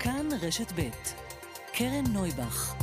[0.00, 0.88] כאן רשת ב'
[1.72, 2.74] קרן נויבך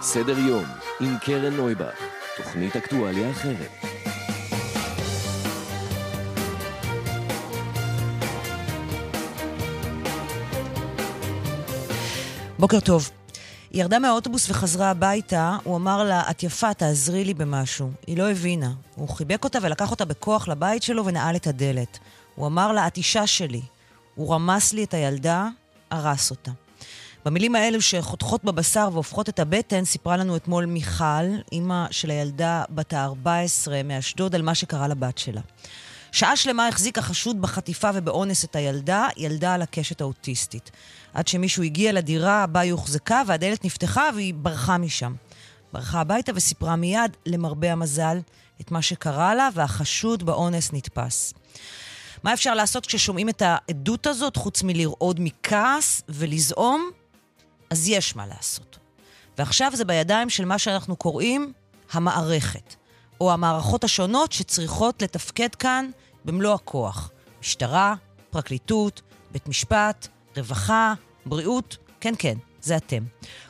[0.00, 0.64] סדר יום
[1.00, 2.00] עם קרן נויבך,
[2.36, 3.70] תוכנית אקטואליה אחרת.
[12.58, 13.10] בוקר טוב.
[13.76, 17.90] היא ירדה מהאוטובוס וחזרה הביתה, הוא אמר לה, את יפה, תעזרי לי במשהו.
[18.06, 18.72] היא לא הבינה.
[18.94, 21.98] הוא חיבק אותה ולקח אותה בכוח לבית שלו ונעל את הדלת.
[22.34, 23.62] הוא אמר לה, את אישה שלי.
[24.14, 25.48] הוא רמס לי את הילדה,
[25.90, 26.50] הרס אותה.
[27.24, 32.92] במילים האלו שחותכות בבשר והופכות את הבטן, סיפרה לנו אתמול מיכל, אימא של הילדה בת
[32.92, 35.40] ה-14 מאשדוד, על מה שקרה לבת שלה.
[36.12, 40.70] שעה שלמה החזיק החשוד בחטיפה ובאונס את הילדה, ילדה על הקשת האוטיסטית.
[41.16, 45.14] עד שמישהו הגיע לדירה בה היא הוחזקה והדלת נפתחה והיא ברחה משם.
[45.72, 48.18] ברחה הביתה וסיפרה מיד, למרבה המזל,
[48.60, 51.34] את מה שקרה לה, והחשוד באונס נתפס.
[52.22, 56.90] מה אפשר לעשות כששומעים את העדות הזאת, חוץ מלרעוד מכעס ולזעום?
[57.70, 58.78] אז יש מה לעשות.
[59.38, 61.52] ועכשיו זה בידיים של מה שאנחנו קוראים
[61.92, 62.74] המערכת,
[63.20, 65.90] או המערכות השונות שצריכות לתפקד כאן
[66.24, 67.10] במלוא הכוח.
[67.40, 67.94] משטרה,
[68.30, 70.94] פרקליטות, בית משפט, רווחה,
[71.26, 73.02] בריאות, כן, כן, זה אתם.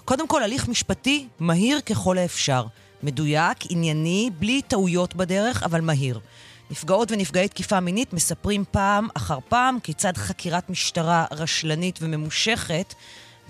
[0.04, 2.66] קודם כל, הליך משפטי מהיר ככל האפשר.
[3.02, 6.20] מדויק, ענייני, בלי טעויות בדרך, אבל מהיר.
[6.70, 12.94] נפגעות ונפגעי תקיפה מינית מספרים פעם אחר פעם כיצד חקירת משטרה רשלנית וממושכת,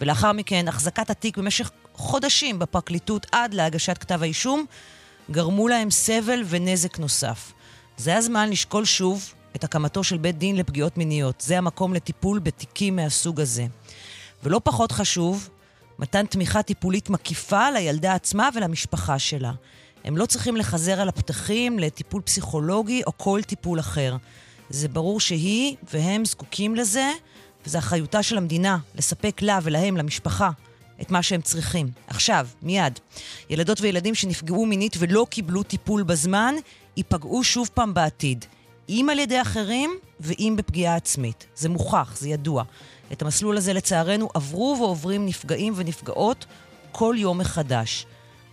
[0.00, 4.64] ולאחר מכן החזקת התיק במשך חודשים בפרקליטות עד להגשת כתב האישום,
[5.30, 7.52] גרמו להם סבל ונזק נוסף.
[7.96, 11.40] זה הזמן לשקול שוב את הקמתו של בית דין לפגיעות מיניות.
[11.40, 13.66] זה המקום לטיפול בתיקים מהסוג הזה.
[14.46, 15.48] ולא פחות חשוב,
[15.98, 19.52] מתן תמיכה טיפולית מקיפה לילדה עצמה ולמשפחה שלה.
[20.04, 24.16] הם לא צריכים לחזר על הפתחים לטיפול פסיכולוגי או כל טיפול אחר.
[24.70, 27.10] זה ברור שהיא והם זקוקים לזה,
[27.66, 30.50] וזו אחריותה של המדינה לספק לה ולהם, למשפחה,
[31.00, 31.90] את מה שהם צריכים.
[32.06, 32.98] עכשיו, מיד.
[33.50, 36.54] ילדות וילדים שנפגעו מינית ולא קיבלו טיפול בזמן,
[36.96, 38.44] ייפגעו שוב פעם בעתיד.
[38.88, 39.90] אם על ידי אחרים
[40.20, 41.46] ואם בפגיעה עצמית.
[41.56, 42.64] זה מוכח, זה ידוע.
[43.12, 46.46] את המסלול הזה לצערנו עברו ועוברים נפגעים ונפגעות
[46.92, 48.06] כל יום מחדש.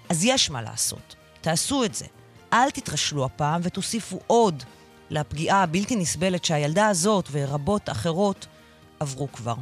[0.09, 1.15] אז יש מה לעשות.
[1.41, 2.05] תעשו את זה.
[2.53, 4.63] אל תתרשלו הפעם ותוסיפו עוד
[5.09, 8.47] לפגיעה הבלתי נסבלת שהילדה הזאת ורבות אחרות
[8.99, 9.55] עברו כבר.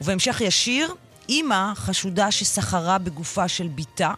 [0.00, 0.94] ובהמשך ישיר,
[1.28, 4.12] אימא חשודה שסחרה בגופה של בתה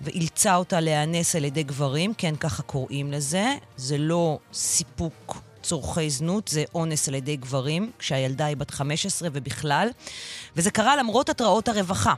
[0.00, 3.54] ואילצה אותה להיאנס על ידי גברים, כן, ככה קוראים לזה.
[3.76, 5.36] זה לא סיפוק
[5.68, 9.88] צורכי זנות, זה אונס על ידי גברים, כשהילדה היא בת 15 ובכלל.
[10.56, 12.14] וזה קרה למרות התראות הרווחה.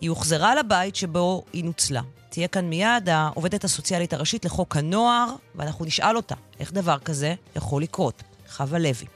[0.00, 2.00] היא הוחזרה לבית שבו היא נוצלה.
[2.30, 7.82] תהיה כאן מיד העובדת הסוציאלית הראשית לחוק הנוער, ואנחנו נשאל אותה איך דבר כזה יכול
[7.82, 8.22] לקרות.
[8.48, 9.06] חווה לוי.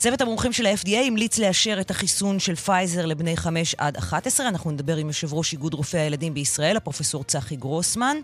[0.00, 4.48] צוות המומחים של ה-FDA המליץ לאשר את החיסון של פייזר לבני 5 עד 11.
[4.48, 8.16] אנחנו נדבר עם יושב ראש איגוד רופאי הילדים בישראל, הפרופסור צחי גרוסמן.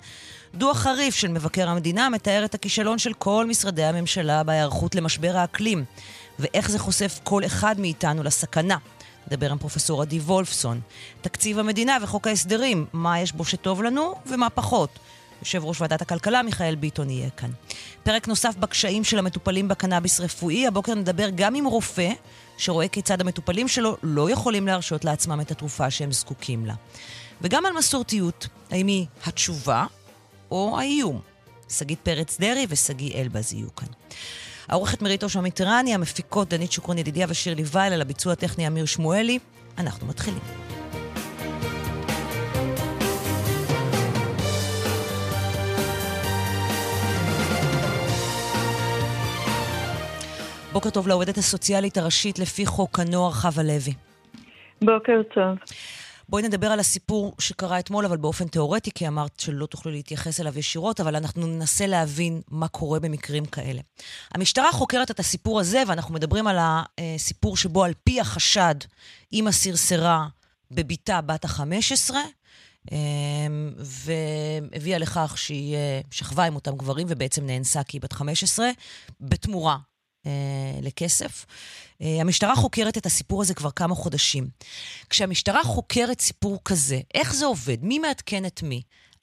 [0.54, 5.84] דוח חריף של מבקר המדינה מתאר את הכישלון של כל משרדי הממשלה בהיערכות למשבר האקלים,
[6.38, 8.76] ואיך זה חושף כל אחד מאיתנו לסכנה.
[9.26, 10.80] נדבר עם פרופסור עדי וולפסון.
[11.20, 14.98] תקציב המדינה וחוק ההסדרים, מה יש בו שטוב לנו ומה פחות.
[15.40, 17.50] יושב ראש ועדת הכלכלה מיכאל ביטון יהיה כאן.
[18.02, 20.66] פרק נוסף בקשיים של המטופלים בקנאביס רפואי.
[20.66, 22.12] הבוקר נדבר גם עם רופא
[22.56, 26.74] שרואה כיצד המטופלים שלו לא יכולים להרשות לעצמם את התרופה שהם זקוקים לה.
[27.42, 29.86] וגם על מסורתיות, האם היא התשובה
[30.50, 31.20] או האיום.
[31.68, 33.88] שגית פרץ דרעי ושגיא אלבז יהיו כאן.
[34.68, 39.38] העורכת מרית אושר מיטרני, המפיקות דנית שוקרון ידידיה ושירלי וייל, על הביצוע הטכני אמיר שמואלי.
[39.78, 40.65] אנחנו מתחילים.
[50.76, 53.92] בוקר טוב לעובדת הסוציאלית הראשית לפי חוק הנוער חווה לוי.
[54.82, 55.58] בוקר טוב.
[56.28, 60.58] בואי נדבר על הסיפור שקרה אתמול, אבל באופן תיאורטי, כי אמרת שלא תוכלו להתייחס אליו
[60.58, 63.80] ישירות, אבל אנחנו ננסה להבין מה קורה במקרים כאלה.
[64.34, 68.74] המשטרה חוקרת את הסיפור הזה, ואנחנו מדברים על הסיפור שבו על פי החשד,
[69.32, 70.26] אימא סרסרה
[70.70, 72.14] בבתה בת ה-15,
[72.92, 72.96] אמ,
[73.78, 78.68] והביאה לכך שהיא אה, שכבה עם אותם גברים ובעצם נאנסה כי היא בת 15,
[79.20, 79.76] בתמורה
[80.82, 81.46] לכסף.
[82.02, 84.44] אה, המשטרה חוקרת את הסיפור הזה כבר כמה חודשים.
[85.10, 87.76] כשהמשטרה חוקרת סיפור כזה, איך זה עובד?
[87.82, 88.80] מי מעדכן את מי?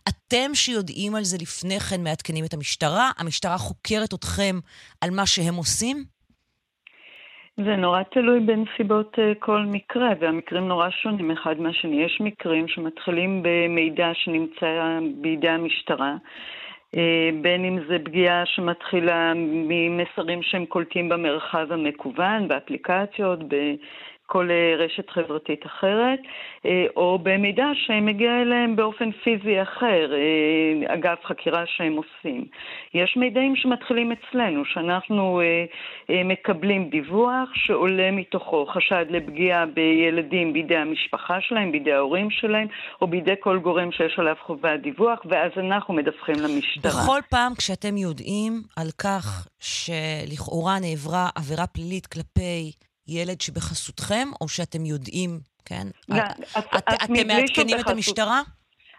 [0.10, 3.12] אתם שיודעים על זה לפני כן מעדכנים את המשטרה?
[3.18, 4.56] המשטרה חוקרת אתכם
[5.02, 5.98] על מה שהם עושים?
[7.58, 12.04] זה נורא תלוי בנסיבות אה, כל מקרה, והמקרים נורא שונים אחד מהשני.
[12.06, 16.16] יש מקרים שמתחילים במידע שנמצא בידי המשטרה,
[17.42, 23.40] בין אם זה פגיעה שמתחילה ממסרים שהם קולטים במרחב המקוון, באפליקציות,
[24.34, 26.20] כל אה, רשת חברתית אחרת,
[26.66, 32.46] אה, או במידע שמגיע אליהם באופן פיזי אחר, אה, אגב חקירה שהם עושים.
[32.94, 35.42] יש מידעים שמתחילים אצלנו, שאנחנו
[36.10, 42.68] מקבלים דיווח שעולה מתוכו חשד לפגיעה בילדים בידי המשפחה שלהם, בידי ההורים שלהם,
[43.02, 46.92] או בידי כל גורם שיש עליו חובת דיווח, ואז אנחנו מדווחים למשטרה.
[46.92, 52.72] בכל פעם כשאתם יודעים על כך שלכאורה נעברה עבירה פלילית כלפי
[53.08, 55.88] ילד שבחסותכם, או שאתם יודעים, כן?
[56.10, 58.42] לא, את, את, אתם מעדכנים את המשטרה?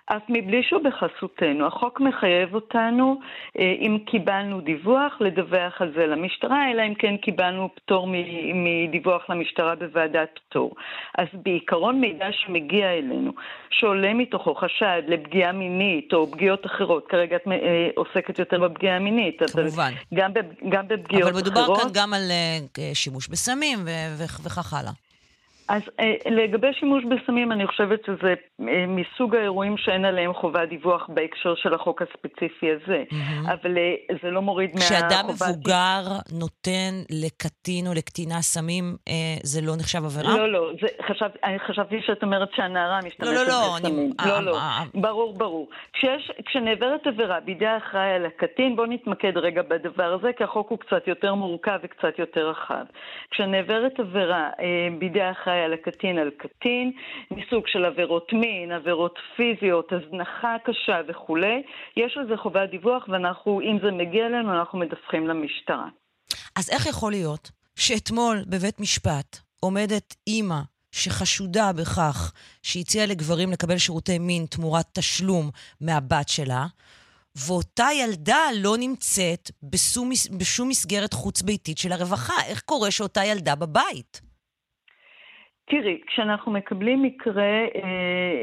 [0.06, 1.66] אף מבלי שהוא בחסותנו.
[1.66, 3.20] החוק מחייב אותנו,
[3.58, 8.08] אה, אם קיבלנו דיווח, לדווח על זה למשטרה, אלא אם כן קיבלנו פטור
[8.54, 10.74] מדיווח למשטרה בוועדת פטור.
[11.18, 13.32] אז בעיקרון מידע שמגיע אלינו,
[13.70, 19.42] שעולה מתוכו חשד לפגיעה מינית או פגיעות אחרות, כרגע את אה, עוסקת יותר בפגיעה המינית.
[19.52, 19.90] כמובן.
[20.14, 20.30] גם,
[20.68, 21.32] גם בפגיעות אחרות.
[21.32, 21.80] אבל מדובר אחרות.
[21.80, 23.78] כאן גם על uh, שימוש בסמים
[24.18, 25.03] וכך הלאה.
[25.69, 31.06] אז אה, לגבי שימוש בסמים, אני חושבת שזה אה, מסוג האירועים שאין עליהם חובת דיווח
[31.08, 33.05] בהקשר של החוק הספציפי הזה.
[33.11, 33.52] Mm-hmm.
[33.52, 34.87] אבל אה, זה לא מוריד מהחובת...
[34.87, 36.02] כשאדם מבוגר
[36.32, 38.96] נותן לקטין או לקטינה סמים,
[39.43, 40.37] זה לא נחשב עבירה?
[40.37, 40.70] לא, לא.
[40.81, 44.12] זה, חשב, אני חשבתי שאת אומרת שהנערה משתמשת לא, לא, לא, בסמים.
[44.20, 44.28] אני...
[44.28, 44.58] לא, לא.
[44.94, 45.69] ברור, ברור.
[45.93, 50.78] כשיש, כשנעברת עבירה בידי האחראי על הקטין, בואו נתמקד רגע בדבר הזה, כי החוק הוא
[50.78, 52.84] קצת יותר מורכב וקצת יותר רחב.
[53.31, 54.50] כשנעברת עבירה
[54.99, 56.92] בידי האחראי אחראי על הקטין על קטין,
[57.30, 61.62] מסוג של עבירות מין, עבירות פיזיות, הזנחה קשה וכולי.
[61.96, 65.88] יש לזה חובת דיווח, ואנחנו, אם זה מגיע אלינו, אנחנו מדווחים למשטרה.
[66.56, 70.60] אז איך יכול להיות שאתמול בבית משפט עומדת אימא
[70.92, 76.66] שחשודה בכך שהציעה לגברים לקבל שירותי מין תמורת תשלום מהבת שלה,
[77.36, 82.34] ואותה ילדה לא נמצאת בשום, בשום מסגרת חוץ-ביתית של הרווחה.
[82.46, 84.33] איך קורה שאותה ילדה בבית?
[85.66, 87.69] תראי, כשאנחנו מקבלים מקרה אה,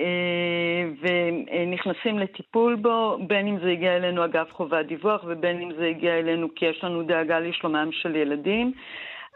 [0.02, 5.86] אה, ונכנסים לטיפול בו, בין אם זה הגיע אלינו אגב חובת דיווח ובין אם זה
[5.88, 8.74] הגיע אלינו כי יש לנו דאגה לשלומם של ילדים,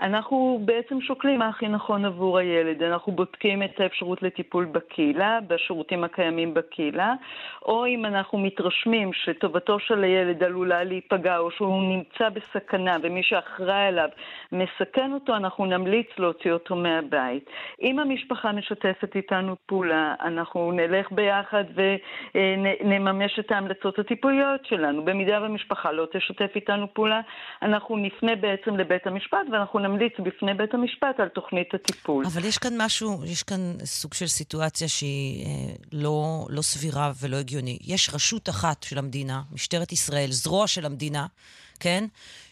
[0.01, 2.83] אנחנו בעצם שוקלים מה הכי נכון עבור הילד.
[2.83, 7.13] אנחנו בודקים את האפשרות לטיפול בקהילה, בשירותים הקיימים בקהילה,
[7.65, 13.87] או אם אנחנו מתרשמים שטובתו של הילד עלולה להיפגע, או שהוא נמצא בסכנה ומי שאחראי
[13.87, 14.09] עליו
[14.51, 17.49] מסכן אותו, אנחנו נמליץ להוציא אותו מהבית.
[17.81, 21.63] אם המשפחה משתפת איתנו פעולה, אנחנו נלך ביחד
[22.35, 25.05] ונממש את ההמלצות הטיפוליות שלנו.
[25.05, 27.21] במידה והמשפחה לא תשתף איתנו פעולה,
[27.61, 32.25] אנחנו נפנה בעצם לבית המשפט ואנחנו נמליץ בפני בית המשפט על תוכנית הטיפול.
[32.25, 37.37] אבל יש כאן משהו, יש כאן סוג של סיטואציה שהיא אה, לא, לא סבירה ולא
[37.37, 37.81] הגיונית.
[37.83, 41.25] יש רשות אחת של המדינה, משטרת ישראל, זרוע של המדינה,
[41.79, 42.05] כן?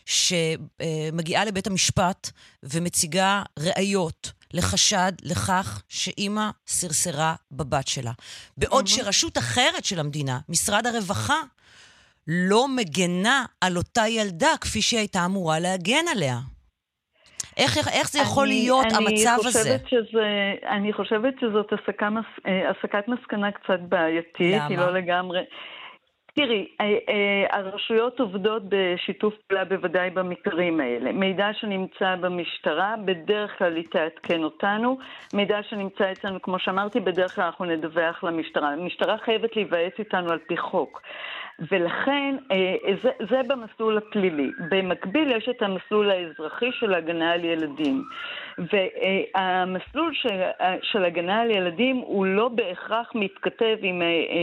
[0.06, 2.30] שמגיעה לבית המשפט
[2.64, 8.12] ומציגה ראיות לחשד לכך שאימא סרסרה בבת שלה.
[8.58, 11.42] בעוד שרשות אחרת של המדינה, משרד הרווחה,
[12.28, 16.40] לא מגנה על אותה ילדה כפי שהיא הייתה אמורה להגן עליה.
[17.58, 19.78] איך, איך זה יכול אני, להיות, אני המצב הזה?
[19.88, 22.10] שזה, אני חושבת שזאת הסקה,
[22.48, 24.56] אה, הסקת מסקנה קצת בעייתית.
[24.56, 24.68] למה?
[24.68, 25.40] היא לא לגמרי...
[26.36, 31.12] תראי, אה, אה, הרשויות עובדות בשיתוף פעולה בוודאי במקרים האלה.
[31.12, 34.98] מידע שנמצא במשטרה, בדרך כלל היא תעדכן אותנו.
[35.34, 38.70] מידע שנמצא אצלנו, כמו שאמרתי, בדרך כלל אנחנו נדווח למשטרה.
[38.74, 41.02] המשטרה חייבת להיוועץ איתנו על פי חוק.
[41.60, 44.52] ולכן אה, זה, זה במסלול הפלילי.
[44.70, 48.04] במקביל יש את המסלול האזרחי של הגנה על ילדים.
[48.58, 50.42] והמסלול של,
[50.82, 54.02] של הגנה על ילדים הוא לא בהכרח מתכתב עם,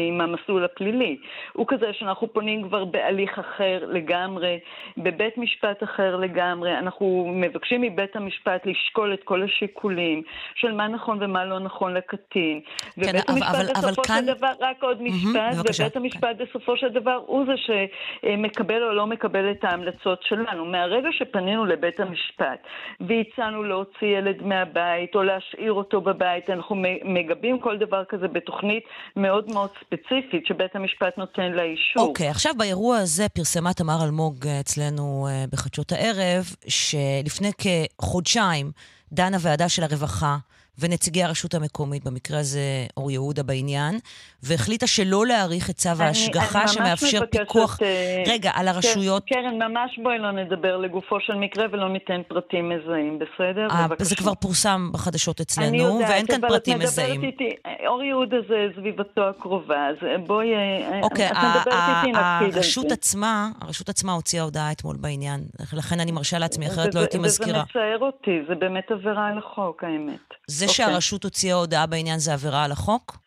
[0.08, 1.16] עם המסלול הפלילי.
[1.52, 4.58] הוא כזה שאנחנו פונים כבר בהליך אחר לגמרי,
[4.96, 6.78] בבית משפט אחר לגמרי.
[6.78, 10.22] אנחנו מבקשים מבית המשפט לשקול את כל השיקולים
[10.54, 12.60] של מה נכון ומה לא נכון לקטין.
[12.60, 14.26] כן, ובית אבל, המשפט אבל, בסופו אבל של כאן...
[14.26, 16.44] דבר, רק עוד משפט, mm-hmm, ובית המשפט כן.
[16.44, 20.64] בסופו של דבר הוא זה שמקבל או לא מקבל את ההמלצות שלנו.
[20.64, 22.60] מהרגע שפנינו לבית המשפט
[23.00, 24.20] והצענו להוציא...
[24.20, 26.50] ילד מהבית או להשאיר אותו בבית.
[26.50, 28.84] אנחנו מגבים כל דבר כזה בתוכנית
[29.16, 32.06] מאוד מאוד ספציפית שבית המשפט נותן לה אישור.
[32.06, 38.70] אוקיי, okay, עכשיו באירוע הזה פרסמה תמר אלמוג אצלנו אה, בחדשות הערב, שלפני כחודשיים
[39.12, 40.36] דנה ועדה של הרווחה
[40.80, 42.60] ונציגי הרשות המקומית, במקרה הזה
[42.96, 43.98] אור יהודה בעניין,
[44.42, 47.78] והחליטה שלא להאריך את צו ההשגחה שמאפשר פיקוח...
[47.82, 49.24] אה, רגע, על הרשויות...
[49.24, 53.66] קרן, ממש בואי לא נדבר לגופו של מקרה ולא ניתן פרטים מזהים, בסדר?
[53.70, 54.04] אה, בבקשה.
[54.04, 57.24] זה כבר פורסם בחדשות אצלנו, יודעת, ואין כאן פרטים את מזהים.
[57.24, 57.50] איתי,
[57.86, 59.96] אור יהודה זה סביבתו הקרובה, אז
[60.26, 62.94] בואי, אה, אוקיי, את מדברת איתי, נקפיד על זה.
[63.00, 65.40] עצמה, הרשות עצמה הוציאה הודעה אתמול בעניין,
[65.72, 67.50] לכן אני מרשה לעצמי, אחרת לא הייתי מזכירה.
[67.50, 70.34] וזה מצער אותי, זה באמת עבירה על החוק, האמת.
[70.46, 70.86] זה אוקיי.
[70.86, 73.18] שהרשות הוציאה הודעה בעניין זה עבירה על החוק?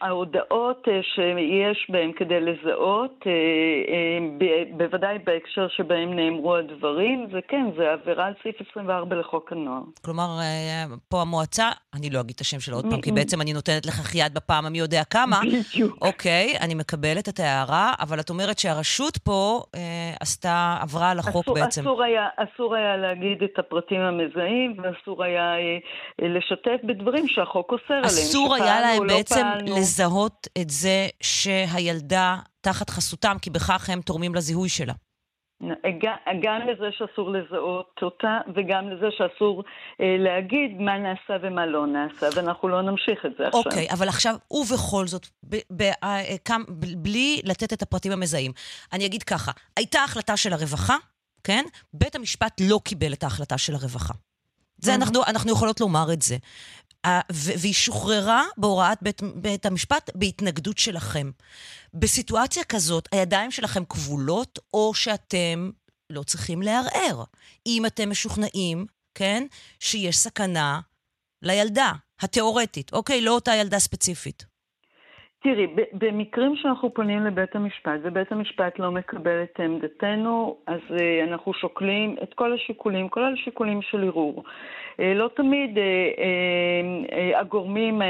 [0.00, 3.32] ההודעות אה, שיש בהן כדי לזהות, אה,
[3.92, 9.82] אה, בוודאי בהקשר שבהם נאמרו הדברים, זה כן, זה עבירה על סעיף 24 לחוק הנוער.
[10.04, 10.38] כלומר,
[11.08, 14.14] פה המועצה, אני לא אגיד את השם שלה עוד פעם, כי בעצם אני נותנת לכך
[14.14, 15.40] יד בפעם המי יודע כמה.
[15.46, 15.98] בדיוק.
[16.02, 19.62] אוקיי, אני מקבלת את ההערה, אבל את אומרת שהרשות פה
[20.20, 21.80] עשתה, עברה על החוק בעצם.
[21.80, 25.54] אסור, היה, להגיד את הפרטים המזהים, ואסור היה
[26.18, 28.06] לשתף בדברים שהחוק אוסר עליהם.
[28.06, 29.76] אסור היה להם בעצם פעלנו.
[29.76, 34.92] לזהות את זה שהילדה תחת חסותם, כי בכך הם תורמים לזיהוי שלה.
[36.42, 39.64] גם, לזה שאסור לזהות אותה, וגם לזה שאסור
[40.00, 43.62] אה, להגיד מה נעשה ומה לא נעשה, ואנחנו לא נמשיך את זה עכשיו.
[43.64, 48.52] אוקיי, אבל עכשיו, ובכל זאת, ב- ב- אה, כם- ב- בלי לתת את הפרטים המזהים,
[48.92, 50.96] אני אגיד ככה, הייתה החלטה של הרווחה,
[51.44, 51.64] כן?
[51.94, 54.14] בית המשפט לא קיבל את ההחלטה של הרווחה.
[54.78, 56.36] זה אנחנו, אנחנו יכולות לומר את זה.
[57.04, 61.30] אה, והיא שוחררה בהוראת בית, בית המשפט בהתנגדות שלכם.
[61.94, 65.70] בסיטואציה כזאת, הידיים שלכם כבולות, או שאתם
[66.10, 67.24] לא צריכים לערער.
[67.66, 69.42] אם אתם משוכנעים, כן,
[69.80, 70.80] שיש סכנה
[71.42, 73.20] לילדה התיאורטית, אוקיי?
[73.20, 74.52] לא אותה ילדה ספציפית.
[75.42, 81.54] תראי, במקרים שאנחנו פונים לבית המשפט ובית המשפט לא מקבל את עמדתנו, אז uh, אנחנו
[81.54, 84.44] שוקלים את כל השיקולים, כולל השיקולים של ערעור.
[84.92, 88.02] Uh, לא תמיד uh, uh, הגורמים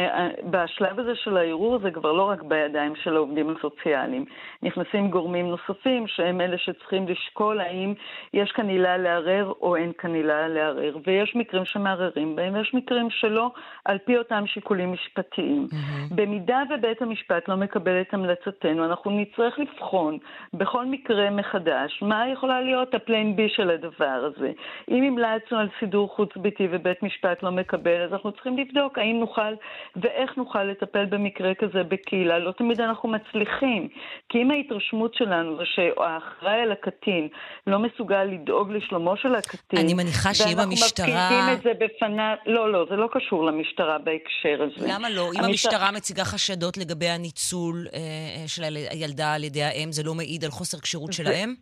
[0.51, 4.25] בשלב הזה של הערעור זה כבר לא רק בידיים של העובדים הסוציאליים.
[4.63, 7.95] נכנסים גורמים נוספים שהם אלה שצריכים לשקול האם
[8.35, 10.97] יש כאן עילה לערער או אין כאן עילה לערער.
[11.07, 13.51] ויש מקרים שמערערים בהם ויש מקרים שלא
[13.85, 15.67] על פי אותם שיקולים משפטיים.
[16.11, 20.19] במידה ובית המשפט לא מקבל את המלצתנו, אנחנו נצטרך לבחון
[20.55, 24.53] בכל מקרה מחדש מה יכולה להיות ה plan B של הדבר הזה.
[24.91, 29.55] אם המלצנו על סידור חוץ-ביתי ובית משפט לא מקבל, אז אנחנו צריכים לבדוק האם נוכל
[29.97, 32.39] ואיך נוכל לטפל במקרה כזה בקהילה.
[32.39, 33.89] לא תמיד אנחנו מצליחים,
[34.29, 37.29] כי אם ההתרשמות שלנו זה שהאחראי על הקטין
[37.67, 41.07] לא מסוגל לדאוג לשלומו של הקטין, אני מניחה שאם המשטרה...
[41.07, 44.87] ואנחנו מפקידים את זה בפניו, לא, לא, זה לא קשור למשטרה בהקשר הזה.
[44.95, 45.31] למה לא?
[45.39, 50.03] אם המשטרה מציגה חשדות לגבי הניצול אה, אה, של היל- הילדה על ידי האם, זה
[50.03, 51.55] לא מעיד על חוסר כשירות של זה- האם?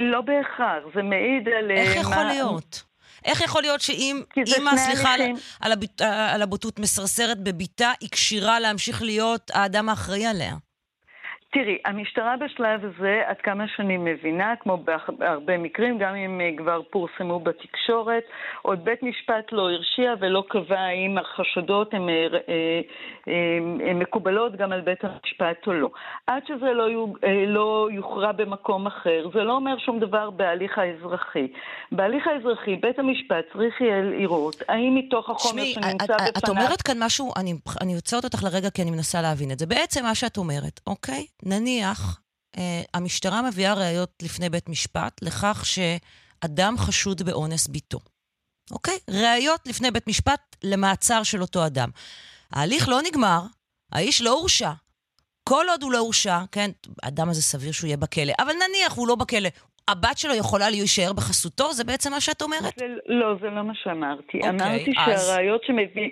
[0.00, 1.70] לא בהכרח, זה מעיד על...
[1.70, 2.82] אה, איך יכול מה- להיות?
[3.24, 5.20] איך יכול להיות שאם אימא, סליחה על-.
[5.60, 6.00] על הביט-
[6.32, 10.54] על הבוטות, מסרסרת בביתה, היא כשירה להמשיך להיות האדם האחראי עליה?
[11.52, 14.76] תראי, המשטרה בשלב הזה, עד כמה שאני מבינה, כמו
[15.18, 18.22] בהרבה מקרים, גם אם אה, כבר פורסמו בתקשורת,
[18.62, 22.26] עוד בית משפט לא הרשיע ולא קבע האם החשדות הן אה,
[23.28, 25.88] אה, מקובלות גם על בית המשפט או לא.
[26.26, 26.86] עד שזה לא,
[27.46, 31.48] לא יוכרע במקום אחר, זה לא אומר שום דבר בהליך האזרחי.
[31.92, 36.28] בהליך האזרחי, בית המשפט צריך יהיה לראות האם מתוך החומר תשמעי, שנמצא בפניו...
[36.38, 39.66] את אומרת כאן משהו, אני- אני עוצרת אותך לרגע כי אני מנסה להבין את זה.
[39.66, 41.26] בעצם מה שאת אומרת, אוקיי?
[41.42, 42.20] נניח,
[42.56, 48.00] אה, המשטרה מביאה ראיות לפני בית משפט לכך שאדם חשוד באונס ביתו.
[48.70, 48.98] אוקיי?
[49.10, 51.90] ראיות לפני בית משפט למעצר של אותו אדם.
[52.50, 53.42] ההליך לא נגמר,
[53.92, 54.72] האיש לא הורשע.
[55.48, 56.70] כל עוד הוא לא הורשע, כן,
[57.02, 59.48] האדם הזה סביר שהוא יהיה בכלא, אבל נניח הוא לא בכלא,
[59.88, 61.72] הבת שלו יכולה להישאר בחסותו?
[61.72, 62.74] זה בעצם מה שאת אומרת?
[62.78, 64.36] זה, לא, זה לא מה שאמרתי.
[64.38, 66.10] אוקיי, אמרתי אז- שהראיות שמביא...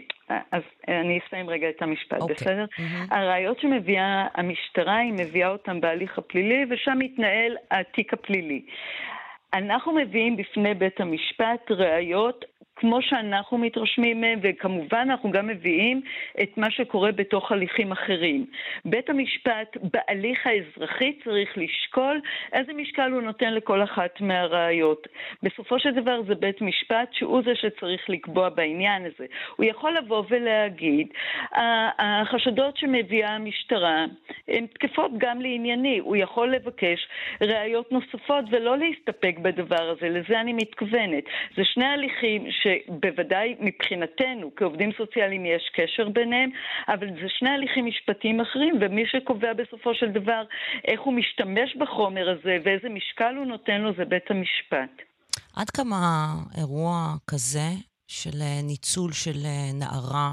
[0.52, 2.34] אז אני אסיים רגע את המשפט, אוקיי.
[2.36, 2.64] בסדר?
[2.78, 3.06] מהמם.
[3.10, 8.62] הראיות שמביאה המשטרה, היא מביאה אותן בהליך הפלילי, ושם מתנהל התיק הפלילי.
[9.54, 12.44] אנחנו מביאים בפני בית המשפט ראיות
[12.80, 16.00] כמו שאנחנו מתרשמים מהם, וכמובן אנחנו גם מביאים
[16.42, 18.46] את מה שקורה בתוך הליכים אחרים.
[18.84, 22.20] בית המשפט בהליך האזרחי צריך לשקול
[22.52, 25.06] איזה משקל הוא נותן לכל אחת מהראיות.
[25.42, 29.26] בסופו של דבר זה בית משפט שהוא זה שצריך לקבוע בעניין הזה.
[29.56, 31.06] הוא יכול לבוא ולהגיד,
[31.52, 34.04] "ה- החשדות שמביאה המשטרה
[34.49, 35.99] הן תקפות גם לענייני.
[35.99, 37.08] הוא יכול לבקש
[37.40, 41.25] ראיות נוספות ולא להסתפק בדבר הזה, לזה אני מתכוונת.
[41.56, 46.50] זה שני הליכים שבוודאי מבחינתנו כעובדים סוציאליים יש קשר ביניהם,
[46.88, 50.42] אבל זה שני הליכים משפטיים אחרים, ומי שקובע בסופו של דבר
[50.84, 55.02] איך הוא משתמש בחומר הזה ואיזה משקל הוא נותן לו זה בית המשפט.
[55.56, 55.96] עד כמה
[56.58, 57.68] אירוע כזה,
[58.08, 59.38] של ניצול של
[59.74, 60.32] נערה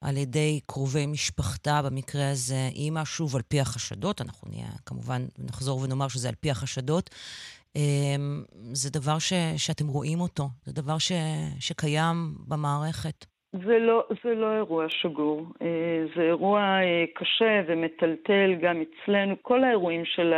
[0.00, 5.80] על ידי קרובי משפחתה, במקרה הזה אימא, שוב, על פי החשדות, אנחנו נהיה, כמובן, נחזור
[5.80, 7.10] ונאמר שזה על פי החשדות.
[7.78, 8.42] אמ,
[8.72, 11.12] זה דבר ש, שאתם רואים אותו, זה דבר ש,
[11.60, 12.16] שקיים
[12.48, 13.26] במערכת.
[13.52, 19.34] זה לא, זה לא אירוע שגור, אה, זה אירוע אה, קשה ומטלטל גם אצלנו.
[19.42, 20.34] כל האירועים של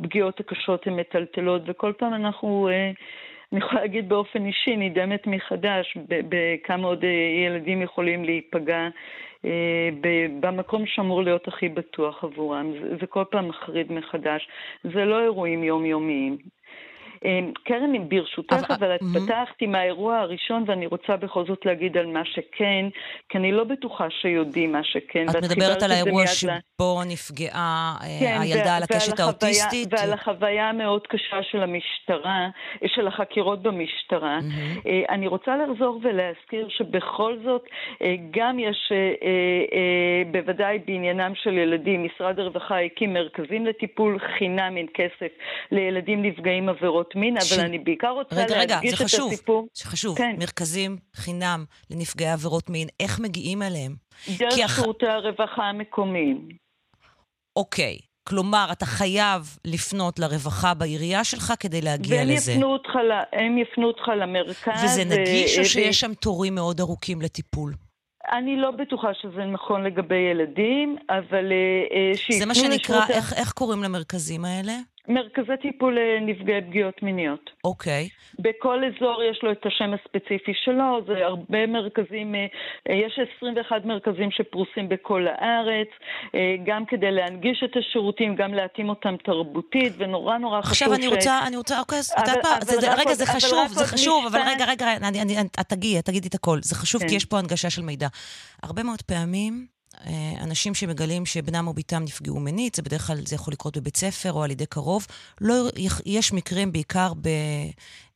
[0.00, 2.90] הפגיעות הקשות הן מטלטלות, וכל פעם אנחנו, אה,
[3.52, 7.04] אני יכולה להגיד באופן אישי, נדהמת מחדש בכמה עוד
[7.46, 8.88] ילדים יכולים להיפגע
[10.40, 12.72] במקום שאמור להיות הכי בטוח עבורם.
[13.00, 14.48] זה, כל פעם מחריד מחדש.
[14.82, 16.38] זה לא אירועים יומיומיים.
[17.24, 22.06] אמ, קרן, ברשותך, אבל את פתחת עם האירוע הראשון, ואני רוצה בכל זאת להגיד על
[22.06, 22.86] מה שכן,
[23.28, 25.26] כי אני לא בטוחה שיודעים מה שכן.
[25.30, 29.88] את מדברת על האירוע שבו נפגעה אה, כן, הילדה על הקשת האוטיסטית?
[29.92, 32.48] ועל החוויה המאוד קשה של המשטרה,
[32.86, 34.38] של החקירות במשטרה.
[34.86, 37.64] אה, אני רוצה לחזור ולהזכיר שבכל זאת,
[38.02, 38.92] אה, גם יש,
[40.32, 45.32] בוודאי בעניינם של ילדים, משרד הרווחה הקים מרכזים לטיפול חינם, אין כסף,
[45.70, 47.58] לילדים נפגעים עבירות מין, אבל ש...
[47.58, 49.66] אני בעיקר רוצה רגע, להדגיש רגע, את חשוב, הסיפור.
[49.74, 50.36] זה חשוב, כן.
[50.38, 53.94] מרכזים חינם לנפגעי עבירות מין, איך מגיעים אליהם?
[54.38, 55.12] דרך שירותי הח...
[55.12, 56.48] הרווחה המקומיים.
[57.56, 57.98] אוקיי.
[58.28, 62.52] כלומר, אתה חייב לפנות לרווחה בעירייה שלך כדי להגיע והם לזה.
[62.52, 62.90] יפנו אותך,
[63.32, 64.84] הם יפנו אותך למרכז.
[64.84, 65.60] וזה נגיש ו...
[65.60, 67.72] או שיש שם תורים מאוד ארוכים לטיפול?
[68.32, 71.52] אני לא בטוחה שזה נכון לגבי ילדים, אבל
[72.14, 72.38] שיפנו לשרות...
[72.38, 73.10] זה מה שנקרא, לשירות...
[73.10, 74.72] איך, איך קוראים למרכזים האלה?
[75.08, 77.50] מרכזי טיפול לנפגעי פגיעות מיניות.
[77.64, 78.08] אוקיי.
[78.08, 78.42] Okay.
[78.42, 82.46] בכל אזור יש לו את השם הספציפי שלו, זה הרבה מרכזים, אה,
[82.94, 85.88] יש 21 מרכזים שפרוסים בכל הארץ,
[86.34, 90.82] אה, גם כדי להנגיש את השירותים, גם להתאים אותם תרבותית, ונורא נורא חשוב ש...
[90.82, 92.58] עכשיו אני רוצה, אני רוצה, אוקיי, אז אתה פעם,
[92.98, 94.86] רגע, זה חשוב, זה חשוב, אבל רגע, רגע,
[95.60, 96.58] את תגיעי, את תגידי את הכל.
[96.62, 97.14] זה חשוב כי כן.
[97.14, 98.08] יש פה הנגשה של מידע.
[98.62, 99.73] הרבה מאוד פעמים...
[100.06, 103.96] אה, אנשים שמגלים שבנם או בתם נפגעו מינית, זה בדרך כלל, זה יכול לקרות בבית
[103.96, 105.06] ספר או על ידי קרוב.
[105.40, 105.70] לא,
[106.06, 107.12] יש מקרים בעיקר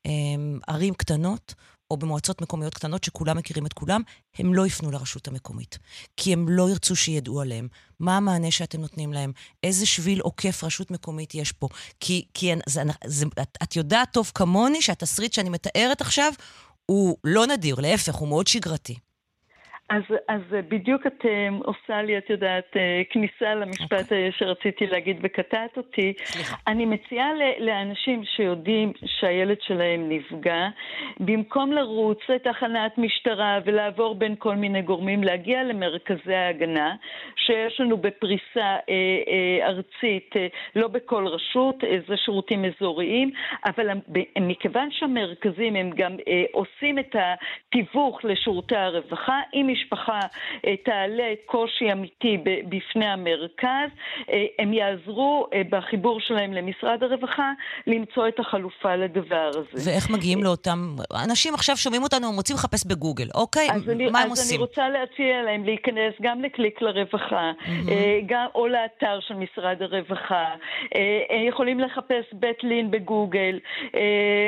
[0.06, 1.54] בערים קטנות,
[1.90, 4.02] או במועצות מקומיות קטנות שכולם מכירים את כולם,
[4.38, 5.78] הם לא יפנו לרשות המקומית.
[6.16, 7.68] כי הם לא ירצו שידעו עליהם.
[8.00, 9.32] מה המענה שאתם נותנים להם?
[9.62, 11.68] איזה שביל עוקף רשות מקומית יש פה?
[12.00, 16.32] כי, כי זה, זה, את, את יודעת טוב כמוני שהתסריט שאני מתארת עכשיו
[16.86, 18.94] הוא לא נדיר, להפך, הוא מאוד שגרתי.
[19.88, 24.02] אז, אז בדיוק את uh, עושה לי, את יודעת, uh, כניסה למשפט okay.
[24.02, 24.32] אוקיי.
[24.32, 26.12] שרציתי להגיד וקטעת אותי.
[26.24, 26.56] סליחה.
[26.66, 30.68] אני מציעה לאנשים שיודעים שהילד שלהם נפגע,
[31.20, 36.94] במקום לרוץ לתחנת משטרה ולעבור בין כל מיני גורמים, להגיע למרכזי ההגנה,
[37.36, 40.38] שיש לנו בפריסה uh, uh, ארצית, uh,
[40.76, 43.30] לא בכל רשות, uh, זה שירותים אזוריים,
[43.66, 43.88] אבל
[44.40, 46.22] מכיוון שהמרכזים הם גם uh,
[46.52, 50.20] עושים את התיווך לשירותי הרווחה, אם משפחה
[50.66, 52.38] אה, תעלה קושי אמיתי
[52.68, 53.90] בפני המרכז,
[54.32, 57.52] אה, הם יעזרו אה, בחיבור שלהם למשרד הרווחה
[57.86, 59.90] למצוא את החלופה לדבר הזה.
[59.90, 60.96] ואיך מגיעים לאותם...
[61.24, 63.68] אנשים עכשיו שומעים אותנו, רוצים לחפש בגוגל, אוקיי?
[63.68, 64.44] מה אני, הם אז עושים?
[64.44, 67.90] אז אני רוצה להציע להם להיכנס גם לקליק לרווחה, mm-hmm.
[68.26, 70.44] גם, או לאתר של משרד הרווחה.
[71.48, 73.58] יכולים לחפש בית לין בגוגל,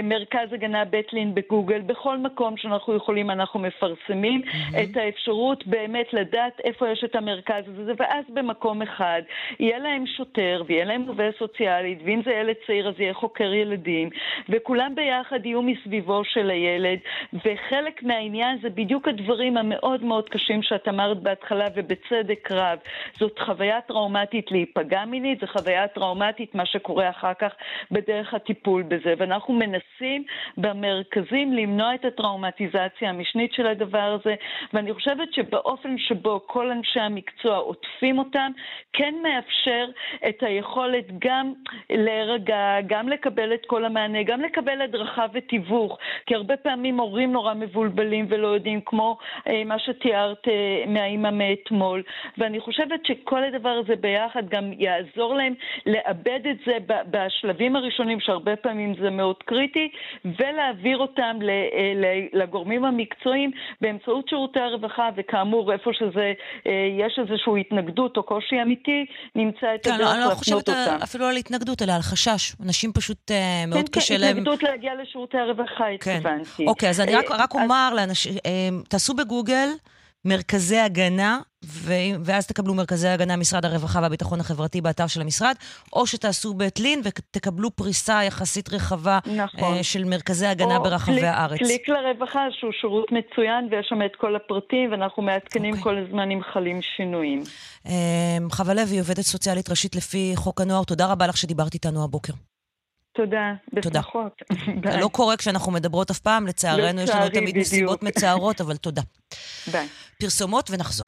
[0.02, 4.76] מרכז הגנה בית לין בגוגל, בכל מקום שאנחנו יכולים אנחנו מפרסמים mm-hmm.
[4.82, 5.19] את האפשרות.
[5.20, 9.22] האפשרות באמת לדעת איפה יש את המרכז הזה, ואז במקום אחד
[9.60, 14.10] יהיה להם שוטר ויהיה להם עובד סוציאלית, ואם זה ילד צעיר אז יהיה חוקר ילדים,
[14.48, 16.98] וכולם ביחד יהיו מסביבו של הילד,
[17.32, 22.78] וחלק מהעניין זה בדיוק הדברים המאוד מאוד קשים שאת אמרת בהתחלה, ובצדק רב.
[23.18, 27.52] זאת חוויה טראומטית להיפגע מינית, זו חוויה טראומטית מה שקורה אחר כך
[27.90, 30.24] בדרך הטיפול בזה, ואנחנו מנסים
[30.56, 34.34] במרכזים למנוע את הטראומטיזציה המשנית של הדבר הזה,
[34.72, 38.52] ואני חושבת חושבת שבאופן שבו כל אנשי המקצוע עוטפים אותם,
[38.92, 39.86] כן מאפשר
[40.28, 41.52] את היכולת גם
[41.90, 47.54] להירגע, גם לקבל את כל המענה, גם לקבל הדרכה ותיווך, כי הרבה פעמים הורים נורא
[47.54, 49.18] מבולבלים ולא יודעים, כמו
[49.48, 52.02] אה, מה שתיארת אה, מהאימא מאתמול,
[52.38, 55.54] ואני חושבת שכל הדבר הזה ביחד גם יעזור להם
[55.86, 56.78] לאבד את זה
[57.10, 59.88] בשלבים הראשונים, שהרבה פעמים זה מאוד קריטי,
[60.24, 61.92] ולהעביר אותם אה,
[62.32, 64.99] לגורמים המקצועיים באמצעות שירותי הרווחה.
[65.00, 66.32] הרווחה, וכאמור, איפה שזה,
[66.66, 70.72] אה, יש איזושהי התנגדות או קושי אמיתי, נמצא את כן, הדרך להפנות אותם.
[70.72, 72.52] כן, אני לא חושבת אפילו על התנגדות, אלא על חשש.
[72.66, 74.32] אנשים פשוט אה, מאוד כן, קשה כן, להם...
[74.32, 76.16] כן, התנגדות להגיע לשירותי הרווחה, כן.
[76.16, 76.66] התכוונתי.
[76.66, 79.68] אוקיי, אז אני רק, רק אומר לאנשים, אה, תעשו בגוגל.
[80.24, 81.92] מרכזי הגנה, ו...
[82.24, 85.54] ואז תקבלו מרכזי הגנה משרד הרווחה והביטחון החברתי באתר של המשרד,
[85.92, 89.74] או שתעשו בית לין ותקבלו פריסה יחסית רחבה נכון.
[89.74, 91.58] אה, של מרכזי הגנה ברחבי קליק, הארץ.
[91.58, 95.84] קליק לרווחה, שהוא שירות מצוין, ויש שם את כל הפרטים, ואנחנו מעדכנים אוקיי.
[95.84, 97.42] כל הזמן אם חלים שינויים.
[97.86, 97.92] אה,
[98.52, 102.32] חווה לוי, עובדת סוציאלית ראשית לפי חוק הנוער, תודה רבה לך שדיברת איתנו הבוקר.
[103.12, 103.52] תודה.
[103.72, 104.42] בשמחות.
[104.84, 108.02] זה לא קורה כשאנחנו מדברות אף פעם, לצערנו יש לנו תמיד נסיבות.
[108.02, 109.02] מצערות, אבל תודה.
[109.72, 109.88] ביי.
[110.20, 111.04] פרסומות ונחזור.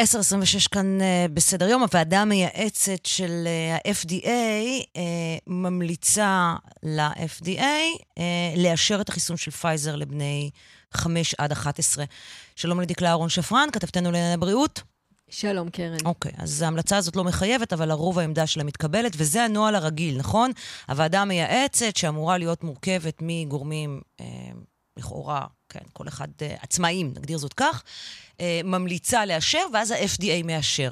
[0.00, 0.04] 10.26
[0.72, 3.48] כאן uh, בסדר יום, הוועדה המייעצת של
[3.84, 4.98] uh, ה-FDA uh,
[5.46, 8.02] ממליצה ל-FDA
[8.56, 10.50] לאשר את החיסון של פייזר לבני
[10.94, 12.04] 5 עד 11.
[12.56, 14.82] שלום לדקלה אהרון שפרן, כתבתנו לענייני בריאות.
[15.30, 15.96] שלום, קרן.
[16.04, 20.50] אוקיי, אז ההמלצה הזאת לא מחייבת, אבל לרוב העמדה שלה מתקבלת, וזה הנוהל הרגיל, נכון?
[20.88, 24.26] הוועדה המייעצת, שאמורה להיות מורכבת מגורמים, אה,
[24.96, 27.82] לכאורה, כן, כל אחד אה, עצמאים, נגדיר זאת כך,
[28.40, 30.90] אה, ממליצה לאשר, ואז ה-FDA מאשר.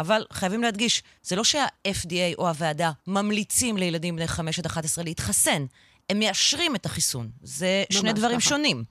[0.00, 5.66] אבל חייבים להדגיש, זה לא שה-FDA או הוועדה ממליצים לילדים בני 5 עד 11 להתחסן,
[6.10, 7.30] הם מאשרים את החיסון.
[7.42, 8.48] זה שני דברים ככה.
[8.48, 8.84] שונים.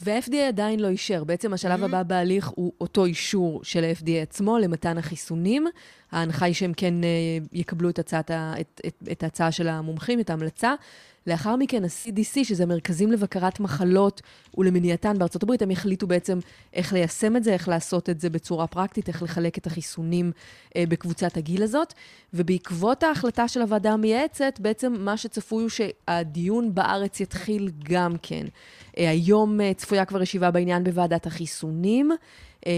[0.00, 1.24] וה-FDA עדיין לא אישר.
[1.24, 5.66] בעצם השלב הבא בהליך הוא אותו אישור של ה-FDA עצמו למתן החיסונים.
[6.12, 7.08] ההנחה היא שהם כן אה,
[7.52, 10.74] יקבלו את, הצעת, ה- את, את, את ההצעה של המומחים, את ההמלצה.
[11.26, 14.22] לאחר מכן ה-CDC, שזה מרכזים לבקרת מחלות
[14.58, 16.38] ולמניעתן בארצות הברית, הם יחליטו בעצם
[16.72, 20.32] איך ליישם את זה, איך לעשות את זה בצורה פרקטית, איך לחלק את החיסונים
[20.76, 21.94] אה, בקבוצת הגיל הזאת.
[22.34, 28.46] ובעקבות ההחלטה של הוועדה המייעצת, בעצם מה שצפוי הוא שהדיון בארץ יתחיל גם כן.
[28.98, 32.10] אה, היום אה, צפויה כבר ישיבה בעניין בוועדת החיסונים.
[32.66, 32.72] אה,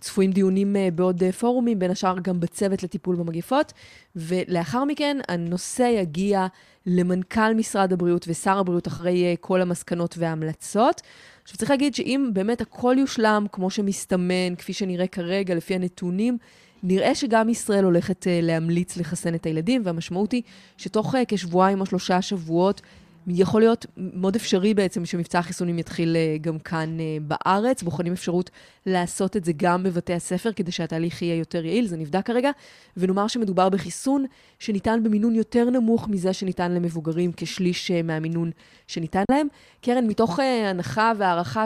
[0.00, 3.72] צפויים דיונים אה, בעוד אה, פורומים, בין השאר גם בצוות לטיפול במגפות,
[4.16, 6.46] ולאחר מכן הנושא יגיע
[6.86, 11.00] למנכ"ל משרד הבריאות ושר הבריאות אחרי אה, כל המסקנות וההמלצות.
[11.42, 16.38] עכשיו צריך להגיד שאם באמת הכל יושלם כמו שמסתמן, כפי שנראה כרגע לפי הנתונים,
[16.82, 20.42] נראה שגם ישראל הולכת להמליץ לחסן את הילדים, והמשמעות היא
[20.76, 22.82] שתוך כשבועיים או שלושה שבועות
[23.26, 27.82] יכול להיות מאוד אפשרי בעצם שמבצע החיסונים יתחיל אה, גם כאן אה, בארץ.
[27.82, 28.50] בוחנים אפשרות
[28.86, 32.50] לעשות את זה גם בבתי הספר כדי שהתהליך יהיה יותר יעיל, זה נבדק כרגע.
[32.96, 34.24] ונאמר שמדובר בחיסון
[34.62, 38.50] שניתן במינון יותר נמוך מזה שניתן למבוגרים, כשליש אה, מהמינון
[38.86, 39.46] שניתן להם.
[39.80, 41.64] קרן, מתוך אה, הנחה והערכה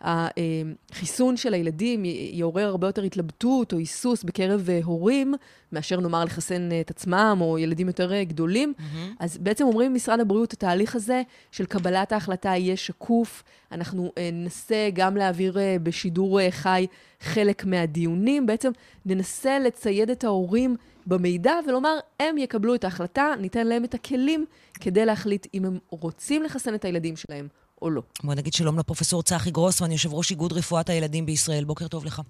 [0.00, 5.34] שהחיסון של הילדים יעורר הרבה יותר התלבטות או היסוס בקרב אה, הורים,
[5.72, 8.72] מאשר נאמר לחסן אה, את עצמם או ילדים יותר אה, גדולים,
[9.20, 13.42] אז בעצם אומרים במשרד הבריאות, התהליך הזה של קבלת ההחלטה יהיה שקוף.
[13.72, 16.86] אנחנו אה, ננסה גם להעביר אה, בשידור אה, חי
[17.20, 18.46] חלק מהדיונים.
[18.46, 18.70] בעצם
[19.06, 24.46] ננסה לצייד את ההורים במידע ולומר, הם יקבלו את ההחלטה, ניתן להם את הכלים
[24.80, 27.48] כדי להחליט אם הם רוצים לחסן את הילדים שלהם
[27.82, 28.02] או לא.
[28.22, 31.64] בוא נגיד שלום לפרופסור צחי גרוסמן, יושב ראש איגוד רפואת הילדים בישראל.
[31.64, 32.22] בוקר טוב לך.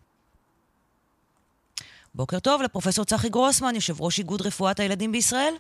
[2.15, 5.55] בוקר טוב לפרופסור צחי גרוסמן, יושב ראש איגוד רפואת הילדים בישראל.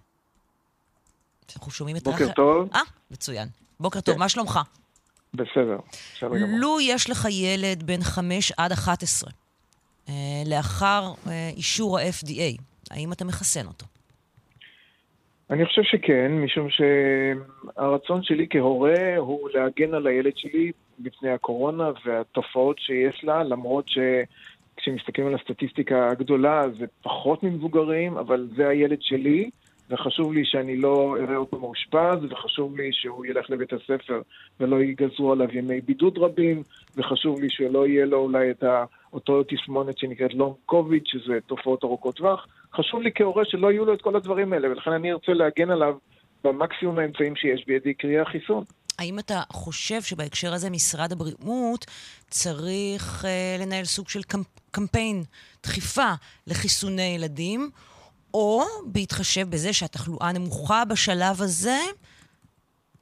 [1.56, 3.48] אנחנו שומעים את בוקר האח- טוב, אה, מצוין.
[3.80, 4.20] בוקר טוב, כן.
[4.20, 4.60] מה שלומך?
[5.34, 5.78] בסדר,
[6.16, 6.58] בסדר גמור.
[6.58, 9.30] לו יש לך ילד בן 5 עד 11,
[10.08, 10.14] אה,
[10.46, 13.86] לאחר אה, אישור ה-FDA, האם אתה מחסן אותו?
[15.50, 22.78] אני חושב שכן, משום שהרצון שלי כהורה הוא להגן על הילד שלי בפני הקורונה והתופעות
[22.78, 29.50] שיש לה, למרות שכשמסתכלים על הסטטיסטיקה הגדולה זה פחות ממבוגרים, אבל זה הילד שלי,
[29.90, 34.22] וחשוב לי שאני לא אראה אותו מאושפז, וחשוב לי שהוא ילך לבית הספר
[34.60, 36.62] ולא ייגזרו עליו ימי בידוד רבים,
[36.96, 38.84] וחשוב לי שלא יהיה לו אולי את ה...
[39.14, 42.46] אותו תסמונת שנקראת לונג קוביד, שזה תופעות ארוכות טווח.
[42.74, 45.94] חשוב לי כהורה שלא יהיו לו את כל הדברים האלה, ולכן אני ארצה להגן עליו
[46.44, 48.64] במקסימום האמצעים שיש בידי, קרי החיסון.
[48.98, 51.86] האם אתה חושב שבהקשר הזה משרד הבריאות
[52.30, 55.22] צריך אה, לנהל סוג של קמפ- קמפיין
[55.62, 56.12] דחיפה
[56.46, 57.70] לחיסוני ילדים,
[58.34, 61.78] או בהתחשב בזה שהתחלואה נמוכה בשלב הזה,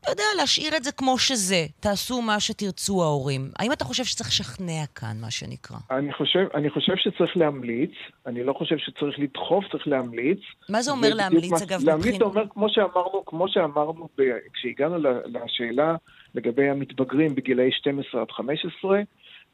[0.02, 3.50] אתה יודע, להשאיר את זה כמו שזה, תעשו מה שתרצו ההורים.
[3.58, 5.76] האם אתה חושב שצריך לשכנע כאן, מה שנקרא?
[5.90, 7.90] אני חושב, אני חושב שצריך להמליץ,
[8.26, 10.38] אני לא חושב שצריך לדחוף, צריך להמליץ.
[10.68, 14.22] מה זה אומר להמליץ, מה- אגב, להמליץ זה אומר, כמו שאמרנו, כמו שאמרנו ב...
[14.52, 15.94] כשהגענו לשאלה
[16.34, 19.00] לגבי המתבגרים בגילאי 12 עד 15,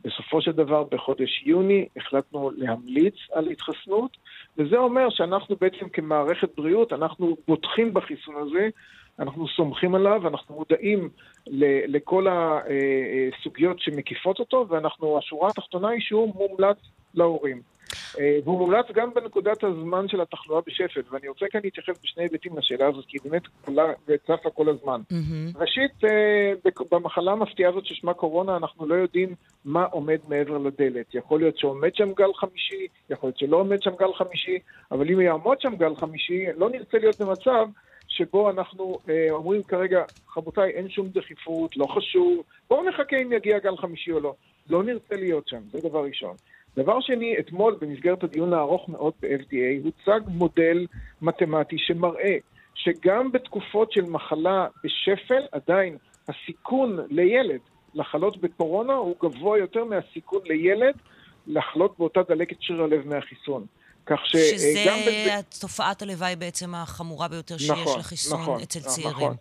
[0.04, 4.16] בסופו של דבר בחודש יוני החלטנו להמליץ על התחסנות,
[4.58, 8.68] וזה אומר שאנחנו בעצם כמערכת בריאות, אנחנו בוטחים בחיסון הזה,
[9.18, 11.08] אנחנו סומכים עליו, אנחנו מודעים
[11.46, 16.76] ל- לכל הסוגיות שמקיפות אותו, ואנחנו, השורה התחתונה היא שהוא מומלץ
[17.14, 17.60] להורים.
[18.18, 22.58] אה, והוא מומלץ גם בנקודת הזמן של התחלואה בשפל, ואני רוצה כאן להתייחס בשני היבטים
[22.58, 25.00] לשאלה הזאת, כי היא באמת כולה וצפה כל הזמן.
[25.10, 25.50] מהמם.
[25.56, 26.52] ראשית, אה,
[26.90, 31.14] במחלה המפתיעה הזאת ששמה קורונה, אנחנו לא יודעים מה עומד מעבר לדלת.
[31.14, 34.58] יכול להיות שעומד שם גל חמישי, יכול להיות שלא עומד שם גל חמישי,
[34.92, 37.66] אבל אם יעמוד שם גל חמישי, לא נרצה להיות במצב
[38.18, 40.04] שבו אנחנו אה, אומרים כרגע,
[40.36, 44.34] רבותיי, אין שום דחיפות, לא חשוב, בואו נחכה אם יגיע גל חמישי או לא.
[44.70, 46.36] לא נרצה להיות שם, זה דבר ראשון.
[46.76, 50.86] דבר שני, אתמול במסגרת הדיון הארוך מאוד ב-FDA הוצג מודל
[51.22, 52.36] מתמטי שמראה
[52.74, 55.96] שגם בתקופות של מחלה בשפל, עדיין
[56.28, 57.60] הסיכון לילד
[57.94, 60.94] לחלות בקורונה הוא גבוה יותר מהסיכון לילד
[61.46, 63.66] לחלות באותה דלקת שריר הלב מהחיסון.
[64.08, 65.40] כך שזה שגם בזה...
[65.60, 68.92] תופעת הלוואי בעצם החמורה ביותר שיש נכון, לחיסון נכון, אצל נכון.
[68.92, 69.32] צעירים.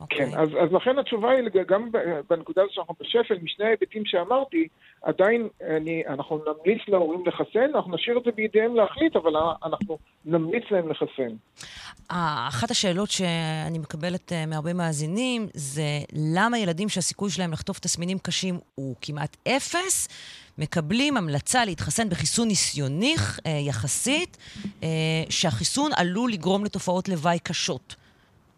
[0.00, 0.18] אוקיי.
[0.18, 1.90] כן, אז, אז לכן התשובה היא, גם
[2.30, 4.68] בנקודה הזאת שאנחנו בשפל, משני ההיבטים שאמרתי,
[5.02, 9.32] עדיין אני, אנחנו נמליץ להורים לחסן, אנחנו נשאיר את זה בידיהם להחליט, אבל
[9.64, 11.36] אנחנו נמליץ להם לחסן.
[12.10, 18.18] אה, אחת השאלות שאני מקבלת אה, מהרבה מאזינים זה למה ילדים שהסיכוי שלהם לחטוף תסמינים
[18.18, 20.08] קשים הוא כמעט אפס,
[20.58, 23.14] מקבלים המלצה להתחסן בחיסון ניסיוני
[23.46, 24.36] אה, יחסית,
[24.82, 24.88] אה,
[25.30, 27.94] שהחיסון עלול לגרום לתופעות לוואי קשות.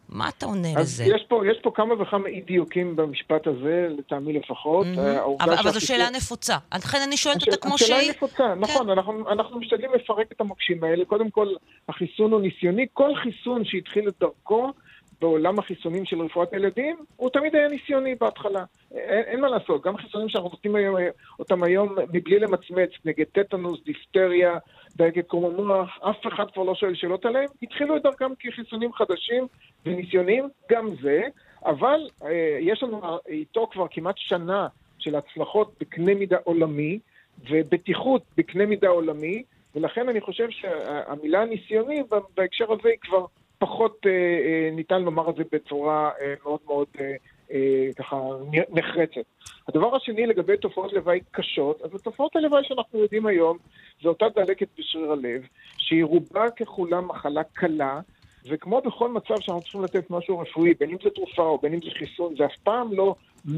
[0.09, 1.05] מה אתה עונה אז לזה?
[1.05, 4.87] יש פה, יש פה כמה וכמה אי דיוקים במשפט הזה, לטעמי לפחות.
[4.97, 6.57] העובדה אבל, אבל זו שאלה נפוצה.
[6.75, 8.17] לכן אני שואלת השאלה- אותה כמו השאלה היא שהיא.
[8.17, 11.05] נפוצה, נכון, אנחנו, אנחנו משתדלים לפרק את המוקשים האלה.
[11.05, 11.49] קודם כל,
[11.89, 12.87] החיסון הוא ניסיוני.
[12.93, 14.73] כל חיסון שהתחיל את דרכו
[15.21, 18.65] בעולם החיסונים של רפואת ילדים, הוא תמיד היה ניסיוני בהתחלה.
[18.91, 20.97] אין, אין מה לעשות, גם חיסונים שאנחנו נותנים היום,
[21.39, 24.59] אותם היום מבלי למצמץ, נגד טטנוס, דיפטריה,
[24.97, 29.47] דגת קרום המוח, אף אחד כבר לא שואל שאלות עליהם, התחילו את דרכם כחיסונים חדשים
[29.87, 31.21] וניסיוניים, גם זה,
[31.67, 36.99] אבל אה, יש לנו איתו כבר כמעט שנה של הצלחות בקנה מידה עולמי,
[37.51, 39.43] ובטיחות בקנה מידה עולמי,
[39.75, 42.03] ולכן אני חושב שהמילה ניסיוני
[42.37, 43.27] בהקשר הזה היא כבר
[43.59, 46.87] פחות אה, אה, ניתן לומר את זה בצורה אה, מאוד מאוד
[47.97, 48.17] ככה
[48.73, 49.21] נחרצת.
[49.69, 53.59] הדבר השני לגבי תופעות לוואי קשות, אז התופעות הלוואי שאנחנו יודעים היום
[54.03, 55.43] זה אותה דלקת בשריר הלב,
[55.79, 58.01] שהיא רובה ככולה מחלה קלה,
[58.49, 61.81] וכמו בכל מצב שאנחנו צריכים לתת משהו רפואי, בין אם זה תרופה או בין אם
[61.81, 63.15] זה חיסון, זה אף פעם לא
[63.47, 63.51] 100%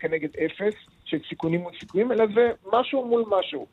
[0.00, 0.74] כנגד אפס
[1.04, 3.66] של סיכונים מול סיכויים, אלא זה משהו מול משהו.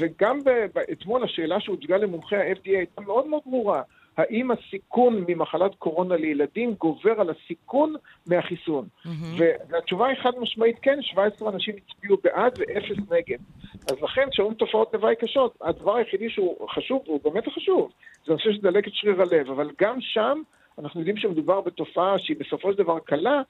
[0.00, 3.82] וגם ב- ב- אתמול השאלה שהוצגה למומחי ה-FDA הייתה מאוד מאוד ברורה.
[4.16, 7.94] האם הסיכון ממחלת קורונה לילדים גובר על הסיכון
[8.26, 8.88] מהחיסון?
[9.04, 9.36] מהמם.
[9.68, 13.38] והתשובה היא חד משמעית כן, 17 אנשים הצביעו בעד ואפס נגד.
[13.90, 17.90] אז לכן, כשאומרים תופעות לוואי קשות, הדבר היחידי שהוא חשוב, והוא באמת חשוב,
[18.26, 20.42] זה הנושא של דלקת שריר הלב, אבל גם שם
[20.78, 23.42] אנחנו יודעים שמדובר בתופעה שהיא בסופו של דבר קלה,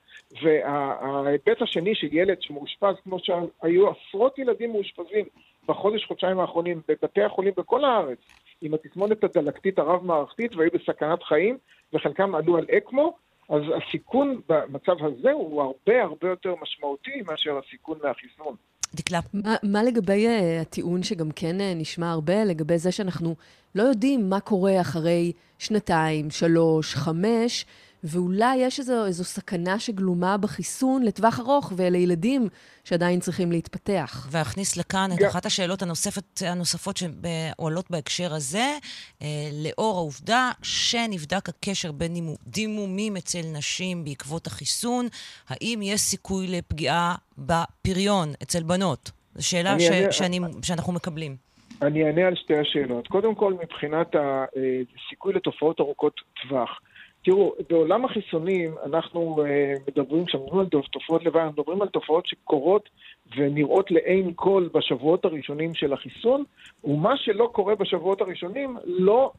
[0.43, 5.25] וההיבט השני של ילד שמאושפז, כמו שהיו עשרות ילדים מאושפזים
[5.67, 8.19] בחודש, חודשיים האחרונים בבתי החולים בכל הארץ,
[8.63, 11.59] עם התסמונת הדלקתית הרב-מערכתית והיו בסכנת חיים,
[11.93, 13.17] וחלקם עלו על אקמו,
[13.49, 18.55] אז הסיכון במצב הזה הוא הרבה הרבה יותר משמעותי מאשר הסיכון מהחיסון.
[18.95, 23.35] דקלה, מה, מה לגבי uh, הטיעון שגם כן uh, נשמע הרבה, לגבי זה שאנחנו
[23.75, 27.67] לא יודעים מה קורה אחרי שנתיים, שלוש, חמש,
[28.05, 32.49] ואולי יש איזו, איזו סכנה שגלומה בחיסון לטווח ארוך ולילדים
[32.85, 34.27] שעדיין צריכים להתפתח.
[34.31, 38.77] ואכניס לכאן את אחת השאלות הנוספת, הנוספות שעולות בהקשר הזה,
[39.23, 39.27] אה,
[39.65, 45.07] לאור העובדה שנבדק הקשר בין דימו- דימומים אצל נשים בעקבות החיסון,
[45.49, 49.11] האם יש סיכוי לפגיעה בפריון אצל בנות?
[49.35, 51.37] זו שאלה אני ש- אענה- שאני, שאנחנו מקבלים.
[51.83, 53.09] אני אענה על שתי השאלות.
[53.09, 56.81] קודם כל, מבחינת הסיכוי לתופעות ארוכות טווח.
[57.25, 62.89] תראו, בעולם החיסונים אנחנו אה, מדברים, כשמדברים על תופעות לוואי, אנחנו מדברים על תופעות שקורות
[63.37, 66.45] ונראות לעין כל בשבועות הראשונים של החיסון,
[66.85, 69.33] ומה שלא קורה בשבועות הראשונים לא,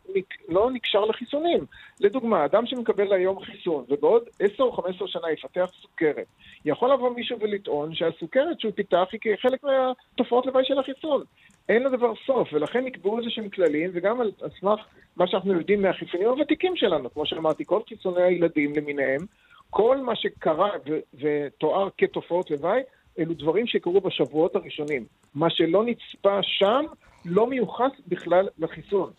[0.49, 1.65] לא נקשר לחיסונים.
[1.99, 6.25] לדוגמה, אדם שמקבל היום חיסון, ובעוד 10 או 15 שנה יפתח סוכרת,
[6.65, 11.23] יכול לבוא מישהו ולטעון שהסוכרת שהוא פיתח היא כחלק מהתופעות לוואי של החיסון.
[11.69, 14.79] אין לדבר סוף, ולכן נקבעו איזה שהם כללים, וגם על סמך
[15.21, 19.19] מה שאנחנו יודעים מהחיסונים הוותיקים שלנו, כמו שאמרתי, כל חיסוני הילדים למיניהם,
[19.69, 22.81] כל מה שקרה ו- ותואר כתופעות לוואי,
[23.19, 25.05] אלו דברים שקרו בשבועות הראשונים.
[25.35, 26.85] מה שלא נצפה שם
[27.25, 29.11] לא מיוחס בכלל לחיסון.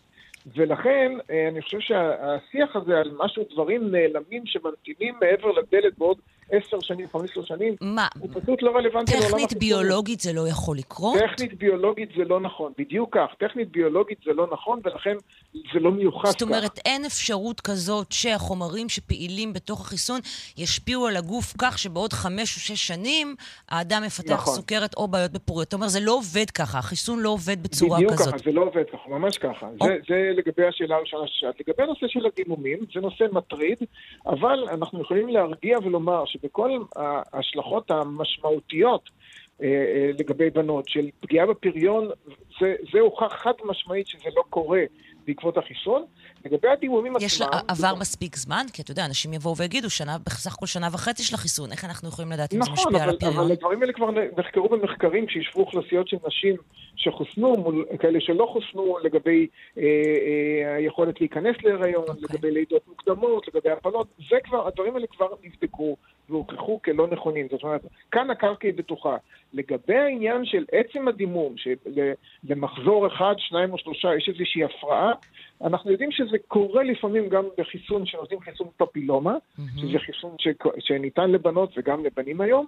[0.55, 6.17] ולכן אה, אני חושב שהשיח הזה על משהו, דברים נעלמים שממתינים מעבר לדלת בעוד
[6.51, 8.07] עשר שנים, חמש עשרה שנים, מה?
[8.19, 9.59] הוא פשוט לא רלוונטי לעולם טכנית החיצוני.
[9.59, 11.19] ביולוגית זה לא יכול לקרות?
[11.19, 13.35] טכנית ביולוגית זה לא נכון, בדיוק כך.
[13.39, 15.15] טכנית ביולוגית זה לא נכון, ולכן
[15.53, 16.31] זה לא מיוחס כך.
[16.31, 20.19] זאת אומרת, אין אפשרות כזאת שהחומרים שפעילים בתוך החיסון
[20.57, 23.35] ישפיעו על הגוף כך שבעוד חמש או שש שנים
[23.69, 24.53] האדם יפתח נכון.
[24.53, 25.67] סוכרת או בעיות בפוריות.
[25.67, 28.33] אתה אומר, זה לא עובד ככה, החיסון לא עובד בצורה בדיוק כזאת.
[28.33, 29.67] ככה, זה לא עובד ככה, ממש ככה.
[29.83, 31.55] זה, זה לגבי השאלה הראשונה ששאלת.
[31.59, 33.77] לגבי הנושא של הדימומים, זה נושא מטריד,
[34.25, 39.09] אבל אנחנו יכולים להרגיע ולומר שבכל ההשלכות המשמעותיות
[39.61, 42.09] אה, אה, לגבי בנות, של פגיעה בפריון,
[42.59, 44.81] זה, זה הוכח חד משמעית שזה לא קורה
[45.27, 46.05] בעקבות החיסון.
[46.45, 47.47] לגבי הדימומים יש עצמם...
[47.53, 48.65] לה, עבר מספיק זמן?
[48.73, 52.09] כי אתה יודע, אנשים יבואו ויגידו, שנה, בסך הכל שנה וחצי של החיסון, איך אנחנו
[52.09, 53.37] יכולים לדעת אם זה נכון, משפיע על אבל, הפריון?
[53.37, 56.55] אבל הדברים האלה כבר נחקרו במחקרים שישבו אוכלוסיות של נשים
[56.95, 62.23] שחוסנו מול כאלה שלא חוסנו לגבי אה, אה, היכולת להיכנס להיריון, אוקיי.
[62.29, 65.97] לגבי לידות מוקדמות, לגבי הפלות, זה כבר, הדברים האלה כבר נבדקו
[66.29, 67.47] והוכחו כלא נכונים.
[67.51, 69.17] זאת אומרת, כאן הקרקע היא בטוחה.
[69.53, 75.11] לגבי העניין של עצם הדימום, שלמחזור אחד, שניים או שלושה יש איזושהי הפרעה,
[75.63, 79.35] אנחנו יודעים שזה קורה לפעמים גם בחיסון שנותנים חיסון פפילומה,
[79.77, 80.47] שזה חיסון ש...
[80.79, 82.65] שניתן לבנות וגם לבנים היום,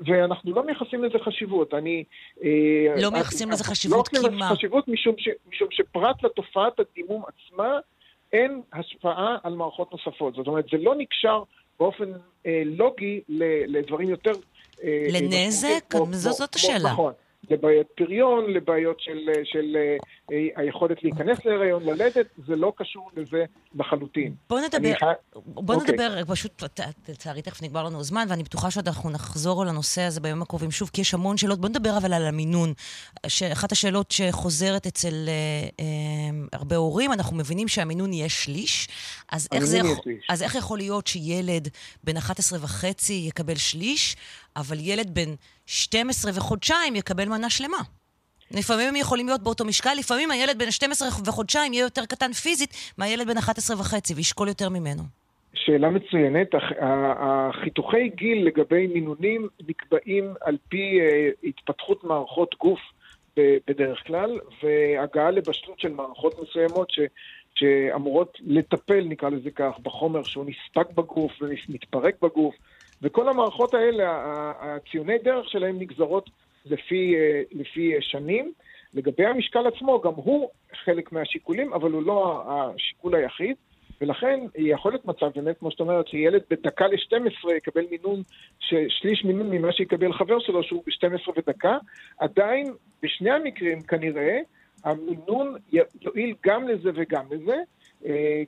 [0.00, 1.74] ואנחנו לא מייחסים לזה חשיבות.
[1.74, 2.04] אני...
[2.44, 4.56] אה, לא מייחסים לזה לא חשיבות מייחסים כי לזה מה?
[4.56, 5.28] חשיבות משום, ש...
[5.48, 7.78] משום שפרט לתופעת הדימום עצמה,
[8.32, 10.34] אין השפעה על מערכות נוספות.
[10.34, 11.42] זאת אומרת, זה לא נקשר
[11.80, 12.12] באופן
[12.46, 13.42] אה, לוגי ל...
[13.78, 14.32] לדברים יותר...
[14.84, 15.68] אה, לנזק?
[15.90, 16.92] כמו- זו- כמו- זאת השאלה.
[16.92, 17.12] נכון.
[17.50, 19.96] לבעיות פריון, לבעיות של, של אה, אה,
[20.56, 24.34] היכולת להיכנס להיריון, ללדת, זה לא קשור לזה לחלוטין.
[24.48, 25.92] בוא אני נדבר, חי- בוא אוקיי.
[25.94, 26.62] נדבר, פשוט,
[27.08, 30.70] לצערי תכף נגמר לנו הזמן, ואני בטוחה שעוד אנחנו נחזור על הנושא הזה בימים הקרובים
[30.70, 31.60] שוב, כי יש המון שאלות.
[31.60, 32.72] בוא נדבר אבל על המינון.
[33.26, 35.32] שאחת השאלות שחוזרת אצל אה,
[35.80, 35.84] אה,
[36.52, 38.88] הרבה הורים, אנחנו מבינים שהמינון יהיה שליש,
[39.32, 40.26] אז איך, זה יכול, שליש.
[40.30, 41.68] אז איך יכול להיות שילד
[42.04, 44.16] בן 11 וחצי יקבל שליש,
[44.56, 45.34] אבל ילד בן
[45.66, 47.78] 12 וחודשיים יקבל מנה שלמה?
[48.50, 52.92] לפעמים הם יכולים להיות באותו משקל, לפעמים הילד בן 12 וחודשיים יהיה יותר קטן פיזית
[52.98, 55.02] מהילד בן 11 וחצי וישקול יותר ממנו.
[55.54, 56.48] שאלה מצוינת.
[57.18, 62.80] החיתוכי גיל לגבי מינונים נקבעים על פי אה, התפתחות מערכות גוף
[63.36, 67.00] בדרך כלל, והגעה לבשלות של מערכות מסוימות ש,
[67.54, 72.54] שאמורות לטפל, נקרא לזה כך, בחומר שהוא נספק בגוף ומתפרק בגוף,
[73.02, 74.04] וכל המערכות האלה,
[74.60, 76.30] הציוני דרך שלהם נגזרות
[76.64, 78.52] לפי, אה, לפי אה, שנים.
[78.94, 80.48] לגבי המשקל עצמו, גם הוא
[80.84, 83.56] חלק מהשיקולים, אבל הוא לא השיקול היחיד.
[84.00, 88.22] ולכן יכול להיות מצב, באמת, כמו שאת אומרת, שילד בדקה ל-12 יקבל מינון,
[88.88, 91.78] שליש מינון ממה שיקבל חבר שלו, שהוא ב-12 ודקה.
[92.18, 92.72] עדיין,
[93.02, 94.38] בשני המקרים כנראה,
[94.84, 97.56] המינון יועיל גם לזה וגם לזה,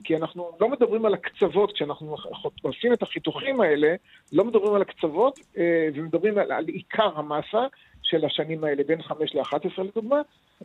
[0.05, 2.17] כי אנחנו לא מדברים על הקצוות, כשאנחנו
[2.63, 3.95] עושים את החיתוכים האלה,
[4.33, 7.67] לא מדברים על הקצוות, אה, ומדברים על, על עיקר המסה
[8.03, 10.21] של השנים האלה, בין 5 ל-11 לדוגמה.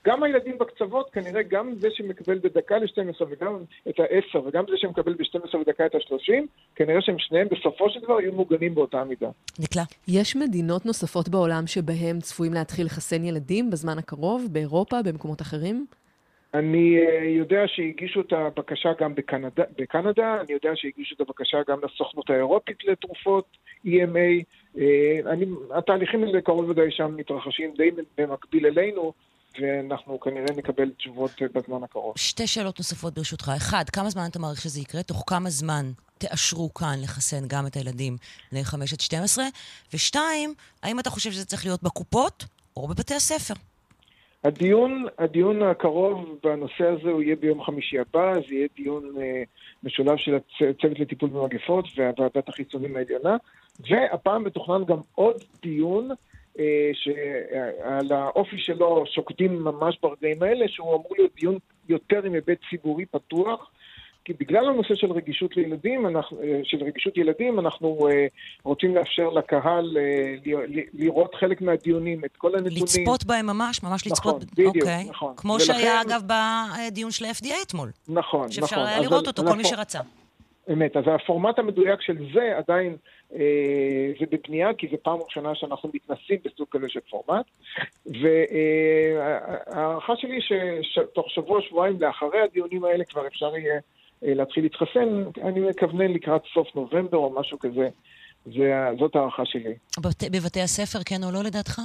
[0.08, 3.58] גם הילדים בקצוות, כנראה גם זה שמקבל בדקה ל-12 וגם
[3.90, 6.34] את ה-10 וגם זה שמקבל ב-12 ודקה את ה-30,
[6.76, 9.30] כנראה שהם שניהם בסופו של דבר יהיו מוגנים באותה מידה.
[9.60, 9.84] נקלע.
[10.08, 15.86] יש מדינות נוספות בעולם שבהם צפויים להתחיל לחסן ילדים בזמן הקרוב, באירופה, במקומות אחרים?
[16.54, 21.80] אני אה, יודע שהגישו את הבקשה גם בקנדה, בקנדה, אני יודע שהגישו את הבקשה גם
[21.84, 24.44] לסוכנות האירופית לתרופות, EMA.
[24.78, 29.14] אה, אני, התהליכים האלה קרוב ודאי שם מתרחשים די במקביל אלינו,
[29.62, 32.14] ואנחנו כנראה נקבל תשובות אה, בזמן הקרוב.
[32.18, 33.52] שתי שאלות נוספות ברשותך.
[33.58, 35.04] אחד, כמה זמן אתה מעריך שזה יקרה?
[35.04, 38.18] תוך כמה זמן תאשרו כאן לחסן גם את הילדים
[38.52, 39.46] בני 5 עד 12?
[39.94, 42.46] ושתיים, האם אתה חושב שזה צריך להיות בקופות
[42.78, 43.54] או בבתי הספר?
[44.44, 49.44] הדיון, הדיון הקרוב בנושא הזה הוא יהיה ביום חמישי הבא, זה יהיה דיון אה,
[49.84, 53.38] משולב של הצוות לטיפול במגפות והוועדת החיסונים העליונה,
[53.90, 56.10] והפעם מתוכנן גם עוד דיון
[56.60, 61.58] אה, שעל האופי שלו שוקדים ממש ברגעים האלה, שהוא אמור להיות דיון
[61.90, 63.72] יותר עם היבט ציבורי פתוח.
[64.26, 68.28] כי בגלל הנושא של רגישות לילדים, אנחנו, אה, של רגישות ילדים, אנחנו אה,
[68.64, 70.36] רוצים לאפשר לקהל אה,
[70.94, 72.84] לראות חלק מהדיונים, את כל הנתונים.
[72.84, 73.84] לצפות בהם ממש?
[73.84, 74.44] ממש נכון, לצפות?
[74.52, 75.04] בדיוק, אוקיי.
[75.10, 75.34] נכון.
[75.38, 77.90] כמו ולכן- שהיה, אגב, בדיון של ה-FDA אתמול.
[78.08, 78.52] נכון, נכון.
[78.52, 80.00] שאפשר היה לראות אותו, על כל מי שרצה.
[80.72, 82.96] אמת, אז הפורמט המדויק של זה עדיין
[83.36, 83.40] אה,
[84.20, 87.46] זה בבנייה, כי זו פעם ראשונה שאנחנו מתנסים בסוג כזה של פורמט.
[89.66, 90.40] וההערכה שלי
[90.82, 93.80] שתוך שבוע-שבועיים לאחרי הדיונים האלה כבר אפשר יהיה
[94.22, 97.90] להתחיל להתחסן, אני מכוונן לקראת סוף נובמבר או משהו כזה.
[98.46, 99.74] זה, זאת ההערכה שלי.
[100.00, 101.80] בבתי- בבתי הספר, כן או לא, לדעתך?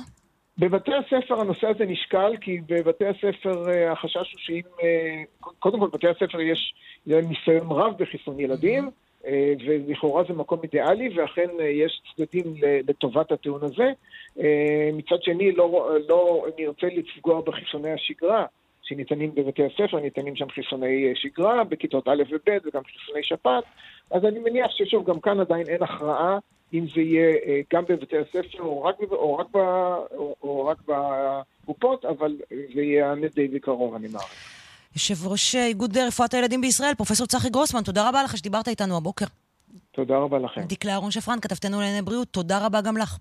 [0.58, 4.60] בבתי הספר הנושא הזה נשקל, כי בבתי הספר אה, החשש הוא שאם...
[4.82, 5.22] אה,
[5.58, 6.74] קודם כל, בבתי הספר יש
[7.06, 8.90] ניסיון רב בחיסון ילדים.
[9.26, 12.54] אה, ולכאורה זה מקום אידיאלי, ואכן אה, יש צדדים
[12.88, 13.90] לטובת הטיעון הזה.
[14.40, 18.46] אה, מצד שני, לא, לא נרצה לפגוע בחיסוני השגרה.
[18.88, 23.64] שניתנים בבתי הספר, ניתנים שם חיסוני שגרה בכיתות א' וב' וגם חיסוני שפעת,
[24.10, 26.38] אז אני מניח ששוב, גם כאן עדיין אין הכרעה
[26.74, 29.56] אם זה יהיה גם בבתי הספר או רק, או רק, ב,
[30.16, 32.36] או, או רק בקופות, אבל
[32.74, 34.56] זה יענה די בקרוב, אני מעריך.
[34.94, 39.26] יושב ראש איגוד רפואת הילדים בישראל, פרופ' צחי גרוסמן, תודה רבה לך שדיברת איתנו הבוקר.
[39.92, 40.60] תודה רבה לכם.
[40.60, 43.18] דקלה אהרון שפרן, כתבתנו לענייני בריאות, תודה רבה גם לך.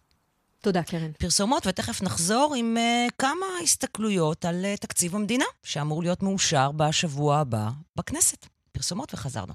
[0.66, 1.12] תודה, קרן.
[1.20, 7.38] פרסומות, ותכף נחזור עם uh, כמה הסתכלויות על uh, תקציב המדינה, שאמור להיות מאושר בשבוע
[7.38, 8.46] הבא בכנסת.
[8.72, 9.54] פרסומות וחזרנו.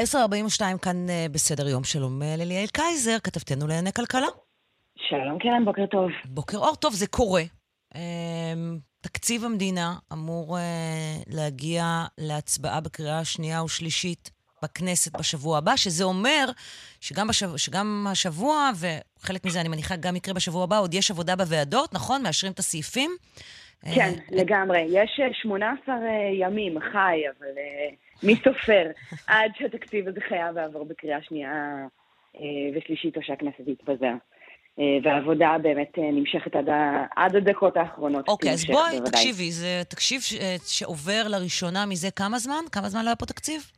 [0.00, 1.84] 10.42 כאן uh, בסדר יום.
[1.84, 4.26] שלום uh, לליאל קייזר, כתבתנו לענייני כלכלה.
[4.96, 6.10] שלום קרן, בוקר טוב.
[6.24, 7.42] בוקר אור, טוב, זה קורה.
[7.94, 7.96] Uh,
[9.00, 10.60] תקציב המדינה אמור uh,
[11.26, 14.30] להגיע להצבעה בקריאה שנייה ושלישית
[14.62, 16.44] בכנסת בשבוע הבא, שזה אומר
[17.00, 17.56] שגם, בשב...
[17.56, 22.22] שגם השבוע, וחלק מזה אני מניחה גם יקרה בשבוע הבא, עוד יש עבודה בוועדות, נכון?
[22.22, 23.10] מאשרים את הסעיפים?
[23.94, 24.86] כן, uh, לגמרי.
[24.90, 25.94] יש 18
[26.32, 27.52] ימים, חי, אבל
[28.22, 28.86] מי סופר
[29.26, 31.52] עד שהתקציב הזה חייב לעבור בקריאה שנייה
[32.74, 34.14] ושלישית, או שהכנסת יתפזר.
[34.78, 38.28] אה, והעבודה באמת אה, נמשכת עד, ה, עד הדקות האחרונות.
[38.28, 38.98] אוקיי, אז בואי.
[39.04, 42.64] תקשיבי, זה תקשיב ש, אה, שעובר לראשונה מזה כמה זמן?
[42.72, 43.70] כמה זמן לא היה פה תקציב?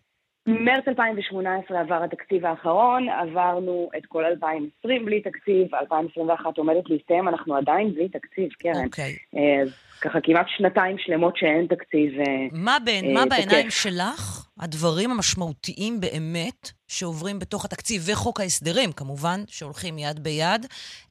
[0.46, 7.56] מרץ 2018 עבר התקציב האחרון, עברנו את כל 2020 בלי תקציב, 2021 עומדת להסתיים, אנחנו
[7.56, 8.84] עדיין בלי תקציב, קרן.
[8.84, 9.16] אוקיי.
[9.62, 9.68] אז
[10.00, 12.12] ככה כמעט שנתיים שלמות שאין תקציב.
[12.52, 19.40] מה, בין, אה, מה בעיניים שלך הדברים המשמעותיים באמת שעוברים בתוך התקציב וחוק ההסדרים, כמובן,
[19.48, 20.66] שהולכים יד ביד,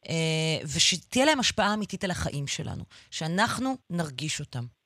[0.10, 4.81] אה, ושתהיה להם השפעה אמיתית על החיים שלנו, שאנחנו נרגיש אותם?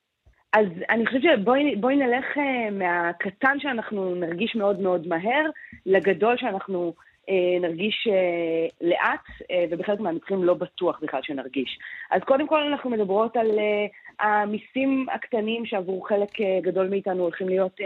[0.52, 5.50] אז אני חושבת שבואי נלך uh, מהקטן שאנחנו נרגיש מאוד מאוד מהר,
[5.86, 6.92] לגדול שאנחנו
[7.26, 7.30] uh,
[7.60, 11.78] נרגיש uh, לאט, ובחלק מהמקרים לא בטוח בכלל שנרגיש.
[12.10, 13.50] אז קודם כל אנחנו מדברות על
[14.20, 16.30] המיסים הקטנים שעבור חלק
[16.62, 17.80] גדול מאיתנו הולכים להיות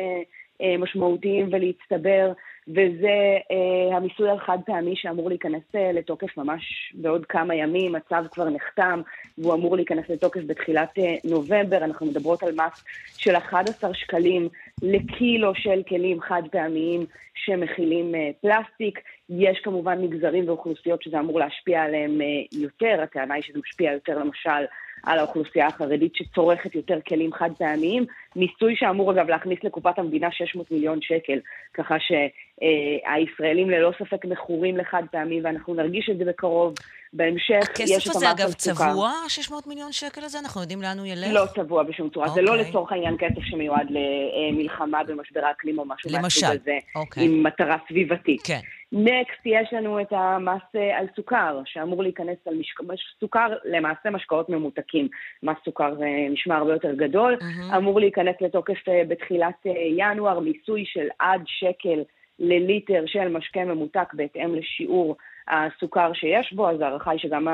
[0.78, 2.32] משמעותיים ולהצטבר.
[2.68, 8.48] וזה אה, המיסוי החד פעמי שאמור להיכנס אה, לתוקף ממש בעוד כמה ימים, הצו כבר
[8.48, 9.00] נחתם
[9.38, 12.84] והוא אמור להיכנס לתוקף בתחילת אה, נובמבר, אנחנו מדברות על מס
[13.16, 14.48] של 11 שקלים
[14.82, 17.06] לקילו של כלים חד פעמיים
[17.44, 18.98] שמכילים אה, פלסטיק.
[19.30, 24.18] יש כמובן מגזרים ואוכלוסיות שזה אמור להשפיע עליהם אה, יותר, הטענה היא שזה משפיע יותר
[24.18, 24.64] למשל
[25.02, 28.04] על האוכלוסייה החרדית שצורכת יותר כלים חד פעמיים,
[28.36, 31.38] מיסוי שאמור אגב להכניס לקופת המדינה 600 מיליון שקל,
[31.74, 36.74] ככה שהישראלים ללא ספק מכורים לחד פעמי ואנחנו נרגיש את זה בקרוב.
[37.12, 40.38] בהמשך יש את המס הכסף הזה אגב צבוע, 600 מיליון שקל הזה?
[40.38, 41.28] אנחנו יודעים לאן הוא ילך?
[41.32, 42.30] לא צבוע בשום צורה, okay.
[42.30, 42.68] זה לא אוקיי.
[42.68, 46.98] לצורך העניין כסף שמיועד למלחמה במשבר האקלים או משהו מהסוג הזה, okay.
[46.98, 47.24] אוקיי.
[47.24, 48.40] עם מטרה סביבתית.
[48.44, 48.60] כן.
[48.92, 52.80] נקסט יש לנו את המס אה, על סוכר, שאמור להיכנס על משק...
[53.20, 55.08] סוכר, למעשה משקאות ממותקים.
[55.42, 57.36] מס סוכר אה, נשמע הרבה יותר גדול.
[57.40, 57.76] Mm-hmm.
[57.76, 59.66] אמור להיכנס לתוקף אה, בתחילת
[59.96, 62.02] ינואר, מיסוי של עד שקל
[62.38, 65.16] לליטר של משקה ממותק בהתאם לשיעור
[65.48, 67.48] הסוכר שיש בו, אז ההערכה היא שגם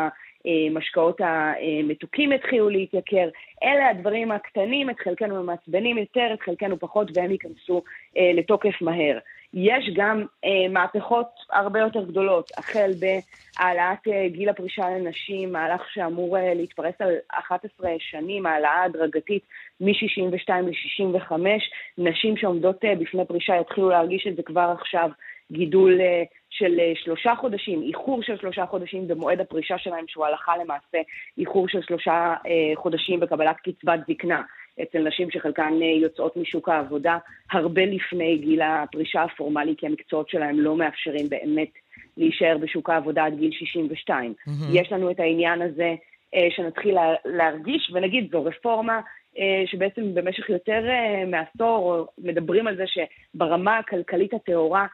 [0.44, 3.28] המשקאות המתוקים יתחילו להתייקר.
[3.62, 7.82] אלה הדברים הקטנים, את חלקנו ממעצבנים יותר, את חלקנו פחות, והם ייכנסו
[8.34, 9.18] לתוקף מהר.
[9.54, 16.38] יש גם אה, מהפכות הרבה יותר גדולות, החל בהעלאת אה, גיל הפרישה לנשים, מהלך שאמור
[16.38, 19.42] אה, להתפרס על 11 שנים, העלאה הדרגתית
[19.80, 21.32] מ-62 ל-65,
[21.98, 25.10] נשים שעומדות אה, בפני פרישה יתחילו להרגיש את זה כבר עכשיו,
[25.52, 30.56] גידול אה, של אה, שלושה חודשים, איחור של שלושה חודשים במועד הפרישה שלהם, שהוא הלכה
[30.56, 30.98] למעשה
[31.38, 34.42] איחור של שלושה אה, חודשים בקבלת קצבת זקנה.
[34.82, 37.18] אצל נשים שחלקן אה, יוצאות משוק העבודה
[37.52, 41.70] הרבה לפני גיל הפרישה הפורמלי, כי המקצועות שלהם לא מאפשרים באמת
[42.16, 44.34] להישאר בשוק העבודה עד גיל 62.
[44.38, 44.50] Mm-hmm.
[44.72, 45.94] יש לנו את העניין הזה
[46.34, 49.00] אה, שנתחיל להרגיש, ונגיד זו רפורמה
[49.38, 50.82] אה, שבעצם במשך יותר
[51.26, 54.86] מעשור מדברים על זה שברמה הכלכלית הטהורה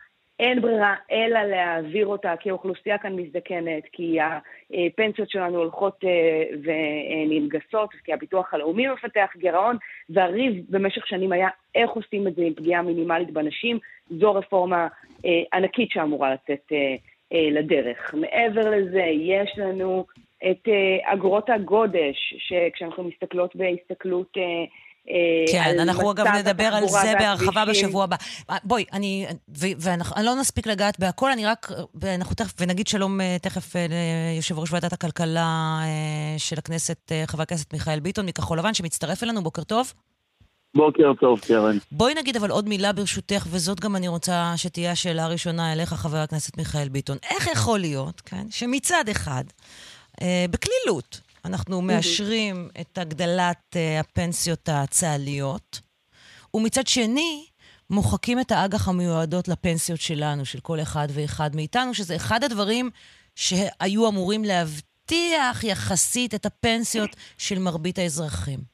[0.43, 7.91] אין ברירה אלא להעביר אותה, כי האוכלוסייה כאן מזדקנת, כי הפנסיות שלנו הולכות אה, וננגסות,
[8.05, 9.77] כי הביטוח הלאומי מפתח גירעון,
[10.11, 13.79] והריב במשך שנים היה איך עושים את זה עם פגיעה מינימלית בנשים.
[14.11, 14.89] זו רפורמה
[15.25, 18.15] אה, ענקית שאמורה לצאת אה, לדרך.
[18.15, 20.07] מעבר לזה, יש לנו
[20.51, 20.69] את
[21.05, 24.37] אגרות הגודש, שכשאנחנו מסתכלות בהסתכלות
[25.53, 28.17] כן, אנחנו אגב נדבר על זה בהרחבה בשבוע הבא.
[28.51, 33.37] אה, בואי, אני, ואני לא נספיק לגעת בהכל, אני רק, ואנחנו תכף, ונגיד שלום אה,
[33.43, 33.73] תכף
[34.35, 35.79] ליושב ראש ועדת הכלכלה
[36.39, 39.93] של הכנסת, חבר הכנסת מיכאל ביטון מכחול לבן, שמצטרף אלינו, בוקר טוב.
[40.75, 41.79] בוקר טוב, קרן.
[41.93, 46.17] בואי נגיד אבל עוד מילה ברשותך, וזאת גם אני רוצה שתהיה השאלה הראשונה אליך, חבר
[46.17, 47.17] הכנסת מיכאל ביטון.
[47.31, 49.45] איך יכול להיות, כן, שמצד אחד,
[50.23, 55.81] אה, בקלילות, אנחנו מאשרים את הגדלת אה, הפנסיות הצה"ליות,
[56.55, 57.47] ומצד שני,
[57.91, 62.91] מוחקים את האג"ח המיועדות לפנסיות שלנו, של כל אחד ואחד מאיתנו, שזה אחד הדברים
[63.35, 68.72] שהיו אמורים להבטיח יחסית את הפנסיות של מרבית האזרחים.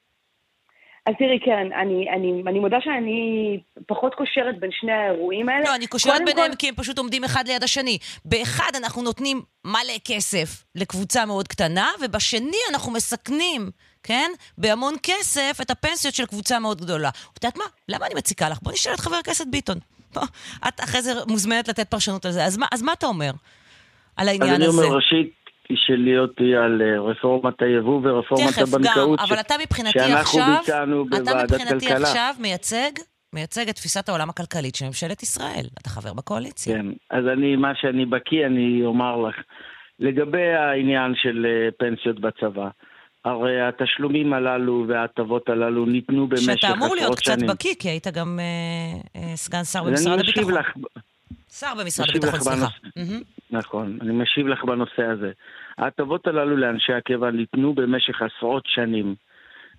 [1.09, 5.65] אז תראי, קרן, אני, אני, אני מודה שאני פחות קושרת בין שני האירועים האלה.
[5.65, 6.57] לא, אני קושרת ביניהם כל...
[6.57, 7.99] כי הם פשוט עומדים אחד ליד השני.
[8.25, 13.71] באחד אנחנו נותנים מלא כסף לקבוצה מאוד קטנה, ובשני אנחנו מסכנים,
[14.03, 17.09] כן, בהמון כסף את הפנסיות של קבוצה מאוד גדולה.
[17.09, 17.65] את יודעת מה?
[17.89, 18.59] למה אני מציקה לך?
[18.63, 19.79] בוא נשאל את חבר הכנסת ביטון.
[20.15, 20.23] בוא,
[20.69, 22.45] את אחרי זה מוזמנת לתת פרשנות על זה.
[22.45, 23.31] אז מה, אז מה אתה אומר
[24.17, 24.65] על העניין הזה?
[24.65, 25.33] אז אני אומר, ראשית,
[25.75, 29.19] שלי אותי על אה, רפורמת היבוא ורפורמת הבנקאות.
[29.19, 31.45] תכף, גם, אבל אתה מבחינתי שאנחנו עכשיו, ביצענו בוועדת כלכלה.
[31.45, 32.91] אתה מבחינתי עכשיו מייצג,
[33.33, 35.67] מייצג את תפיסת העולם הכלכלית של ממשלת ישראל.
[35.81, 36.77] אתה חבר בקואליציה.
[36.77, 39.37] כן, אז אני, מה שאני בקיא, אני אומר לך.
[40.01, 42.69] לגבי העניין של אה, פנסיות בצבא,
[43.25, 46.73] הרי התשלומים הללו וההטבות הללו ניתנו במשך עשרות שנים.
[46.73, 50.55] שאתה אמור להיות קצת בקיא, כי היית גם אה, אה, סגן שר במשרד הביטחון.
[50.55, 50.67] לך...
[51.51, 52.67] שר במשרד הביטחון, סליחה.
[52.97, 53.23] בנוס...
[53.51, 55.31] נכון, אני משיב לך בנושא הזה.
[55.79, 59.15] ההטבות הללו לאנשי הקבע ניתנו במשך עשרות שנים.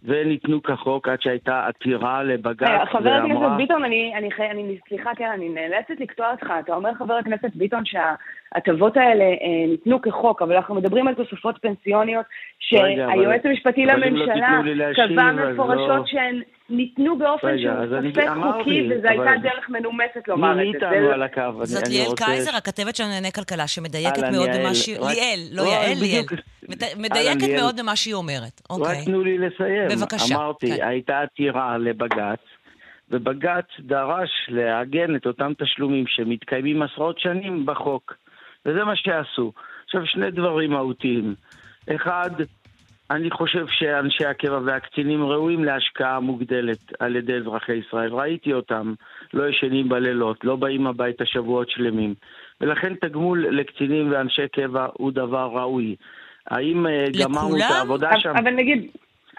[0.03, 2.85] וניתנו כחוק עד שהייתה עתירה לבג"ץ ואמרה...
[2.85, 6.53] חבר הכנסת ביטון, אני, אני, אני, סליחה, כן, אני נאלצת לקטוע אותך.
[6.59, 7.85] אתה אומר, חבר הכנסת ביטון,
[8.53, 12.25] שההטבות האלה אה, ניתנו כחוק, אבל אנחנו מדברים על תוספות פנסיוניות
[12.59, 16.03] שהיועץ המשפטי לא לממשלה לא קבע מפורשות לא...
[16.05, 20.61] שהן ניתנו באופן שהוא ספק חוקי, וזו הייתה דרך מנומסת לומר את זה.
[20.63, 21.65] מי איתנו על הקו?
[21.65, 24.95] זאת ליאל קייזר, הכתבת של ענייני כלכלה, שמדייקת מאוד במה שהיא...
[24.95, 26.23] ליאל, לא יעל, ליאל.
[26.97, 28.61] מדייקת מאוד במה שהיא אומרת.
[28.71, 29.05] רק אוקיי.
[29.05, 29.87] תנו לי לסיים.
[29.89, 30.35] בבקשה.
[30.35, 30.87] אמרתי, כן.
[30.87, 32.39] הייתה עתירה לבג"ץ,
[33.11, 38.13] ובג"ץ דרש לעגן את אותם תשלומים שמתקיימים עשרות שנים בחוק.
[38.66, 39.51] וזה מה שעשו.
[39.86, 41.36] עכשיו, שני דברים מהותיים.
[41.95, 42.30] אחד,
[43.12, 48.14] אני חושב שאנשי הקבע והקצינים ראויים להשקעה מוגדלת על ידי אזרחי ישראל.
[48.14, 48.93] ראיתי אותם,
[49.34, 52.14] לא ישנים בלילות, לא באים הביתה שבועות שלמים.
[52.62, 55.95] ולכן תגמול לקצינים ואנשי קבע הוא דבר ראוי.
[56.47, 58.34] האם אה, גמרנו את העבודה שם?
[58.38, 58.88] אבל נגיד,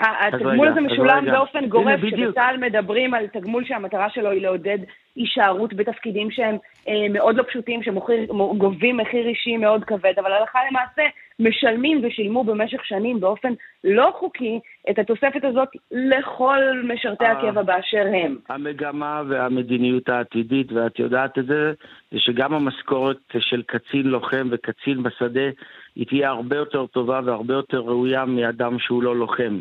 [0.00, 4.78] התגמול הזה משולם באופן גורף, כשבצה"ל מדברים על תגמול שהמטרה שלו היא לעודד
[5.16, 6.56] הישארות בתפקידים שהם
[6.88, 11.02] אה, מאוד לא פשוטים, שגובים מחיר אישי מאוד כבד, אבל הלכה למעשה
[11.38, 13.52] משלמים ושילמו במשך שנים באופן
[13.84, 18.36] לא חוקי את התוספת הזאת לכל משרתי אה, הקבע באשר הם.
[18.48, 21.72] המגמה והמדיניות העתידית, ואת יודעת את זה,
[22.12, 25.48] זה שגם המשכורת של קצין לוחם וקצין בשדה
[25.96, 29.60] היא תהיה הרבה יותר טובה והרבה יותר ראויה מאדם שהוא לא לוחם.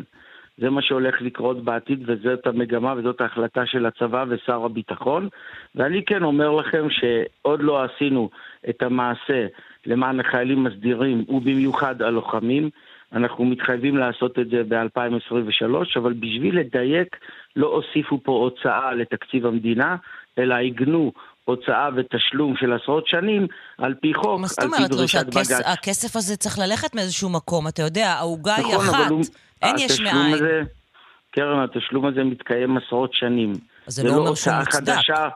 [0.60, 5.28] זה מה שהולך לקרות בעתיד וזאת המגמה וזאת ההחלטה של הצבא ושר הביטחון.
[5.74, 8.30] ואני כן אומר לכם שעוד לא עשינו
[8.68, 9.46] את המעשה
[9.86, 12.70] למען החיילים הסדירים ובמיוחד הלוחמים.
[13.12, 15.64] אנחנו מתחייבים לעשות את זה ב-2023,
[15.96, 17.16] אבל בשביל לדייק
[17.56, 19.96] לא הוסיפו פה הוצאה לתקציב המדינה,
[20.38, 21.12] אלא עיגנו
[21.50, 23.46] הוצאה ותשלום של עשרות שנים
[23.78, 25.36] על פי חוק, על פי דרישת בג"ץ.
[25.36, 25.78] מה זאת אומרת?
[25.78, 29.10] הכסף הזה צריך ללכת מאיזשהו מקום, אתה יודע, העוגה היא נכון, אחת.
[29.10, 29.20] הוא...
[29.62, 30.34] אין יש מאין.
[30.34, 30.62] הזה,
[31.30, 33.52] קרן, התשלום הזה מתקיים עשרות שנים.
[33.86, 34.92] זה לא אומר שהוא מוצדק.
[34.92, 35.28] חדשה,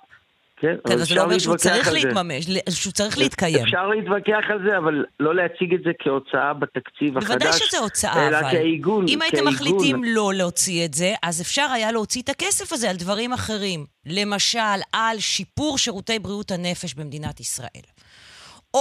[0.64, 3.64] כן, כן אבל זה לא אומר שהוא צריך להתממש, שהוא צריך להתקיים.
[3.64, 8.28] אפשר להתווכח על זה, אבל לא להציג את זה כהוצאה בתקציב החדש, בוודאי שזה הוצאה,
[8.28, 8.50] אלא אבל...
[8.50, 9.04] כעיגון.
[9.08, 12.96] אם הייתם מחליטים לא להוציא את זה, אז אפשר היה להוציא את הכסף הזה על
[12.96, 13.84] דברים אחרים.
[14.06, 14.58] למשל,
[14.92, 17.84] על שיפור שירותי בריאות הנפש במדינת ישראל.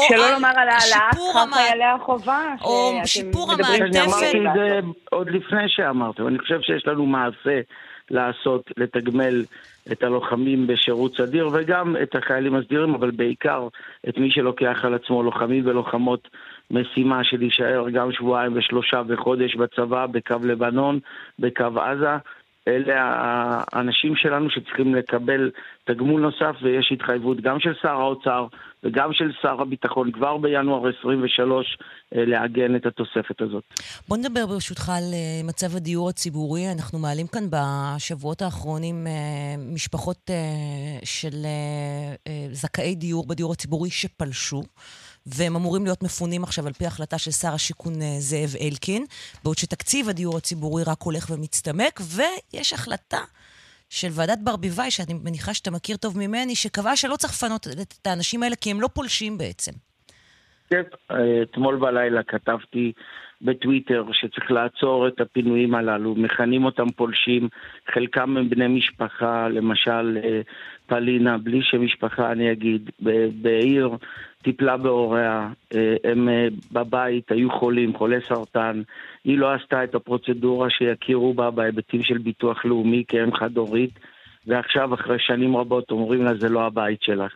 [0.08, 2.42] שלא לומר על העלאת שכר חיילי החובה.
[2.62, 3.82] או שיפור המעטפת.
[3.82, 4.80] אני אמרתי את זה
[5.12, 7.62] עוד לפני שאמרתי, אני חושב שיש לנו מעשה
[8.12, 9.44] לעשות, לתגמל
[9.92, 13.68] את הלוחמים בשירות סדיר וגם את החיילים הסדירים, אבל בעיקר
[14.10, 16.28] את מי שלוקח על עצמו לוחמים ולוחמות
[16.72, 21.00] משימה של להישאר גם שבועיים ושלושה וחודש בצבא, בקו לבנון,
[21.40, 22.18] בקו עזה.
[22.68, 22.96] אלה
[23.74, 25.52] האנשים שלנו שצריכים לקבל
[25.84, 28.48] תגמול נוסף ויש התחייבות גם של שר האוצר
[28.84, 31.78] וגם של שר הביטחון כבר בינואר 23
[32.16, 33.64] אה, לעגן את התוספת הזאת.
[34.08, 36.72] בוא נדבר ברשותך על אה, מצב הדיור הציבורי.
[36.72, 40.30] אנחנו מעלים כאן בשבועות האחרונים אה, משפחות
[41.04, 41.36] של
[42.52, 44.64] זכאי דיור בדיור הציבורי שפלשו.
[45.26, 49.06] והם אמורים להיות מפונים עכשיו על פי החלטה של שר השיכון זאב אלקין,
[49.44, 53.22] בעוד שתקציב הדיור הציבורי רק הולך ומצטמק, ויש החלטה
[53.90, 57.68] של ועדת ברביבאי, שאני מניחה שאתה מכיר טוב ממני, שקבעה שלא צריך לפנות
[58.02, 59.72] את האנשים האלה כי הם לא פולשים בעצם.
[60.70, 60.84] כן,
[61.44, 62.92] אתמול בלילה כתבתי
[63.42, 67.50] בטוויטר שצריך לעצור את הפינויים הללו, מכנים אותם פולשים,
[67.94, 70.42] חלקם הם בני משפחה, למשל אה,
[70.88, 72.90] פלינה, בלי שם משפחה אני אגיד,
[73.42, 73.90] בעיר
[74.44, 78.82] טיפלה בהוריה, אה, הם אה, בבית היו חולים, חולי סרטן,
[79.24, 84.00] היא לא עשתה את הפרוצדורה שיכירו בה בהיבטים של ביטוח לאומי כאם חד-הורית,
[84.48, 87.34] ועכשיו אחרי שנים רבות אומרים לה זה לא הבית שלך.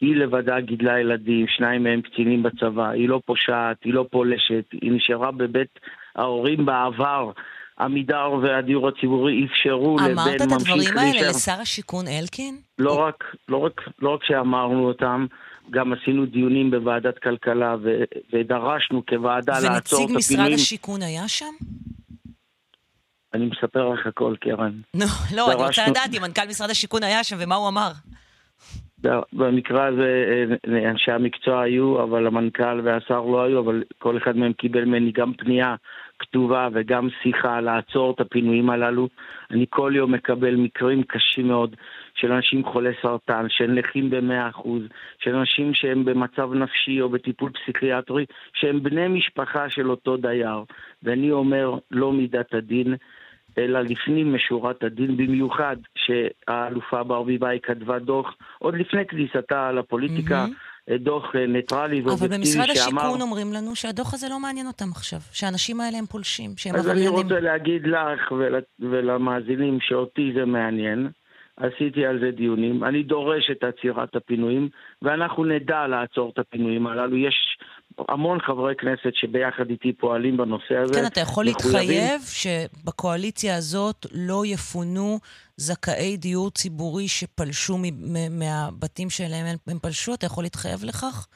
[0.00, 4.92] היא לבדה גידלה ילדים, שניים מהם קצינים בצבא, היא לא פושעת, היא לא פולשת, היא
[4.92, 5.80] נשארה בבית
[6.16, 7.30] ההורים בעבר.
[7.80, 10.28] עמידר והדיור הציבורי אפשרו לבן ממשיך להישאר.
[10.28, 12.56] אמרת את הדברים האלה לשר השיכון אלקין?
[12.78, 15.26] לא רק, לא, רק, לא רק שאמרנו אותם,
[15.70, 20.14] גם עשינו דיונים בוועדת כלכלה ו- ודרשנו כוועדה לעצור את הפינויים.
[20.14, 21.54] ונציג משרד השיכון היה שם?
[23.34, 24.72] אני מספר לך הכל, קרן.
[24.94, 25.52] לא, לא, דרשנו...
[25.52, 27.90] אני רוצה לדעת אם מנכ"ל משרד השיכון היה שם ומה הוא אמר.
[29.32, 30.24] במקרה הזה
[30.68, 35.12] אה, אנשי המקצוע היו, אבל המנכ"ל והשר לא היו, אבל כל אחד מהם קיבל ממני
[35.12, 35.74] גם פנייה
[36.18, 39.08] כתובה וגם שיחה לעצור את הפינויים הללו.
[39.50, 41.76] אני כל יום מקבל מקרים קשים מאוד
[42.16, 44.68] של אנשים חולי סרטן, של נכים ב-100%,
[45.18, 50.64] של אנשים שהם במצב נפשי או בטיפול פסיכיאטרי, שהם בני משפחה של אותו דייר.
[51.02, 52.94] ואני אומר, לא מידת הדין.
[53.58, 60.44] אלא לפנים משורת הדין, במיוחד שהאלופה ברביבאי כתבה דוח עוד לפני כניסתה לפוליטיקה.
[60.44, 60.76] Mm-hmm.
[60.94, 62.66] דוח אה, ניטרלי ואובייקטיבי שאמר...
[62.66, 66.50] אבל במשרד השיכון אומרים לנו שהדוח הזה לא מעניין אותם עכשיו, שהאנשים האלה הם פולשים,
[66.56, 67.06] שהם עבריינים.
[67.06, 71.08] אז אני רוצה להגיד לך ול, ולמאזינים שאותי זה מעניין.
[71.56, 72.84] עשיתי על זה דיונים.
[72.84, 74.68] אני דורש את עצירת הפינויים,
[75.02, 77.16] ואנחנו נדע לעצור את הפינויים הללו.
[77.16, 77.58] יש
[78.08, 80.94] המון חברי כנסת שביחד איתי פועלים בנושא הזה.
[80.94, 81.80] כן, אתה יכול מחויבים.
[81.80, 85.18] להתחייב שבקואליציה הזאת לא יפונו
[85.56, 87.78] זכאי דיור ציבורי שפלשו
[88.30, 90.14] מהבתים שלהם הם פלשו?
[90.14, 91.26] אתה יכול להתחייב לכך?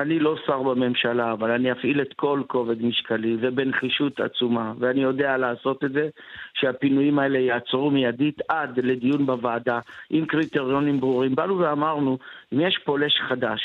[0.00, 5.36] אני לא שר בממשלה, אבל אני אפעיל את כל כובד משקלי ובנחישות עצומה, ואני יודע
[5.36, 6.08] לעשות את זה,
[6.54, 9.80] שהפינויים האלה יעצרו מיידית עד לדיון בוועדה
[10.10, 11.34] עם קריטריונים ברורים.
[11.34, 12.18] באנו ואמרנו,
[12.52, 13.60] אם יש פולש חדש,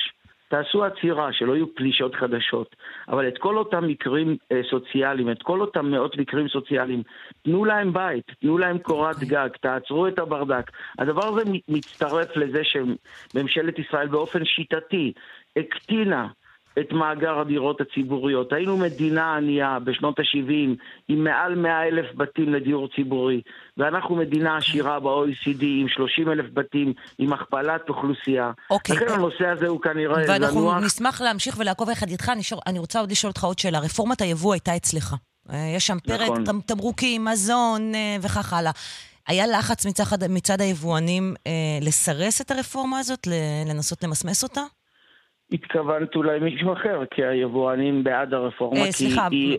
[0.48, 2.76] תעשו עצירה, שלא יהיו פלישות חדשות.
[3.10, 7.04] אבל את כל אותם מקרים אה, סוציאליים, את כל אותם מאות מקרים סוציאליים,
[7.44, 9.28] תנו להם בית, תנו להם קורת אוקיי.
[9.28, 10.72] גג, תעצרו את הברדק.
[11.00, 15.14] הדבר הזה מצטרף לזה שממשלת ישראל באופן שיטתי
[15.58, 16.28] הקטינה
[16.80, 18.54] את מאגר הדירות הציבוריות.
[18.54, 20.78] היינו מדינה ענייה בשנות ה-70
[21.08, 23.42] עם מעל 100 אלף בתים לדיור ציבורי,
[23.78, 28.52] ואנחנו מדינה עשירה ב-OECD עם 30 אלף בתים, עם הכפלת אוכלוסייה.
[28.70, 28.96] אוקיי.
[28.96, 30.30] לכן הנושא הזה הוא כנראה לנוח.
[30.30, 32.30] ואנחנו נשמח להמשיך ולעקוב יחד איתך.
[32.30, 33.80] אני, שור, אני רוצה עוד לשאול אותך עוד שאלה.
[33.80, 35.16] רפורמת היבוא הייתה אצלך.
[35.50, 36.62] אה, יש שם פרק נכון.
[36.62, 38.72] תמרוקים, מזון אה, וכך הלאה.
[39.28, 41.52] היה לחץ מצד, מצד היבואנים אה,
[41.82, 43.28] לסרס את הרפורמה הזאת,
[43.66, 44.62] לנסות למסמס אותה?
[45.52, 48.80] התכוונת אולי מישהו אחר, כי היבואנים בעד הרפורמה.
[48.80, 49.28] אה, סליחה.
[49.32, 49.58] היא,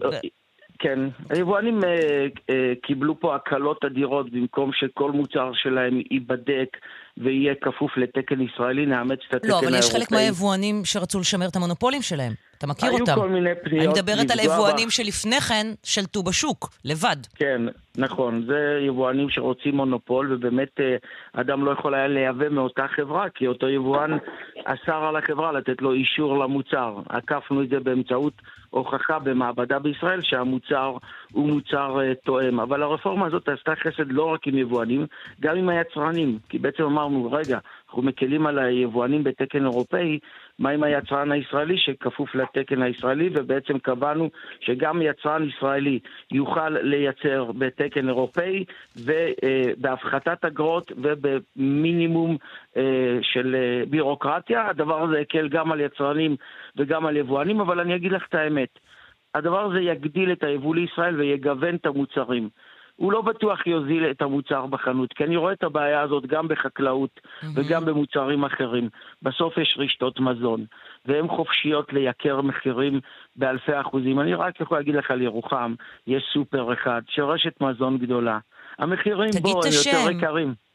[0.78, 0.98] כן,
[1.30, 6.76] היבואנים אה, אה, קיבלו פה הקלות אדירות במקום שכל מוצר שלהם ייבדק
[7.16, 9.70] ויהיה כפוף לתקן ישראלי, נאמץ את התקן האירופאי.
[9.70, 12.32] לא, אבל יש חלק מהיבואנים שרצו לשמר את המונופולים שלהם.
[12.58, 13.12] אתה מכיר היו אותם.
[13.12, 13.84] היו כל מיני פניות.
[13.84, 17.16] אני מדברת על היבואנים שלפני כן שלטו בשוק, לבד.
[17.34, 17.62] כן,
[17.96, 18.44] נכון.
[18.46, 20.96] זה יבואנים שרוצים מונופול, ובאמת אה,
[21.32, 24.18] אדם לא יכול היה לייבא מאותה חברה, כי אותו יבואן
[24.64, 26.98] אסר על החברה לתת לו אישור למוצר.
[27.08, 28.32] עקפנו את זה באמצעות
[28.70, 30.96] הוכחה במעבדה בישראל שהמוצר
[31.32, 32.60] הוא מוצר uh, תואם.
[32.60, 35.06] אבל הרפורמה הזאת עשתה חסד לא רק עם יבואנים,
[35.40, 36.38] גם עם היצרנים.
[36.48, 40.18] כי בעצם אמרנו, רגע, אנחנו מקלים על היבואנים בתקן אירופאי,
[40.58, 44.30] מה עם היצרן הישראלי שכפוף לתקן הישראלי, ובעצם קבענו
[44.60, 45.98] שגם יצרן ישראלי
[46.32, 48.64] יוכל לייצר בתקן אירופאי
[48.96, 52.36] ובהפחתת אגרות ובמינימום
[52.76, 54.68] אה, של אה, בירוקרטיה.
[54.68, 56.36] הדבר הזה הקל גם על יצרנים
[56.76, 58.78] וגם על יבואנים, אבל אני אגיד לך את האמת.
[59.34, 62.48] הדבר הזה יגדיל את היבוא לישראל ויגוון את המוצרים.
[62.96, 67.20] הוא לא בטוח יוזיל את המוצר בחנות, כי אני רואה את הבעיה הזאת גם בחקלאות
[67.20, 67.46] mm-hmm.
[67.54, 68.88] וגם במוצרים אחרים.
[69.22, 70.64] בסוף יש רשתות מזון,
[71.06, 73.00] והן חופשיות לייקר מחירים
[73.36, 74.20] באלפי אחוזים.
[74.20, 75.74] אני רק יכול להגיד לך על ירוחם,
[76.06, 78.38] יש סופר אחד, שרשת מזון גדולה.
[78.78, 80.65] המחירים בו הם יותר יקרים.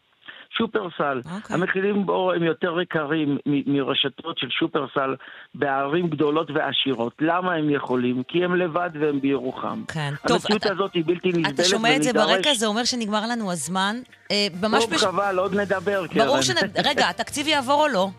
[0.58, 1.22] שופרסל.
[1.26, 1.36] Okay.
[1.36, 1.56] אוקיי.
[1.56, 5.16] המחירים בו הם יותר יקרים מרשתות של שופרסל
[5.56, 7.14] בערים גדולות ועשירות.
[7.22, 8.24] למה הם יכולים?
[8.28, 9.84] כי הם לבד והם בירוחם.
[9.88, 10.38] כן, טוב.
[10.38, 13.52] המציאות אתה, הזאת היא בלתי נסבלת אתה שומע את זה ברקע, זה אומר שנגמר לנו
[13.52, 13.96] הזמן.
[14.32, 15.04] אה, ממש טוב, בש...
[15.04, 16.26] חבל, עוד נדבר, קרן.
[16.26, 16.54] ברור שנ...
[16.86, 18.10] רגע, התקציב יעבור או לא?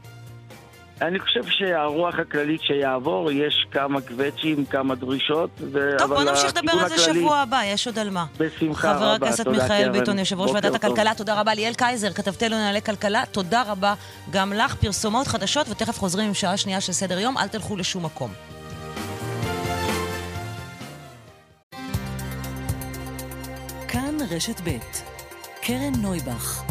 [1.02, 5.94] אני חושב שהרוח הכללית שיעבור, יש כמה קווצ'ים, כמה דרישות, ו...
[5.98, 7.20] טוב, בוא נמשיך לדבר על זה הכללי...
[7.20, 8.24] שבוע הבא, יש עוד על מה.
[8.38, 9.92] בשמחה חבר רבה, הכנסת תודה, מיכאל קרן.
[9.92, 10.74] ביטון, יושב ראש ועדת טוב.
[10.74, 11.54] הכלכלה, תודה רבה.
[11.54, 13.94] ליאל קייזר, כתבתנו לענייני כלכלה, תודה רבה
[14.30, 14.74] גם לך.
[14.74, 18.32] פרסומות חדשות, ותכף חוזרים עם שעה שנייה של סדר יום, אל תלכו לשום מקום.
[23.88, 24.78] כאן רשת ב'
[25.62, 26.62] קרן נויבך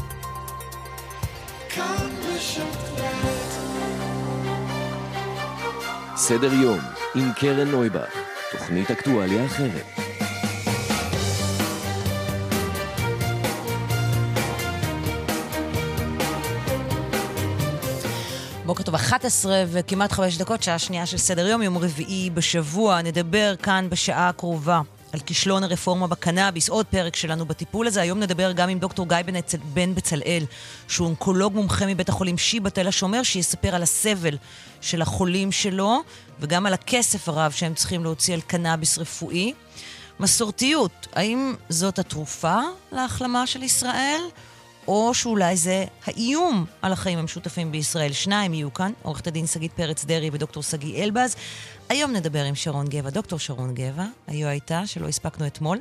[6.16, 6.80] סדר יום
[7.16, 8.16] עם קרן נויבך,
[8.52, 9.86] תוכנית אקטואליה אחרת.
[18.66, 23.02] בוקר טוב, 11 וכמעט 5 דקות, שעה שנייה של סדר יום, יום רביעי בשבוע.
[23.02, 24.82] נדבר כאן בשעה הקרובה
[25.12, 28.02] על כישלון הרפורמה בקנאביס, עוד פרק שלנו בטיפול הזה.
[28.02, 29.34] היום נדבר גם עם דוקטור גיא בן,
[29.74, 30.44] בן בצלאל,
[30.88, 34.38] שהוא אונקולוג מומחה מבית החולים שיבא תל השומר, שיספר על הסבל
[34.82, 36.02] של החולים שלו,
[36.40, 39.54] וגם על הכסף הרב שהם צריכים להוציא על קנאביס רפואי.
[40.20, 42.60] מסורתיות, האם זאת התרופה
[42.92, 44.22] להחלמה של ישראל?
[44.88, 48.12] או שאולי זה האיום על החיים המשותפים בישראל.
[48.12, 51.36] שניים יהיו כאן, עורכת הדין שגית פרץ דרעי ודוקטור שגיא אלבז.
[51.92, 55.80] היום נדבר עם שרון גבע, דוקטור שרון גבע, היו הייתה, שלא הספקנו אתמול.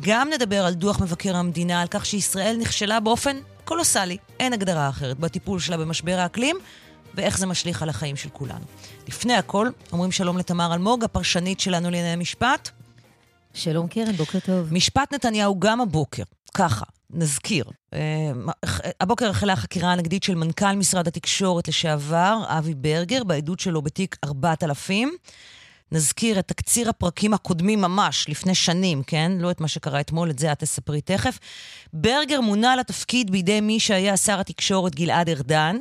[0.00, 5.18] גם נדבר על דוח מבקר המדינה, על כך שישראל נכשלה באופן קולוסלי, אין הגדרה אחרת,
[5.18, 6.56] בטיפול שלה במשבר האקלים,
[7.14, 8.64] ואיך זה משליך על החיים של כולנו.
[9.08, 12.70] לפני הכל, אומרים שלום לתמר אלמוג, הפרשנית שלנו לענייני משפט.
[13.54, 14.72] שלום קרן, בוקר טוב.
[14.72, 16.22] משפט נתניהו גם הבוקר,
[16.54, 17.64] ככה, נזכיר.
[17.94, 18.32] אה,
[19.00, 25.10] הבוקר החלה החקירה הנגדית של מנכ"ל משרד התקשורת לשעבר, אבי ברגר, בעדות שלו בתיק 4000.
[25.92, 29.32] נזכיר את תקציר הפרקים הקודמים ממש, לפני שנים, כן?
[29.38, 31.38] לא את מה שקרה אתמול, את זה את תספרי תכף.
[31.92, 35.76] ברגר מונה לתפקיד בידי מי שהיה שר התקשורת גלעד ארדן.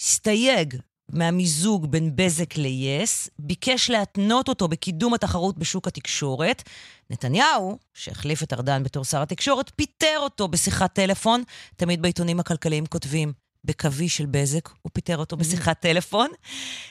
[0.00, 0.76] הסתייג
[1.12, 6.62] מהמיזוג בין בזק ל-yes, ביקש להתנות אותו בקידום התחרות בשוק התקשורת.
[7.10, 11.42] נתניהו, שהחליף את ארדן בתור שר התקשורת, פיטר אותו בשיחת טלפון.
[11.76, 13.32] תמיד בעיתונים הכלכליים כותבים,
[13.64, 16.30] בקווי של בזק, הוא פיטר אותו בשיחת טלפון.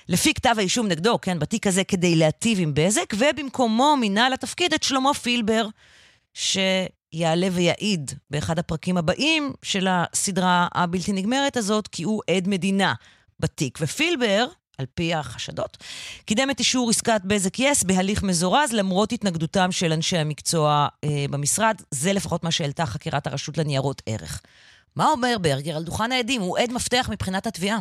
[0.09, 4.84] לפי כתב האישום נגדו, כן, בתיק הזה כדי להטיב עם בזק, ובמקומו מינה לתפקיד את
[4.84, 5.68] שלמה פילבר,
[6.34, 12.93] שיעלה ויעיד באחד הפרקים הבאים של הסדרה הבלתי נגמרת הזאת, כי הוא עד מדינה
[13.39, 13.78] בתיק.
[13.82, 14.47] ופילבר,
[14.78, 15.78] על פי החשדות,
[16.25, 21.75] קידם את אישור עסקת בזק יס בהליך מזורז, למרות התנגדותם של אנשי המקצוע אה, במשרד.
[21.91, 24.41] זה לפחות מה שהעלתה חקירת הרשות לניירות ערך.
[24.95, 26.41] מה אומר ברגר על דוכן העדים?
[26.41, 27.80] הוא עד מפתח מבחינת התביעה.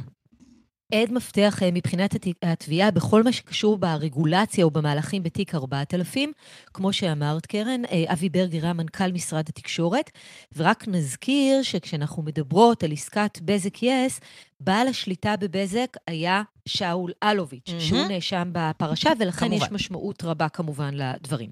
[0.92, 6.32] עד מפתח אה, מבחינת הת- התביעה בכל מה שקשור ברגולציה או במהלכים בתיק 4000.
[6.74, 10.10] כמו שאמרת, קרן, אה, אבי ברגר היה מנכ"ל משרד התקשורת,
[10.56, 14.20] ורק נזכיר שכשאנחנו מדברות על עסקת בזק יס,
[14.60, 17.80] בעל השליטה בבזק היה שאול אלוביץ', מהמם.
[17.80, 19.64] שהוא נאשם בפרשה, ולכן כמובן.
[19.66, 21.50] יש משמעות רבה כמובן לדברים.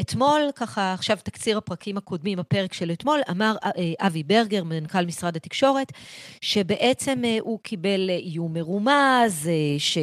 [0.00, 5.36] אתמול, ככה, עכשיו תקציר הפרקים הקודמים, הפרק של אתמול, אמר אה, אבי ברגר, מנכ"ל משרד
[5.36, 5.92] התקשורת,
[6.40, 9.98] שבעצם אה, הוא קיבל אה, איום מרומז, אה, ש...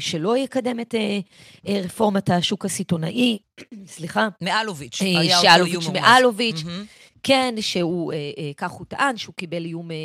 [0.00, 1.18] שלא יקדם את אה,
[1.68, 3.38] אה, רפורמת השוק הסיטונאי,
[3.86, 5.02] סליחה, מאלוביץ'.
[5.02, 6.00] אה, היה אותו איום מרומז.
[6.00, 6.84] מאלוביץ', מהמם.
[7.28, 9.96] כן, שהוא, אה, אה, כך הוא טען, שהוא קיבל איום אה,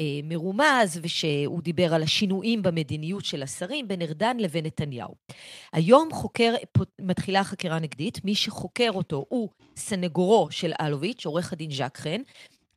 [0.00, 5.14] אה, מרומז, ושהוא דיבר על השינויים במדיניות של השרים בין ארדן לבין נתניהו.
[5.72, 6.54] היום חוקר,
[7.00, 12.20] מתחילה חקירה נגדית, מי שחוקר אותו הוא סנגורו של אלוביץ', עורך הדין ז'ק חן.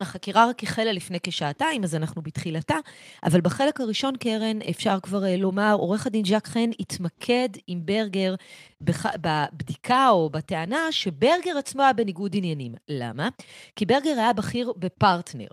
[0.00, 2.76] החקירה רק החלה לפני כשעתיים, אז אנחנו בתחילתה,
[3.24, 8.34] אבל בחלק הראשון, קרן, אפשר כבר אה, לומר, עורך הדין ז'ק חן התמקד עם ברגר
[8.80, 9.06] בח...
[9.20, 12.74] בבדיקה או בטענה שברגר עצמו היה בניגוד עניינים.
[12.88, 13.28] למה?
[13.76, 15.48] כי ברגר היה בכיר בפרטנר,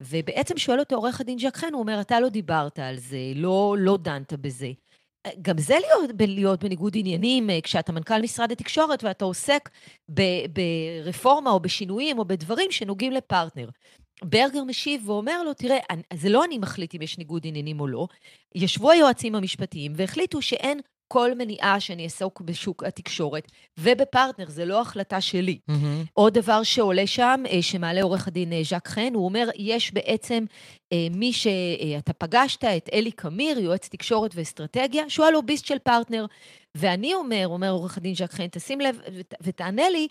[0.00, 3.76] ובעצם שואל אותו עורך הדין ז'ק חן, הוא אומר, אתה לא דיברת על זה, לא,
[3.78, 4.72] לא דנת בזה.
[5.42, 9.70] גם זה להיות, להיות בניגוד עניינים, אה, כשאתה מנכ"ל משרד התקשורת ואתה עוסק
[10.14, 13.68] ב- ברפורמה או בשינויים או בדברים שנוגעים לפרטנר.
[14.24, 15.78] ברגר משיב ואומר לו, תראה,
[16.14, 18.06] זה לא אני מחליט אם יש ניגוד עניינים או לא,
[18.54, 20.80] ישבו היועצים המשפטיים והחליטו שאין
[21.12, 25.58] כל מניעה שאני אעסוק בשוק התקשורת, ובפרטנר, זה לא החלטה שלי.
[25.68, 26.04] מהמם.
[26.12, 30.44] עוד דבר שעולה שם, אה, שמעלה עורך הדין אה, ז'ק חן, הוא אומר, יש בעצם
[30.92, 36.26] אה, מי שאתה פגשת, את אלי קמיר, יועץ תקשורת ואסטרטגיה, שהוא הלוביסט של פרטנר.
[36.74, 40.08] ואני אומר, אומר עורך הדין ז'ק חן, תשים לב ות- ותענה לי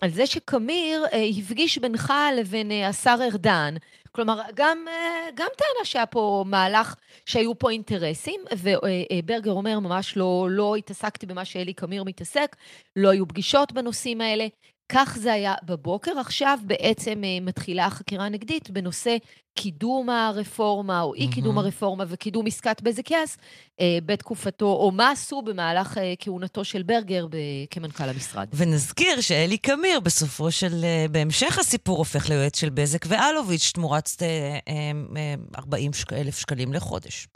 [0.00, 1.04] על זה שקמיר
[1.38, 3.74] הפגיש בינך לבין השר ארדן.
[4.12, 6.94] כלומר, גם, אה, גם טענה שהיה פה מהלך,
[7.26, 12.56] שהיו פה אינטרסים, וברגר אומר, ממש לא, לא התעסקתי במה שאלי קמיר מתעסק,
[12.96, 14.46] לא היו פגישות בנושאים האלה.
[14.94, 16.18] כך זה היה בבוקר.
[16.18, 19.16] עכשיו בעצם אה, מתחילה החקירה הנגדית בנושא
[19.54, 21.58] קידום הרפורמה, או אי-קידום מהמם.
[21.58, 23.36] הרפורמה וקידום עסקת בזק יס
[23.80, 27.36] אה, בתקופתו, או מה עשו במהלך אה, כהונתו של ברגר ב-
[27.70, 28.48] כמנכ"ל המשרד.
[28.54, 30.84] ונזכיר שאלי קמיר, בסופו של...
[31.10, 37.28] בהמשך הסיפור, הופך ליועץ של בזק ואלוביץ' תמורת אה, אה, אה, 40 אלף שקלים לחודש.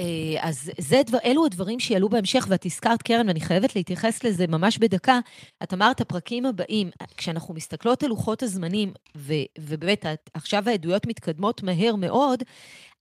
[0.00, 0.04] אה,
[0.40, 4.78] אז זה, דבר, אלו הדברים שיעלו בהמשך, ואת הזכרת, קרן, ואני חייבת להתייחס לזה ממש
[4.78, 5.18] בדקה.
[5.62, 11.94] את אמרת, הפרקים הבאים, כשאנחנו מסתכלות על לוחות הזמנים, ו, ובאמת, עכשיו העדויות מתקדמות מהר
[11.96, 12.42] מאוד,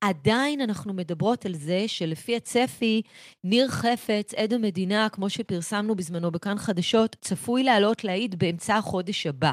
[0.02, 3.02] עדיין אנחנו מדברות על זה שלפי הצפי,
[3.44, 9.52] ניר חפץ, עד המדינה, כמו שפרסמנו בזמנו בכאן חדשות, צפוי לעלות להעיד באמצע החודש הבא.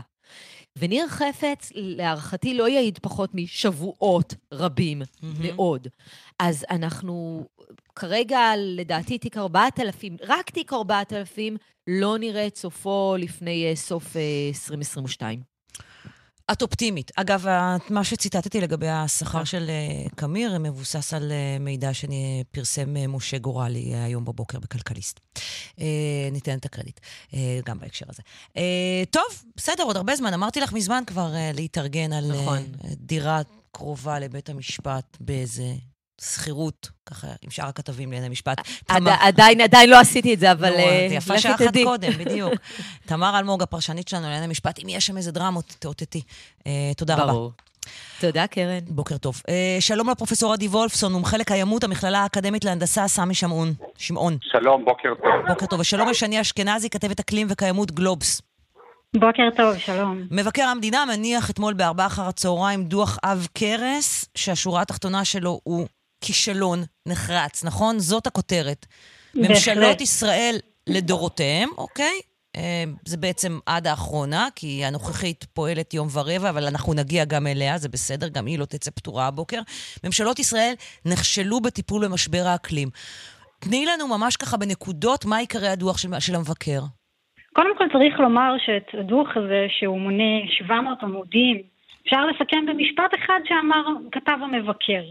[0.77, 5.03] וניר חפץ, להערכתי, לא יעיד פחות משבועות רבים
[5.41, 5.89] מאוד.
[6.39, 7.45] אז אנחנו
[7.95, 11.57] כרגע, לדעתי, תיק 4,000, רק תיק 4,000,
[11.87, 15.56] לא נראה את סופו לפני אה, סוף אה, 2022.
[16.53, 17.11] את אופטימית.
[17.17, 17.47] אגב,
[17.91, 23.95] מה שציטטתי לגבי השכר של אה, קמיר מבוסס על אה, מידע שפרסם אה, משה גורלי
[23.95, 25.21] אה, היום בבוקר בכלכליסט.
[25.81, 25.85] אה,
[26.33, 27.01] ניתן את הקרדיט,
[27.35, 28.23] אה, גם בהקשר הזה.
[28.57, 30.35] אה, טוב, בסדר, עוד הרבה זמן.
[30.35, 32.59] אמרתי לך מזמן כבר אה, להתארגן על אה, נכון.
[32.85, 33.41] דירה
[33.73, 35.75] קרובה לבית המשפט באיזה
[36.21, 38.59] שכירות, ככה, עם שאר הכתבים לענייני משפט.
[38.89, 41.77] עדיין, עדיין לא עשיתי את זה, אבל נו, אה, זה יפה לכי שעה אחת.
[41.85, 42.55] קודם, בדיוק.
[43.07, 46.23] תמר אלמוג, הפרשנית שלנו לענייני משפט, אם יש שם איזה דרמות, תאותתי.
[46.67, 47.33] אה, תודה רבה.
[47.33, 47.53] ברור.
[48.21, 48.79] תודה, קרן.
[48.89, 49.43] בוקר טוב.
[49.49, 53.73] אה, שלום לפרופסור עדי וולפסון, מומחה לקיימות, המכללה האקדמית להנדסה, סמי שמעון.
[53.99, 54.37] שמעון.
[54.43, 55.49] שלום, בוקר טוב.
[55.49, 55.81] בוקר טוב.
[55.81, 58.43] ושלום לשני אשכנזי, כתבת אקלים וקיימות גלובס.
[59.17, 60.23] בוקר טוב, שלום.
[60.31, 65.87] מבקר המדינה מניח אתמול בארבעה אחר הצהריים דוח עב כרס, שהשורה התחתונה שלו הוא
[66.27, 67.99] כישלון נחרץ, נכון?
[67.99, 68.87] זאת הכותרת.
[69.35, 69.51] בהחלט.
[69.51, 70.55] ממשלות ישראל
[70.87, 72.21] לדורותיהם, אוקיי?
[72.57, 77.79] אה, זה בעצם עד האחרונה, כי הנוכחית פועלת יום ורבע, אבל אנחנו נגיע גם אליה,
[77.79, 79.61] זה בסדר, גם היא לא תצא פתורה הבוקר.
[80.05, 80.75] ממשלות ישראל
[81.07, 82.89] נכשלו בטיפול במשבר האקלים.
[83.61, 86.81] תני לנו ממש ככה בנקודות מה עיקרי הדוח של, של המבקר.
[87.53, 91.63] קודם כל צריך לומר שאת הדוח הזה, שהוא מונה 700 עמודים,
[92.03, 95.03] אפשר לסכם במשפט אחד שאמר, כתב המבקר.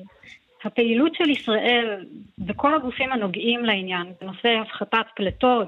[0.66, 2.06] הפעילות של ישראל
[2.48, 5.68] וכל הגופים הנוגעים לעניין בנושא הפחתת פליטות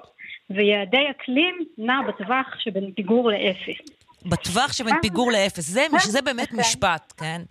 [0.50, 3.98] ויעדי אקלים נע בטווח שבין פיגור לאפס.
[4.26, 5.64] בטווח שבין פיגור לאפס.
[5.64, 7.42] זה, שזה באמת משפט, כן?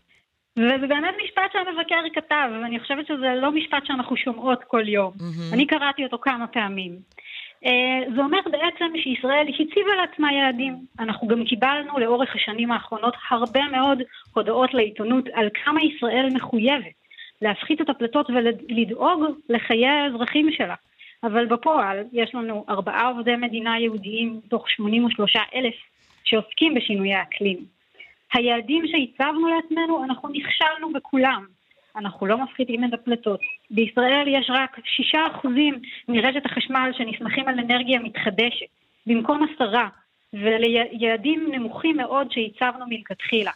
[0.57, 5.13] וזה באמת משפט שהמבקר כתב, ואני חושבת שזה לא משפט שאנחנו שומעות כל יום.
[5.53, 6.93] אני קראתי אותו כמה פעמים.
[7.67, 10.77] אה, זה אומר בעצם שישראל הציבה לעצמה יעדים.
[10.99, 13.99] אנחנו גם קיבלנו לאורך השנים האחרונות הרבה מאוד
[14.35, 17.06] הודעות לעיתונות על כמה ישראל מחויבת
[17.43, 20.75] להפחית את הפליטות ולדאוג לחיי האזרחים שלה.
[21.25, 25.75] אבל בפועל יש לנו ארבעה עובדי מדינה יהודיים מתוך 83 אלף
[26.25, 27.59] שעוסקים בשינויי האקלים.
[28.35, 31.45] היעדים שהצבנו לעצמנו, אנחנו נכשלנו בכולם.
[31.97, 33.41] אנחנו לא מפחיתים את הפליטות.
[33.71, 34.79] בישראל יש רק
[35.15, 35.49] 6%
[36.09, 38.67] מרשת החשמל שנסמכים על אנרגיה מתחדשת,
[39.07, 39.89] במקום עשרה,
[40.33, 43.51] וליעדים נמוכים מאוד שהצבנו מלכתחילה.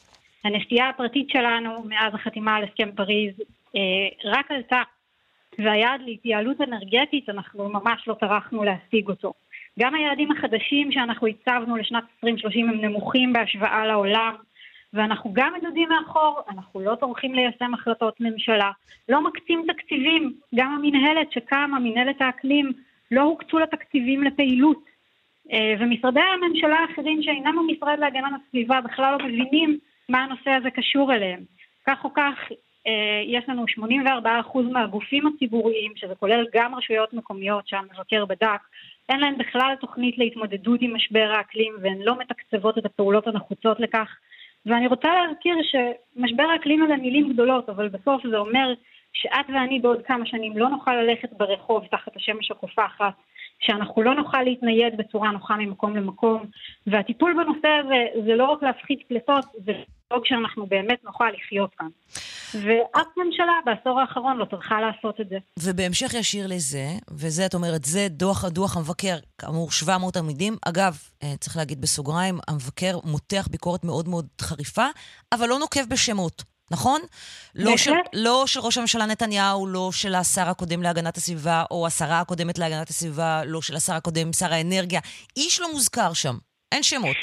[0.45, 3.35] הנסיעה הפרטית שלנו מאז החתימה על הסכם פריז
[4.25, 4.83] רק עלתה,
[5.59, 9.33] והיעד להתייעלות אנרגטית, אנחנו ממש לא טרחנו להשיג אותו.
[9.79, 14.35] גם היעדים החדשים שאנחנו הצבנו לשנת 2030 הם נמוכים בהשוואה לעולם,
[14.93, 18.71] ואנחנו גם מדודים מאחור, אנחנו לא טורחים ליישם החלטות ממשלה,
[19.09, 22.73] לא מקצים תקציבים, גם המינהלת שקמה, מינהלת האקלים,
[23.11, 24.91] לא הוקצו לה תקציבים לפעילות.
[25.53, 31.15] אה, ומשרדי הממשלה האחרים שאינם המשרד להגנת הסביבה בכלל לא מבינים מה הנושא הזה קשור
[31.15, 31.41] אליהם.
[31.87, 32.57] כך או כך, אה,
[33.27, 38.61] יש לנו 84% מהגופים הציבוריים, שזה כולל גם רשויות מקומיות שהמבקר בדק,
[39.09, 44.17] אין להן בכלל תוכנית להתמודדות עם משבר האקלים והן לא מתקצבות את הפעולות הנחוצות לכך.
[44.67, 48.75] ואני רוצה להזכיר שמשבר האקלים אלה מילים גדולות, אבל בסוף זה אומר
[49.13, 53.15] שאת ואני בעוד כמה שנים לא נוכל ללכת ברחוב תחת השמש הקופחת,
[53.61, 56.43] שאנחנו לא נוכל להתנייד בצורה נוחה ממקום למקום,
[56.87, 59.73] והטיפול בנושא הזה זה לא רק להפחית פליטות, זה
[60.11, 61.89] לדאוג שאנחנו באמת נוכל לחיות כאן.
[62.55, 65.37] ואף ממשלה בעשור האחרון לא טרחה לעשות את זה.
[65.59, 70.57] ובהמשך ישיר לזה, וזה את אומרת, זה דוח, דוח המבקר, כאמור 700 עמידים.
[70.69, 74.87] אגב, אה, צריך להגיד בסוגריים, המבקר מותח ביקורת מאוד מאוד חריפה,
[75.33, 76.43] אבל לא נוקב בשמות.
[76.71, 77.01] נכון?
[77.55, 82.21] לא של, לא של ראש הממשלה נתניהו, לא של השר הקודם להגנת הסביבה, או השרה
[82.21, 85.01] הקודמת להגנת הסביבה, לא של השר הקודם, שר האנרגיה.
[85.37, 86.39] איש לא מוזכר שם,
[86.73, 87.17] אין שמות.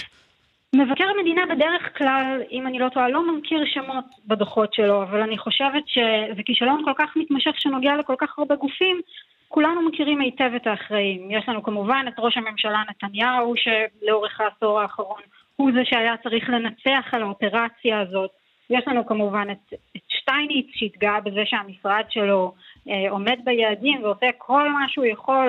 [0.76, 5.38] מבקר המדינה בדרך כלל, אם אני לא טועה, לא מזכיר שמות בדוחות שלו, אבל אני
[5.38, 9.01] חושבת שזה כישלון כל כך מתמשך שנוגע לכל כך הרבה גופים,
[9.47, 11.32] כולנו מכירים היטב את האחראים.
[11.32, 15.22] יש לנו כמובן את ראש הממשלה נתניהו, שלאורך העשור האחרון
[15.55, 18.32] הוא זה שהיה צריך לנצח על האופרציה הזאת.
[18.70, 22.53] יש לנו כמובן את, את שטייניץ שהתגאה בזה שהמשרד שלו
[22.89, 25.47] אה, עומד ביעדים ועושה כל מה שהוא יכול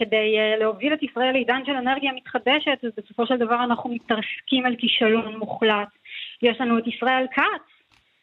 [0.00, 4.76] כדי uh, להוביל את ישראל לעידן של אנרגיה מתחדשת, ובסופו של דבר אנחנו מתרסקים על
[4.76, 5.88] כישלון מוחלט.
[6.42, 7.62] יש לנו את ישראל כץ,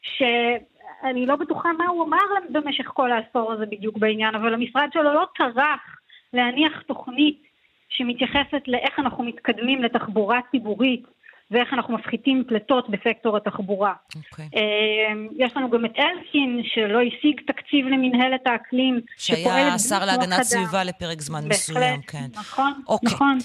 [0.02, 2.18] שאני לא בטוחה מה הוא אמר
[2.50, 6.00] במשך כל העשור הזה בדיוק בעניין, אבל המשרד שלו לא טרח
[6.34, 7.44] להניח תוכנית
[7.90, 11.06] שמתייחסת לאיך אנחנו מתקדמים לתחבורה ציבורית
[11.52, 13.94] ואיך אנחנו מפחיתים פליטות בסקטור התחבורה.
[13.94, 14.20] Okay.
[14.32, 14.50] אוקיי.
[14.56, 20.84] אמ, יש לנו גם את אלקין, שלא השיג תקציב למנהלת האקלים, שהיה השר להגנת סביבה
[20.84, 22.28] לפרק זמן בהחלט, מסוים, כן.
[22.34, 22.90] נכון, okay.
[22.90, 23.10] אוקיי.
[23.14, 23.38] נכון.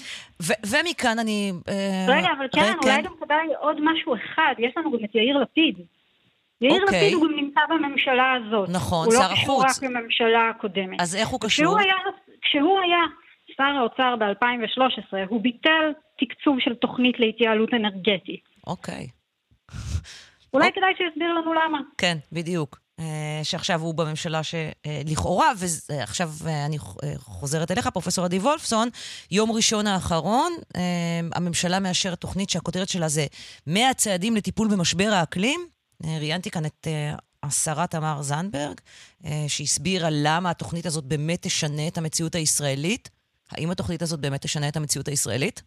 [0.65, 1.51] ומכאן אני...
[1.69, 5.37] אה, רגע, אבל כן, אולי גם כדאי עוד משהו אחד, יש לנו גם את יאיר
[5.37, 5.75] לפיד.
[6.61, 6.81] יאיר okay.
[6.81, 6.99] אוקיי.
[6.99, 8.69] לפיד הוא גם נמצא בממשלה הזאת.
[8.69, 9.47] נכון, שר החוץ.
[9.47, 11.01] הוא לא קשור רק לממשלה הקודמת.
[11.01, 11.79] אז איך הוא קשור?
[11.79, 11.95] היה,
[12.41, 12.99] כשהוא היה
[13.57, 18.43] שר האוצר ב-2013, הוא ביטל תקצוב של תוכנית להתייעלות אנרגטית.
[18.67, 19.07] אוקיי.
[20.53, 20.71] אולי אוקיי.
[20.71, 21.79] כדאי שיסביר לנו למה.
[21.97, 22.83] כן, בדיוק.
[22.99, 23.03] Uh,
[23.43, 25.55] שעכשיו הוא בממשלה שלכאורה, uh,
[25.89, 26.77] ועכשיו uh, אני
[27.17, 28.89] חוזרת אליך, פרופ' עדי וולפסון,
[29.31, 30.51] יום ראשון האחרון,
[31.35, 33.25] הממשלה מאשרת תוכנית שהכותרת שלה זה
[33.67, 35.59] 100 צעדים לטיפול במשבר האקלים.
[36.03, 36.87] ראיינתי כאן את
[37.43, 38.81] השרה תמר זנדברג,
[39.47, 43.09] שהסבירה למה התוכנית הזאת באמת תשנה את המציאות הישראלית.
[43.57, 45.63] האם התוכנית הזאת באמת תשנה את המציאות הישראלית?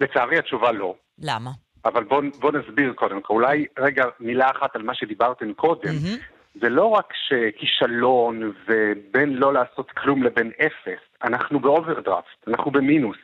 [0.00, 0.94] לצערי התשובה לא.
[1.18, 1.50] למה?
[1.84, 3.34] אבל בואו בוא נסביר קודם כל.
[3.34, 5.88] אולי רגע מילה אחת על מה שדיברתם קודם.
[5.88, 6.36] Mm-hmm.
[6.60, 13.16] זה לא רק שכישלון ובין לא לעשות כלום לבין אפס, אנחנו באוברדרפט, אנחנו במינוס.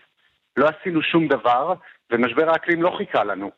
[0.57, 1.75] לא עשינו שום דבר,
[2.11, 3.51] ומשבר האקלים לא חיכה לנו.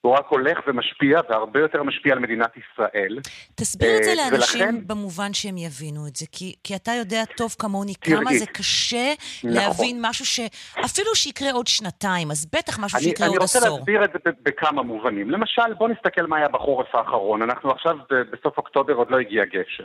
[0.00, 3.18] הוא רק הולך ומשפיע, והרבה יותר משפיע על מדינת ישראל.
[3.54, 4.86] תסביר את זה אה, לאנשים ולכן...
[4.86, 9.12] במובן שהם יבינו את זה, כי, כי אתה יודע טוב כמוני תראי, כמה זה קשה
[9.44, 9.50] נכון.
[9.50, 13.62] להבין משהו שאפילו שיקרה עוד שנתיים, אז בטח משהו אני, שיקרה אני עוד עשור.
[13.62, 15.30] אני רוצה להסביר את זה בכמה מובנים.
[15.30, 17.42] למשל, בוא נסתכל מה היה בחורף האחרון.
[17.42, 17.96] אנחנו עכשיו
[18.32, 19.84] בסוף אוקטובר עוד לא הגיע גשם.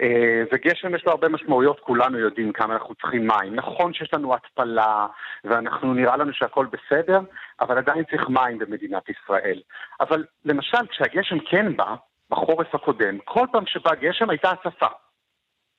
[0.00, 3.54] אה, וגשם יש לו הרבה משמעויות, כולנו יודעים כמה אנחנו צריכים מים.
[3.54, 5.06] נכון שיש לנו התפלה,
[5.44, 7.20] ואנחנו נראה לנו שהכל בסדר,
[7.60, 9.60] אבל עדיין צריך מים במדינת ישראל.
[10.00, 11.94] אבל למשל, כשהגשם כן בא,
[12.30, 14.86] בחורף הקודם, כל פעם שבא גשם הייתה הצפה.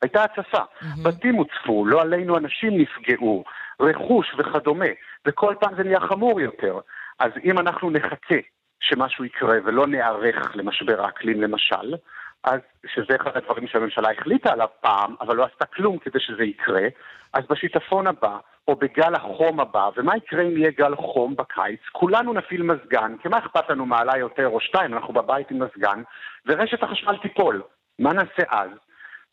[0.02, 0.58] הייתה הצפה.
[0.58, 1.04] Mm-hmm.
[1.04, 3.44] בתים הוצפו, לא עלינו אנשים נפגעו,
[3.80, 4.86] רכוש וכדומה,
[5.26, 6.80] וכל פעם זה נהיה חמור יותר.
[7.20, 8.36] אז אם אנחנו נחכה
[8.80, 11.96] שמשהו יקרה ולא ניערך למשבר האקלים למשל,
[12.44, 16.88] אז שזה אחד הדברים שהממשלה החליטה עליו פעם, אבל לא עשתה כלום כדי שזה יקרה,
[17.34, 18.38] אז בשיטפון הבא,
[18.68, 21.80] או בגל החום הבא, ומה יקרה אם יהיה גל חום בקיץ?
[21.92, 26.02] כולנו נפעיל מזגן, כי מה אכפת לנו מעלה יותר או שתיים, אנחנו בבית עם מזגן,
[26.46, 27.62] ורשת החשמל תיפול.
[28.00, 28.70] מה נעשה אז?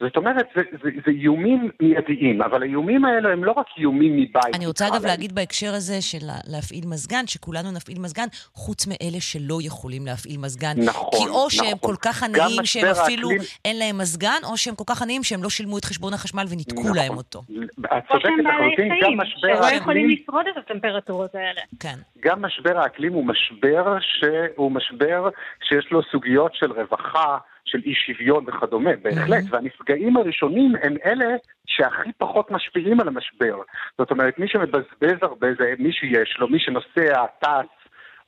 [0.02, 4.54] זאת אומרת, זה, זה, זה איומים מיידיים, אבל האיומים האלה הם לא רק איומים מבית.
[4.54, 9.58] אני רוצה אגב להגיד בהקשר הזה של להפעיל מזגן, שכולנו נפעיל מזגן, חוץ מאלה שלא
[9.62, 10.74] יכולים להפעיל מזגן.
[10.84, 11.90] נכון, כי או שהם נכון.
[11.90, 13.48] כל כך עניים שהם אפילו האקלים...
[13.64, 16.80] אין להם מזגן, או שהם כל כך עניים שהם לא שילמו את חשבון החשמל וניתקו
[16.80, 16.96] נכון.
[16.96, 17.42] להם אותו.
[17.84, 19.70] את צודקת לחלוטין, גם משבר האקלים...
[19.70, 21.60] שלא יכולים לשרוד את הטמפרטורות האלה.
[21.80, 21.98] כן.
[22.20, 25.28] גם משבר האקלים הוא משבר, שהוא משבר
[25.68, 29.54] שיש לו סוגיות של רווחה, של אי שוויון וכדומה, בהחלט, mm-hmm.
[29.54, 31.36] והנפגעים הראשונים הם אלה
[31.66, 33.58] שהכי פחות משפיעים על המשבר.
[33.98, 37.68] זאת אומרת, מי שמבזבז הרבה זה מי שיש לו, מי שנוסע, טס,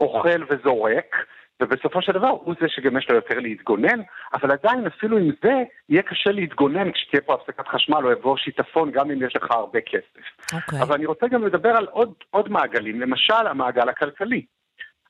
[0.00, 1.16] אוכל וזורק,
[1.62, 4.00] ובסופו של דבר הוא זה שגם יש לו יותר להתגונן,
[4.34, 5.52] אבל עדיין אפילו עם זה
[5.88, 9.80] יהיה קשה להתגונן כשתהיה פה הפסקת חשמל או יבוא שיטפון גם אם יש לך הרבה
[9.80, 10.52] כסף.
[10.52, 10.56] Okay.
[10.56, 10.82] אוקיי.
[10.82, 14.44] אבל אני רוצה גם לדבר על עוד, עוד מעגלים, למשל המעגל הכלכלי.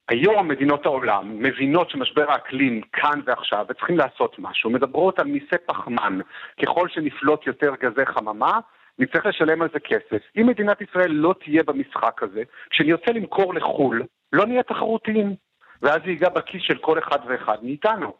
[0.08, 6.18] היום מדינות העולם מבינות שמשבר האקלים כאן ועכשיו וצריכים לעשות משהו, מדברות על מיסי פחמן,
[6.62, 8.58] ככל שנפלוט יותר גזי חממה,
[8.98, 10.22] נצטרך לשלם על זה כסף.
[10.36, 14.02] אם מדינת ישראל לא תהיה במשחק הזה, כשנרצה למכור לחו"ל,
[14.32, 15.34] לא נהיה תחרותיים,
[15.82, 18.12] ואז זה ייגע בכיס של כל אחד ואחד מאיתנו.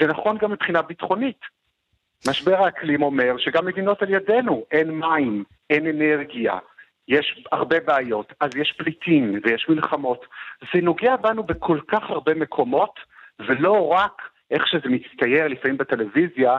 [0.00, 1.40] זה נכון גם מבחינה ביטחונית.
[2.28, 6.58] משבר האקלים אומר שגם מדינות על ידינו, אין מים, אין אנרגיה,
[7.10, 10.26] יש הרבה בעיות, אז יש פליטים ויש מלחמות.
[10.74, 13.00] זה נוגע בנו בכל כך הרבה מקומות,
[13.38, 16.56] ולא רק איך שזה מצטייר לפעמים בטלוויזיה,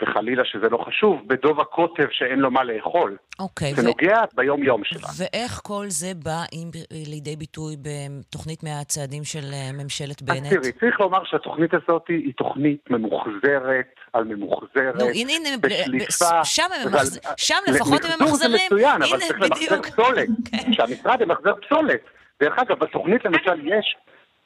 [0.00, 3.16] וחלילה שזה לא חשוב, בדוב הקוטב שאין לו מה לאכול.
[3.38, 3.74] אוקיי.
[3.74, 3.84] זה ו...
[3.84, 5.06] נוגע ביום-יום שלנו.
[5.18, 10.46] ואיך כל זה בא עם, לידי ביטוי בתוכנית מהצעדים של אה, ממשלת בנט?
[10.46, 16.44] אז תראי, צריך לומר שהתוכנית הזאת היא תוכנית ממוחזרת על ממוחזרת, נו, הנה, הנה, בשליפה.
[16.44, 17.06] שם, הם ועל...
[17.36, 18.58] שם לפחות הם ממחזרים.
[18.58, 20.28] זה מצוין, אבל צריך למחזר פסולת.
[20.50, 20.72] כן.
[20.72, 22.00] שהמשרד ימחזר פסולת.
[22.40, 23.96] דרך אגב, בתוכנית למשל יש...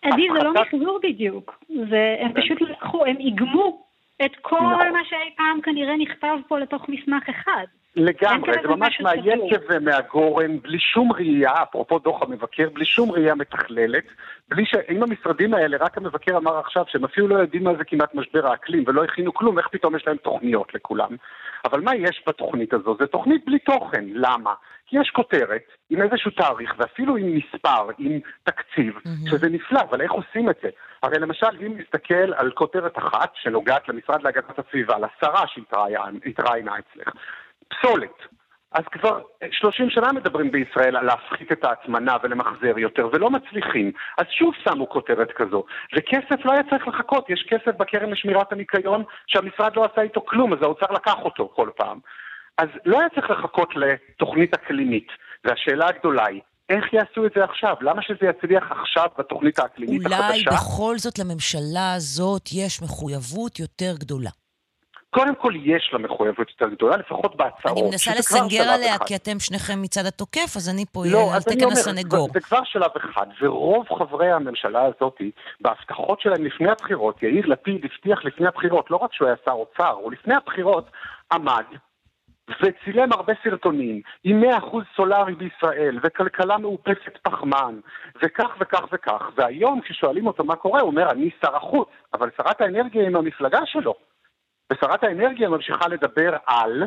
[0.03, 1.59] עדי, זה לא מחזור בדיוק.
[1.91, 3.92] זה, הם פשוט לקחו, הם איגמו
[4.25, 4.93] את כל נכון.
[4.93, 7.67] מה שאי פעם כנראה נכתב פה לתוך מסמך אחד.
[7.97, 9.57] לגמרי, זה ממש מהיקב.
[9.69, 14.05] ומהגורן, בלי שום ראייה, אפרופו דוח המבקר, בלי שום ראייה מתכללת,
[14.49, 14.75] בלי ש...
[14.91, 18.47] אם המשרדים האלה, רק המבקר אמר עכשיו שהם אפילו לא יודעים מה זה כמעט משבר
[18.47, 21.17] האקלים ולא הכינו כלום, איך פתאום יש להם תוכניות לכולם.
[21.65, 22.97] אבל מה יש בתוכנית הזו?
[23.01, 24.55] זו תוכנית בלי תוכן, למה?
[24.87, 28.99] כי יש כותרת עם איזשהו תאריך ואפילו עם מספר, עם תקציב,
[29.31, 30.69] שזה נפלא, אבל איך עושים את זה?
[31.03, 37.15] הרי למשל, אם נסתכל על כותרת אחת שנוגעת למשרד להגנת הסביבה, לשרה שהתראיינה אצלך,
[37.73, 38.33] פסולת.
[38.73, 39.21] אז כבר
[39.51, 43.93] 30 שנה מדברים בישראל על להפחית את ההטמנה ולמחזר יותר, ולא מצליחים.
[44.19, 45.65] אז שוב שמו כותרת כזו.
[45.97, 50.53] וכסף לא היה צריך לחכות, יש כסף בקרן לשמירת הניקיון שהמשרד לא עשה איתו כלום,
[50.53, 51.99] אז האוצר לקח אותו כל פעם.
[52.59, 55.09] אז לא היה צריך לחכות לתוכנית אקלימית.
[55.45, 57.75] והשאלה הגדולה היא, איך יעשו את זה עכשיו?
[57.81, 60.51] למה שזה יצליח עכשיו בתוכנית האקלימית אולי החדשה?
[60.51, 64.31] בכל זאת לממשלה הזאת יש מחויבות יותר גדולה.
[65.15, 67.79] קודם כל יש לה מחויבות יותר גדולה, לפחות בהצהרות.
[67.79, 69.05] אני מנסה לסנגר עליה, אחד.
[69.07, 72.29] כי אתם שניכם מצד התוקף, אז אני פה לא, אהיה על תקן הסנגור.
[72.35, 75.21] זה כבר שלב אחד, ורוב חברי הממשלה הזאת,
[75.61, 79.91] בהבטחות שלהם לפני הבחירות, יאיר לפיד הבטיח לפני הבחירות, לא רק שהוא היה שר אוצר,
[79.91, 80.91] הוא לפני הבחירות
[81.33, 81.65] עמד
[82.63, 87.81] וצילם הרבה סרטונים עם 100% סולארי בישראל, וכלכלה מאופסת פחמן,
[88.23, 92.61] וכך וכך וכך, והיום כששואלים אותו מה קורה, הוא אומר, אני שר החוץ, אבל שרת
[92.61, 93.95] האנרגיה היא מהמפלגה שלו.
[94.73, 96.85] ושרת האנרגיה ממשיכה לדבר על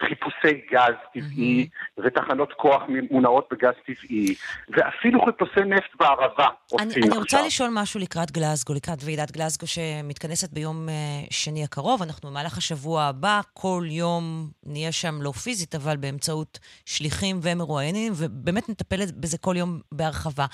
[0.00, 4.34] חיפושי גז טבעי ותחנות כוח מונעות בגז טבעי,
[4.68, 6.46] ואפילו חיפושי נפט בערבה
[6.80, 7.18] אני, אני עכשיו.
[7.18, 10.92] רוצה לשאול משהו לקראת גלזגו, לקראת ועידת גלזגו שמתכנסת ביום uh,
[11.30, 12.02] שני הקרוב.
[12.02, 18.68] אנחנו במהלך השבוע הבא, כל יום נהיה שם לא פיזית, אבל באמצעות שליחים ומרואיינים, ובאמת
[18.68, 20.46] נטפל בזה כל יום בהרחבה.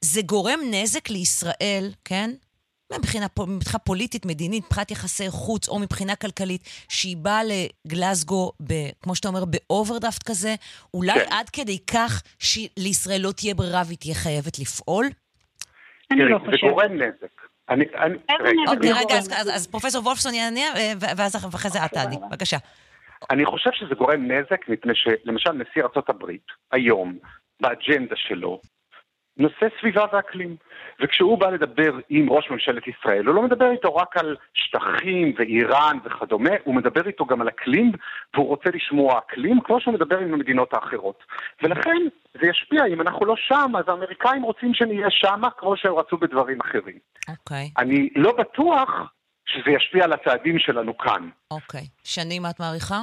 [0.00, 2.30] זה גורם נזק לישראל, כן?
[2.92, 8.72] מבחינה, מבחינה פוליטית, מדינית, מבחינת יחסי חוץ או מבחינה כלכלית, שהיא באה לגלזגו, ב,
[9.02, 10.54] כמו שאתה אומר, באוברדרפט כזה,
[10.94, 11.26] אולי כן.
[11.30, 15.06] עד כדי כך שלישראל לא תהיה ברירה והיא תהיה חייבת לפעול?
[16.12, 16.70] אני לא זה חושבת.
[16.70, 17.34] גורם נזק.
[17.68, 19.14] אני, אני, רגע, אוקיי, זה רגע?
[19.18, 22.16] אז, אז, אז פרופסור וולפסון יענה, אה, ואז אחרי זה את תעני.
[22.28, 22.56] בבקשה.
[23.30, 27.18] אני חושב שזה גורם נזק מפני שלמשל נשיא ארצות הברית, היום,
[27.60, 28.60] באג'נדה שלו,
[29.36, 30.56] נושא סביבה ואקלים.
[31.00, 35.98] וכשהוא בא לדבר עם ראש ממשלת ישראל, הוא לא מדבר איתו רק על שטחים ואיראן
[36.04, 37.92] וכדומה, הוא מדבר איתו גם על אקלים,
[38.34, 41.24] והוא רוצה לשמוע אקלים, כמו שהוא מדבר עם המדינות האחרות.
[41.62, 42.02] ולכן
[42.40, 46.60] זה ישפיע, אם אנחנו לא שם, אז האמריקאים רוצים שנהיה שם, כמו שהם רצו בדברים
[46.60, 46.98] אחרים.
[47.28, 49.13] אוקיי, אני לא בטוח
[49.46, 51.28] שזה ישפיע על הצעדים שלנו כאן.
[51.50, 51.86] אוקיי.
[52.04, 53.00] שני, מה את מעריכה?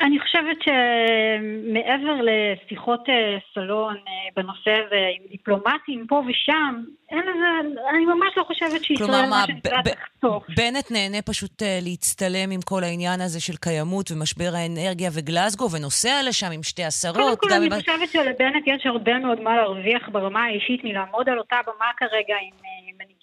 [0.00, 3.14] אני חושבת שמעבר לשיחות אה,
[3.54, 4.02] סלון אה,
[4.42, 7.48] בנושא הזה עם דיפלומטים פה ושם, אין לזה,
[7.90, 10.44] אני ממש לא חושבת שישראל כלומר, מה, מה שנקרא תחטוף.
[10.56, 16.20] בנט נהנה פשוט אה, להצטלם עם כל העניין הזה של קיימות ומשבר האנרגיה וגלזגו, ונוסע
[16.28, 17.38] לשם עם שתי קודם עשרות.
[17.38, 21.38] כל, גם אני ה- חושבת שלבנט יש הרבה מאוד מה להרוויח ברמה האישית מלעמוד על
[21.38, 22.56] אותה במה כרגע עם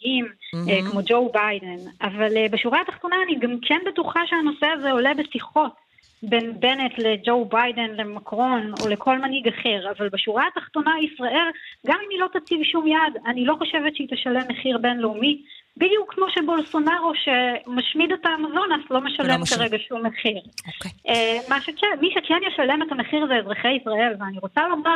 [0.03, 0.91] מנהיגים מהמם.
[0.91, 1.89] כמו ג'ו ביידן.
[2.01, 5.71] אבל אה, בשורה התחתונה אני גם כן בטוחה שהנושא הזה עולה בשיחות
[6.23, 9.91] בין בנט לג'ו ביידן, למקרון או לכל מנהיג אחר.
[9.97, 11.49] אבל בשורה התחתונה ישראל,
[11.87, 15.41] גם אם היא לא תציב שום יד, אני לא חושבת שהיא תשלם מחיר בינלאומי.
[15.77, 19.57] בדיוק כמו שבולסונארו שמשמיד את האמזונס לא משלם משלם.
[19.59, 20.41] כרגע שום מחיר.
[20.67, 20.91] אוקיי.
[21.07, 24.95] אה, מה שכן, מי שכן ישלם את המחיר זה אזרחי ישראל, ואני רוצה לומר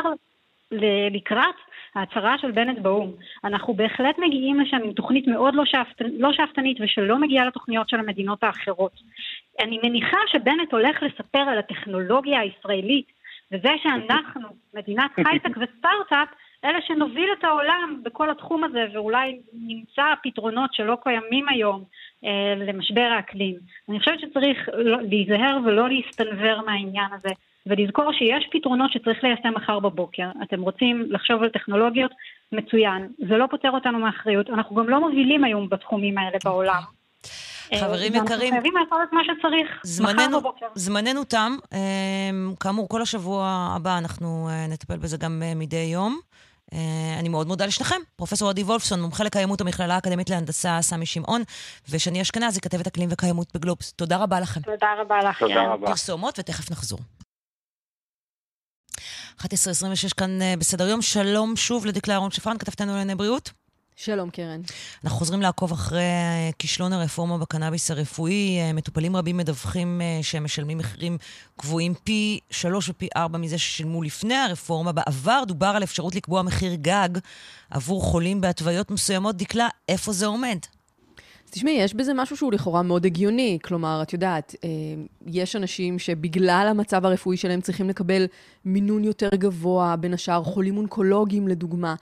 [1.10, 1.54] לקראת
[1.94, 3.10] ההצהרה של בנט באו"ם,
[3.44, 7.98] אנחנו בהחלט מגיעים לשם עם תוכנית מאוד לא, שאפת, לא שאפתנית ושלא מגיעה לתוכניות של
[7.98, 8.92] המדינות האחרות.
[9.60, 13.06] אני מניחה שבנט הולך לספר על הטכנולוגיה הישראלית,
[13.52, 16.28] וזה שאנחנו, מדינת הייטק וסטארט-אפ,
[16.64, 21.84] אלה שנוביל את העולם בכל התחום הזה, ואולי נמצא פתרונות שלא קיימים היום
[22.24, 23.54] אה, למשבר האקלים.
[23.88, 27.28] אני חושבת שצריך לא- להיזהר ולא להסתנוור מהעניין הזה,
[27.66, 30.30] ולזכור שיש פתרונות שצריך ליישם מחר בבוקר.
[30.42, 32.10] אתם רוצים לחשוב על טכנולוגיות?
[32.52, 33.08] מצוין.
[33.28, 34.50] זה לא פוטר אותנו מאחריות.
[34.50, 36.82] אנחנו גם לא מובילים היום בתחומים האלה בעולם.
[37.80, 40.66] חברים אה, ואנחנו יקרים, חייבים לעשות את מה שצריך מחר זמננו, בבוקר.
[40.74, 41.56] זמננו תם.
[41.72, 46.20] אמ, כאמור, כל השבוע הבא אנחנו אה, נטפל בזה גם אה, מדי יום.
[47.18, 47.96] אני מאוד מודה לשניכם.
[48.16, 51.42] פרופסור עדי וולפסון, מומחה לקיימות המכללה האקדמית להנדסה סמי שמעון,
[51.90, 53.92] ושני אשכנזי, כתבת אקלים וקיימות בגלובס.
[53.92, 54.60] תודה רבה לכם.
[54.60, 55.38] תודה רבה לך.
[55.38, 55.62] תודה.
[55.62, 55.86] רבה.
[55.86, 56.98] פרסומות ותכף נחזור.
[59.40, 61.02] 11.26 כאן אה, בסדר יום.
[61.02, 63.52] שלום שוב לדקלה אהרון שפרן, כתבתנו לענייני בריאות.
[63.96, 64.60] שלום, קרן.
[65.04, 68.58] אנחנו חוזרים לעקוב אחרי אה, כישלון הרפורמה בקנאביס הרפואי.
[68.60, 71.18] אה, מטופלים רבים מדווחים שהם משלמים מחירים
[71.60, 74.92] גבוהים פי שלוש ופי ארבע מזה ששילמו לפני הרפורמה.
[74.92, 77.08] בעבר דובר על אפשרות לקבוע מחיר גג
[77.70, 79.36] עבור חולים בהתוויות מסוימות.
[79.36, 80.58] דקלה, איפה זה עומד?
[81.50, 83.58] תשמעי, יש בזה משהו שהוא לכאורה מאוד הגיוני.
[83.64, 84.54] כלומר, את יודעת,
[85.26, 88.26] יש אנשים שבגלל המצב הרפואי שלהם צריכים לקבל
[88.64, 91.94] מינון יותר גבוה, בין השאר חולים אונקולוגיים לדוגמה.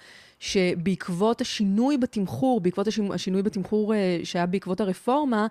[0.43, 5.47] שבעקבות השינוי בתמחור, בעקבות השינוי בתמחור אה, שהיה בעקבות הרפורמה,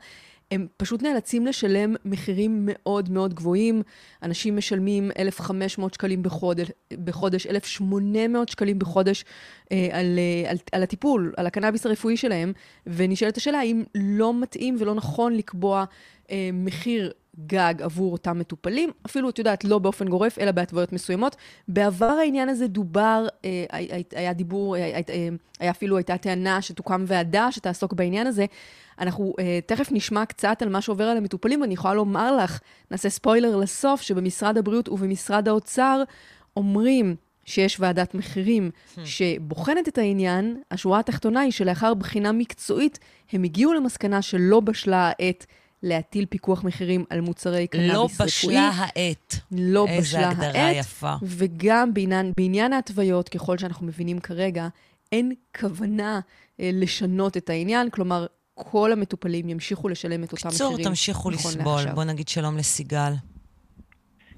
[0.52, 3.82] הם פשוט נאלצים לשלם מחירים מאוד מאוד גבוהים.
[4.24, 6.72] אנשים משלמים 1,500 שקלים בחודש,
[7.04, 9.26] בחודש 1,800 שקלים בחודש
[9.72, 12.54] אה, על, אה, על, על הטיפול, על הקנאביס הרפואי שלהם,
[12.88, 15.86] ונשאלת השאלה האם לא מתאים ולא נכון לקבוע
[16.32, 17.12] אה, מחיר
[17.46, 21.36] גג עבור אותם מטופלים, אפילו, את יודעת, לא באופן גורף, אלא בהתוויות מסוימות.
[21.68, 23.66] בעבר העניין הזה דובר, אה,
[24.16, 25.00] היה דיבור, היה,
[25.60, 28.46] היה אפילו, הייתה טענה שתוקם ועדה שתעסוק בעניין הזה.
[29.00, 32.60] אנחנו אה, תכף נשמע קצת על מה שעובר על המטופלים, ואני יכולה לומר לך,
[32.92, 36.04] נעשה ספוילר לסוף, שבמשרד הבריאות ובמשרד האוצר
[36.58, 37.16] אומרים
[37.46, 39.00] שיש ועדת מחירים hmm.
[39.06, 43.00] שבוחנת את העניין, השורה התחתונה היא שלאחר בחינה מקצועית,
[43.32, 45.46] הם הגיעו למסקנה שלא בשלה העת
[45.84, 48.20] להטיל פיקוח מחירים על מוצרי קנאביס לא רפואי.
[48.20, 49.36] לא בשלה העת.
[49.52, 50.38] לא בשלה העת.
[50.38, 51.14] איזה הגדרה יפה.
[51.24, 54.68] וגם בעניין, בעניין ההתוויות, ככל שאנחנו מבינים כרגע,
[55.12, 56.20] אין כוונה
[56.60, 58.26] אה, לשנות את העניין, כלומר,
[58.64, 60.74] כל המטופלים ימשיכו לשלם את אותם מחירים.
[60.74, 61.74] קצור, תמשיכו נכון לסבול.
[61.76, 61.96] לעכשיו.
[61.96, 63.12] בוא נגיד שלום לסיגל.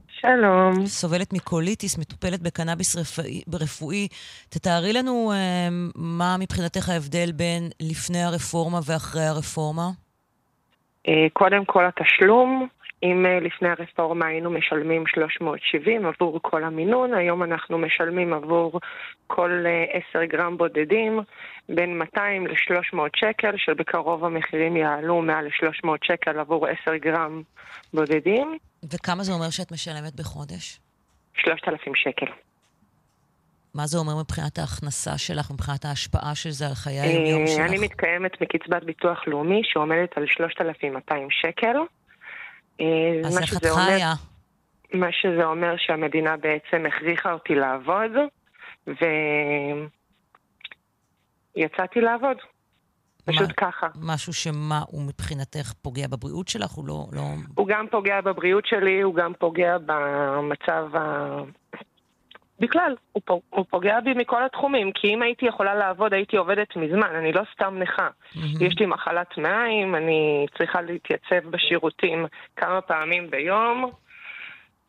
[0.08, 0.86] שלום.
[0.86, 3.42] סובלת מקוליטיס, מטופלת בקנאביס רפואי.
[3.54, 4.08] רפואי.
[4.50, 9.90] תתארי לנו אה, מה מבחינתך ההבדל בין לפני הרפורמה ואחרי הרפורמה.
[11.08, 12.68] אה, קודם כל התשלום,
[13.04, 18.80] אם אה, לפני הרפורמה היינו משלמים 370 עבור כל המינון, היום אנחנו משלמים עבור
[19.28, 19.66] כל
[20.10, 21.20] 10 אה, גרם בודדים
[21.70, 27.42] בין 200 ל-300 שקל, שבקרוב המחירים יעלו מעל ל-300 שקל עבור 10 גרם
[27.94, 28.58] בודדים.
[28.94, 30.80] וכמה זה אומר שאת משלמת בחודש?
[31.34, 32.26] 3,000 שקל.
[33.76, 37.60] מה זה אומר מבחינת ההכנסה שלך, מבחינת ההשפעה של זה על חיי היום-יום שלך?
[37.60, 41.78] אני מתקיימת מקצבת ביטוח לאומי שעומדת על 3,200 שקל.
[43.26, 44.14] אז איך את חיה?
[44.94, 48.12] מה שזה אומר שהמדינה בעצם הכריחה אותי לעבוד,
[51.56, 52.38] ויצאתי לעבוד.
[53.26, 53.88] פשוט מה, ככה.
[54.02, 56.72] משהו שמה הוא מבחינתך פוגע בבריאות שלך?
[56.72, 57.22] הוא לא, לא...
[57.56, 61.38] הוא גם פוגע בבריאות שלי, הוא גם פוגע במצב ה...
[62.60, 67.16] בכלל, הוא, הוא פוגע בי מכל התחומים, כי אם הייתי יכולה לעבוד, הייתי עובדת מזמן,
[67.16, 68.08] אני לא סתם נכה.
[68.08, 68.64] Mm-hmm.
[68.64, 72.26] יש לי מחלת מעיים, אני צריכה להתייצב בשירותים
[72.56, 73.92] כמה פעמים ביום.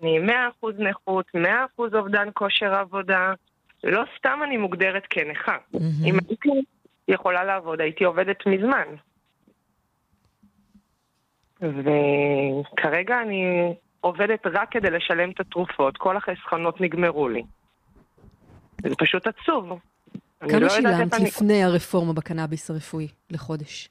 [0.03, 0.19] אני
[0.63, 1.39] 100% נכות, 100%
[1.79, 3.33] אובדן כושר עבודה.
[3.85, 5.57] לא סתם אני מוגדרת כנכה.
[5.57, 5.79] Mm-hmm.
[6.05, 6.49] אם הייתי
[7.09, 8.87] יכולה לעבוד, הייתי עובדת מזמן.
[11.61, 17.43] וכרגע אני עובדת רק כדי לשלם את התרופות, כל החסכונות נגמרו לי.
[18.83, 19.79] זה פשוט עצוב.
[20.41, 21.65] כמה לא שילמת לפני אני...
[21.65, 23.89] הרפורמה בקנאביס הרפואי לחודש?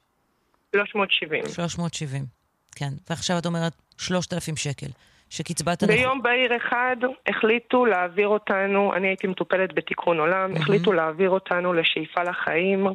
[0.76, 1.44] 370.
[1.48, 2.24] 370,
[2.76, 2.90] כן.
[3.10, 4.86] ועכשיו את אומרת 3,000 שקל.
[5.34, 5.96] שקצבת הנכות...
[5.98, 6.96] ביום בהיר אחד
[7.26, 10.58] החליטו להעביר אותנו, אני הייתי מטופלת בתיקון עולם, mm-hmm.
[10.58, 12.86] החליטו להעביר אותנו לשאיפה לחיים.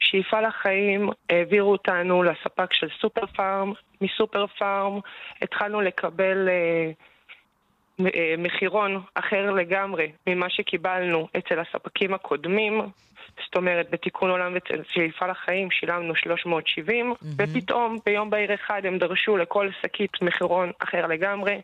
[0.00, 5.00] שאיפה לחיים העבירו אותנו לספק של סופר פארם, מסופר פארם
[5.42, 6.90] התחלנו לקבל אה,
[8.14, 12.82] אה, מחירון אחר לגמרי ממה שקיבלנו אצל הספקים הקודמים.
[13.44, 17.26] זאת אומרת, בתיקון עולם ושאיפה לחיים שילמנו 370, mm-hmm.
[17.36, 21.60] ופתאום ביום בהיר אחד הם דרשו לכל שקית מחירון אחר לגמרי,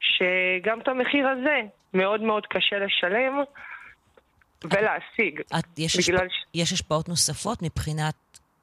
[0.00, 1.60] שגם את המחיר הזה
[1.94, 3.42] מאוד מאוד קשה לשלם
[4.64, 5.40] ולהשיג.
[5.58, 6.14] את, יש, השפ...
[6.28, 6.44] ש...
[6.54, 8.14] יש השפעות נוספות מבחינת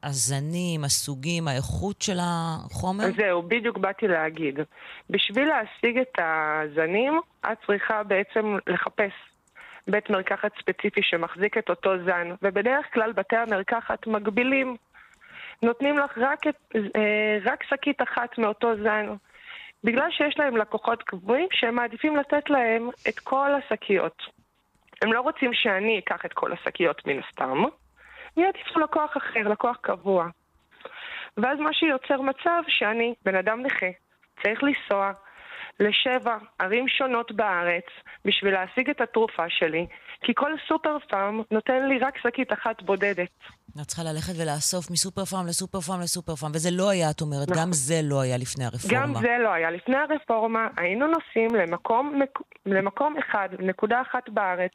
[0.04, 3.06] הזנים, הסוגים, האיכות של החומר?
[3.18, 4.60] זהו, בדיוק באתי להגיד.
[5.10, 9.12] בשביל להשיג את הזנים, את צריכה בעצם לחפש
[9.92, 14.76] בית מרקחת ספציפי שמחזיק את אותו זן, ובדרך כלל בתי המרקחת מגבילים.
[15.64, 16.56] נותנים לך רק, את,
[16.96, 19.06] אה, רק שקית אחת מאותו זן.
[19.84, 24.24] בגלל שיש להם לקוחות קבועים שהם מעדיפים לתת להם את כל השקיות.
[25.02, 27.64] הם לא רוצים שאני אקח את כל השקיות מן הסתם,
[28.38, 30.28] יעדיפו לקוח אחר, לקוח קבוע.
[31.38, 33.86] ואז מה שיוצר מצב שאני, בן אדם נכה,
[34.44, 35.12] צריך לנסוע
[35.80, 37.86] לשבע ערים שונות בארץ
[38.26, 39.88] בשביל להשיג את התרופה שלי,
[40.22, 43.30] כי כל סופר פארם נותן לי רק שקית אחת בודדת.
[43.82, 47.50] את צריכה ללכת ולאסוף מסופר פארם לסופר פארם לסופר פארם, וזה לא היה, את אומרת,
[47.50, 47.64] נכון.
[47.64, 48.98] גם זה לא היה לפני הרפורמה.
[49.00, 49.72] גם זה לא היה.
[49.72, 52.20] לפני הרפורמה היינו נוסעים למקום,
[52.66, 54.72] למקום אחד, נקודה אחת בארץ,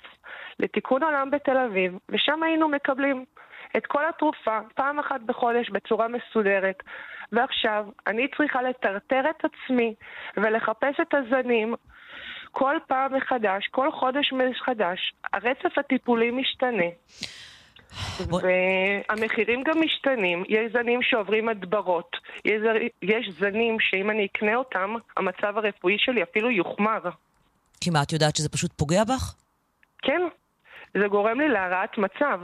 [0.59, 3.25] לתיקון עולם בתל אביב, ושם היינו מקבלים
[3.77, 6.83] את כל התרופה פעם אחת בחודש בצורה מסודרת.
[7.33, 9.95] ועכשיו אני צריכה לטרטר את עצמי
[10.37, 11.75] ולחפש את הזנים
[12.53, 15.13] כל פעם מחדש, כל חודש מחדש.
[15.33, 16.91] הרצף הטיפולי משתנה.
[18.21, 22.61] והמחירים גם משתנים, יש זנים שעוברים הדברות, יש,
[23.03, 27.01] יש זנים שאם אני אקנה אותם, המצב הרפואי שלי אפילו יוחמר.
[27.81, 29.35] כי מה, את יודעת שזה פשוט פוגע בך?
[30.03, 30.23] כן,
[31.01, 32.41] זה גורם לי להרעת מצב.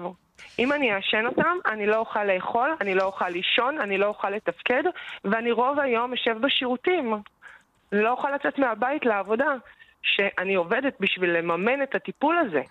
[0.58, 4.30] אם אני אעשן אותם, אני לא אוכל לאכול, אני לא אוכל לישון, אני לא אוכל
[4.30, 4.82] לתפקד,
[5.24, 7.14] ואני רוב היום אשב בשירותים.
[7.92, 9.54] לא אוכל לצאת מהבית לעבודה,
[10.02, 12.62] שאני עובדת בשביל לממן את הטיפול הזה.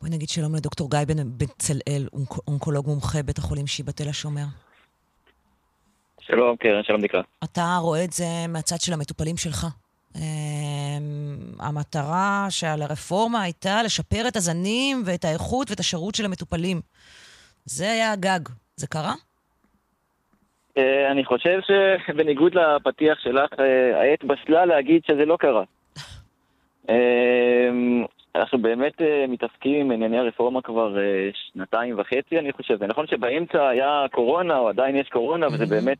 [0.00, 2.08] בואי נגיד שלום לדוקטור גיא בן בצלאל,
[2.48, 4.44] אונקולוג מומחה בית החולים שיבא תל השומר.
[6.20, 7.22] שלום, קרן, שלום דקלה.
[7.44, 9.66] אתה רואה את זה מהצד של המטופלים שלך.
[10.16, 10.22] אמ,
[11.60, 16.80] המטרה של הרפורמה הייתה לשפר את הזנים ואת האיכות ואת השירות של המטופלים.
[17.64, 18.40] זה היה הגג.
[18.76, 19.14] זה קרה?
[20.78, 21.60] אה, אני חושב
[22.06, 25.64] שבניגוד לפתיח שלך, אה, העת בשלה להגיד שזה לא קרה.
[26.88, 28.04] אמ,
[28.34, 30.96] אנחנו באמת אה, מתעסקים עם ענייני הרפורמה כבר
[31.32, 32.78] שנתיים וחצי, אני חושב.
[32.78, 35.98] זה נכון שבאמצע היה קורונה, או עדיין יש קורונה, וזה באמת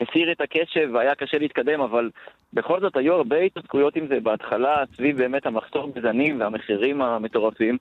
[0.00, 2.10] הסיר את הקשב והיה קשה להתקדם, אבל
[2.52, 7.76] בכל זאת היו הרבה התעסקויות עם זה בהתחלה, סביב באמת המחסור בזנים והמחירים המטורפים.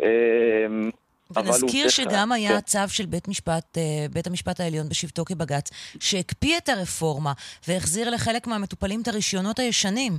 [0.00, 0.90] אמ,
[1.36, 2.60] ונזכיר שגם היה כן.
[2.60, 5.70] צו של בית משפט, אה, בית המשפט העליון בשבתו כבג"ץ,
[6.00, 7.32] שהקפיא את הרפורמה
[7.68, 10.12] והחזיר לחלק מהמטופלים את הרישיונות הישנים.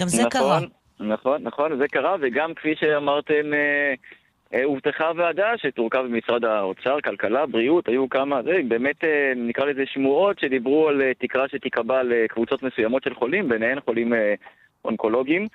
[0.00, 0.60] גם זה נכון, קרה.
[1.00, 3.94] נכון, נכון, זה קרה, וגם כפי שאמרתם, אה,
[4.64, 10.38] הובטחה ועדה שתורכב במשרד האוצר, כלכלה, בריאות, היו כמה, זה באמת אה, נקרא לזה שמועות
[10.38, 14.12] שדיברו על אה, תקרה שתיקבע לקבוצות מסוימות של חולים, ביניהן חולים
[14.84, 15.46] אונקולוגיים.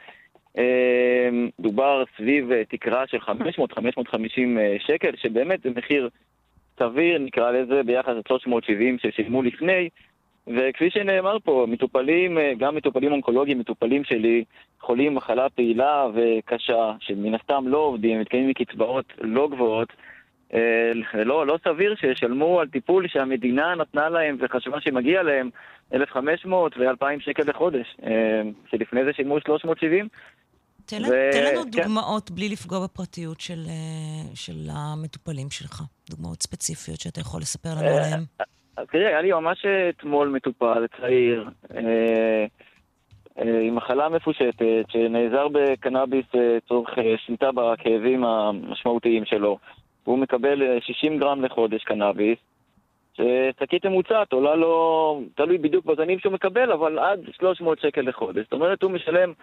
[1.59, 3.30] דובר סביב תקרה של 500-550
[4.80, 6.09] שקל, שבאמת זה מחיר
[6.80, 9.89] סביר, נקרא לזה, ביחס ל-370 ששילמו לפני.
[10.47, 14.43] וכפי שנאמר פה, מטופלים, אה, גם מטופלים אונקולוגיים, מטופלים שלי,
[14.80, 19.93] חולים מחלה פעילה וקשה, שמן הסתם לא עובדים, מתקיימים מקצבאות לא גבוהות,
[20.53, 25.49] אה, לא, לא סביר שישלמו על טיפול שהמדינה נתנה להם וחשבה שמגיע להם
[25.93, 28.41] 1,500 ו-2,000 שקל לחודש, אה,
[28.72, 30.07] שלפני זה שילמו 370.
[30.85, 31.09] תן, ו...
[31.31, 31.69] תן לנו כן.
[31.69, 33.59] דוגמאות, בלי לפגוע בפרטיות של,
[34.34, 35.81] של המטופלים שלך.
[36.09, 38.23] דוגמאות ספציפיות שאתה יכול לספר לנו עליהן.
[38.91, 42.45] תראה, היה לי ממש אתמול מטופל צעיר, אה,
[43.39, 49.57] אה, עם מחלה מפושטת, שנעזר בקנאביס לצורך אה, שליטה בכאבים המשמעותיים שלו.
[50.06, 52.38] והוא מקבל 60 אה, גרם לחודש קנאביס,
[53.14, 58.43] ששקית ממוצעת עולה לו, תלוי בדיוק בזנים שהוא מקבל, אבל עד 300 שקל לחודש.
[58.43, 59.34] זאת אומרת, הוא משלם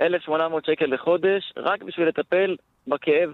[0.00, 2.56] 1,800 שקל לחודש רק בשביל לטפל
[2.86, 3.30] בכאב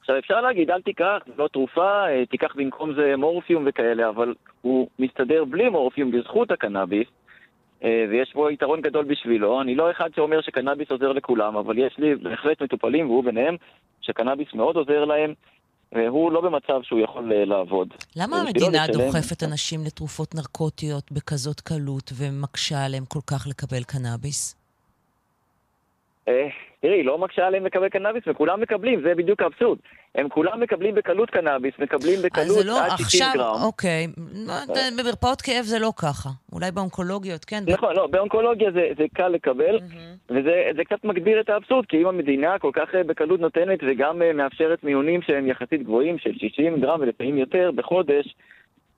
[0.00, 4.34] עכשיו אפשר להגיד, אל תיקח, זה לא תרופה, אה, תיקח במקום זה מורפיום וכאלה, אבל
[4.62, 7.06] הוא מסתדר בלי מורפיום בזכות הקנאביס,
[7.84, 9.60] אה, ויש בו יתרון גדול בשבילו.
[9.60, 13.56] אני לא אחד שאומר שקנאביס עוזר לכולם, אבל יש לי בהחלט מטופלים, והוא ביניהם,
[14.00, 15.34] שקנאביס מאוד עוזר להם,
[15.92, 17.88] והוא לא במצב שהוא יכול אה, לעבוד.
[18.16, 18.86] למה המדינה.
[18.86, 24.56] דוחפת אנשים לתרופות נרקוטיות בכזאת קלות ומקשה עליהם כל כך לקבל קנאביס?
[26.80, 29.78] תראי, היא לא מקשה עליהם לקבל קנאביס, וכולם מקבלים, זה בדיוק האבסורד.
[30.14, 33.54] הם כולם מקבלים בקלות קנאביס, מקבלים בקלות לא, עד 60 גרם.
[33.62, 34.06] אוקיי,
[34.98, 36.28] במרפאות כאב זה לא ככה.
[36.52, 37.62] אולי באונקולוגיות, כן.
[37.66, 40.32] נכון, לא, באונקולוגיה זה, זה קל לקבל, mm-hmm.
[40.32, 44.32] וזה קצת מגביר את האבסורד, כי אם המדינה כל כך אה, בקלות נותנת וגם אה,
[44.32, 48.34] מאפשרת מיונים שהם יחסית גבוהים, של 60 גרם ולפעמים יותר בחודש,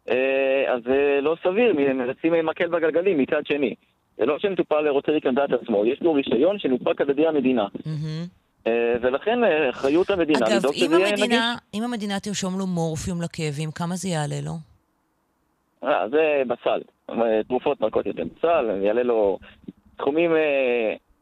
[0.08, 3.74] אה, אז זה לא סביר, מנסים מקל בגלגלים מצד שני.
[4.16, 7.66] זה לא שמטופל רוצה לקנות את עצמו, יש לו רישיון שנופק על ידי המדינה.
[8.66, 11.22] אה, ולכן אה, אחריות המדינה לדאוג שזה יהיה נגיש.
[11.22, 14.52] אגב, אם המדינה תרשום לו מורפיום לכאבים, כמה זה יעלה לו?
[15.84, 16.80] אה, זה בסל.
[17.48, 19.38] תרופות נרקוטיות הן בסל, יעלה לו
[19.94, 20.30] סכומים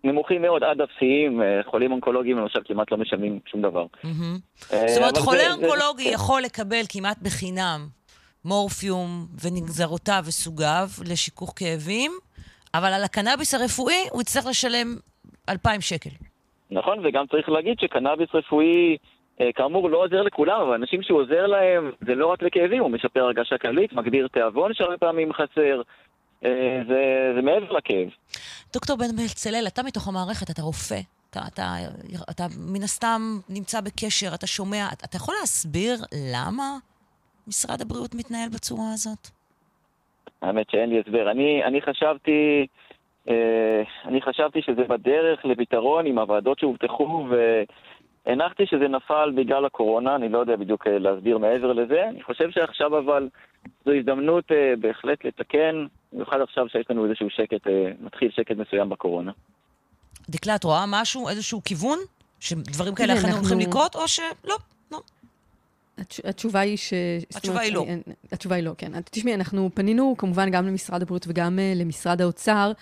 [0.04, 3.86] נמוכים מאוד עד אפסיים, חולים אונקולוגיים למשל כמעט לא משלמים שום דבר.
[4.70, 7.86] זאת אומרת, חולה אונקולוגי יכול לקבל כמעט בחינם
[8.44, 12.12] מורפיום ונגזרותיו וסוגיו לשיכוך כאבים,
[12.74, 14.96] אבל על הקנאביס הרפואי הוא יצטרך לשלם
[15.48, 16.10] 2,000 שקל.
[16.70, 18.96] נכון, וגם צריך להגיד שקנאביס רפואי,
[19.40, 22.90] אה, כאמור, לא עוזר לכולם, אבל אנשים שהוא עוזר להם, זה לא רק לכאבים, הוא
[22.90, 25.82] משפר הרגשה כללית, מגדיר תיאבון שהרבה פעמים חסר,
[26.44, 28.08] אה, זה, זה מעבר לכאב.
[28.72, 31.00] דוקטור בן בצלאל, אתה מתוך המערכת, אתה רופא.
[31.30, 31.76] אתה, אתה,
[32.30, 34.88] אתה מן הסתם נמצא בקשר, אתה שומע.
[34.92, 35.98] אתה יכול להסביר
[36.34, 36.76] למה
[37.46, 39.39] משרד הבריאות מתנהל בצורה הזאת?
[40.42, 41.30] האמת שאין לי הסבר.
[41.30, 42.66] אני, אני חשבתי,
[43.28, 47.26] אה, אני חשבתי שזה בדרך לפתרון עם הוועדות שהובטחו,
[48.26, 52.08] הנחתי שזה נפל בגלל הקורונה, אני לא יודע בדיוק אה, להסביר מעבר לזה.
[52.08, 53.28] אני חושב שעכשיו אבל
[53.84, 58.88] זו הזדמנות אה, בהחלט לתקן, במיוחד עכשיו שיש לנו איזשהו שקט, אה, מתחיל שקט מסוים
[58.88, 59.32] בקורונה.
[60.30, 61.98] דקלה, את רואה משהו, איזשהו כיוון?
[62.40, 64.56] שדברים כאלה אכן אנחנו- הולכים לקרות, או שלא?
[66.00, 66.92] התש- התשובה היא ש...
[67.36, 67.84] התשובה היא לא.
[67.88, 68.00] אני-
[68.32, 68.92] התשובה היא לא, כן.
[69.10, 72.72] תשמעי, אנחנו פנינו כמובן גם למשרד הבריאות וגם אה, למשרד האוצר,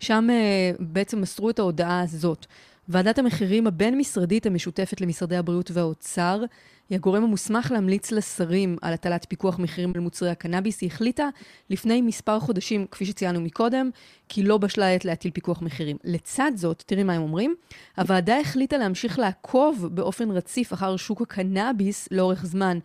[0.00, 0.36] שם אה,
[0.78, 2.46] בעצם מסרו את ההודעה הזאת.
[2.88, 6.44] ועדת המחירים הבין-משרדית המשותפת למשרדי הבריאות והאוצר
[6.90, 10.80] היא הגורם המוסמך להמליץ לשרים על הטלת פיקוח מחירים על מוצרי הקנאביס.
[10.80, 11.28] היא החליטה
[11.70, 13.90] לפני מספר חודשים, כפי שציינו מקודם,
[14.28, 15.96] כי לא בשלה העת להטיל פיקוח מחירים.
[16.04, 17.54] לצד זאת, תראי מה הם אומרים,
[17.96, 22.78] הוועדה החליטה להמשיך לעקוב באופן רציף אחר שוק הקנאביס לאורך זמן.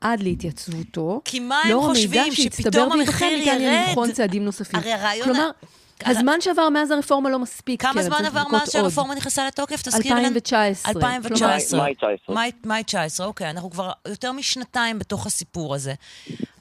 [0.00, 1.20] עד להתייצבותו.
[1.24, 3.88] כי מה הם לאור המידע חושבים, שהצטבר שפתאום וייבחן, המחיר ניתן יהיה?
[3.88, 4.80] לבחון צעדים נוספים.
[4.80, 5.24] הרי הרעיון...
[5.24, 5.50] כלומר,
[6.06, 8.70] הזמן שעבר מאז הרפורמה לא מספיק, כמה זמן עבר מאז.
[8.70, 9.82] שהרפורמה נכנסה לתוקף?
[9.82, 10.18] תזכירי לנו.
[10.18, 10.92] 2019.
[10.92, 11.80] 2019.
[11.80, 12.34] מאי 19.
[12.34, 13.50] מאי- מאי 19, אוקיי.
[13.50, 15.94] אנחנו כבר יותר משנתיים בתוך הסיפור הזה.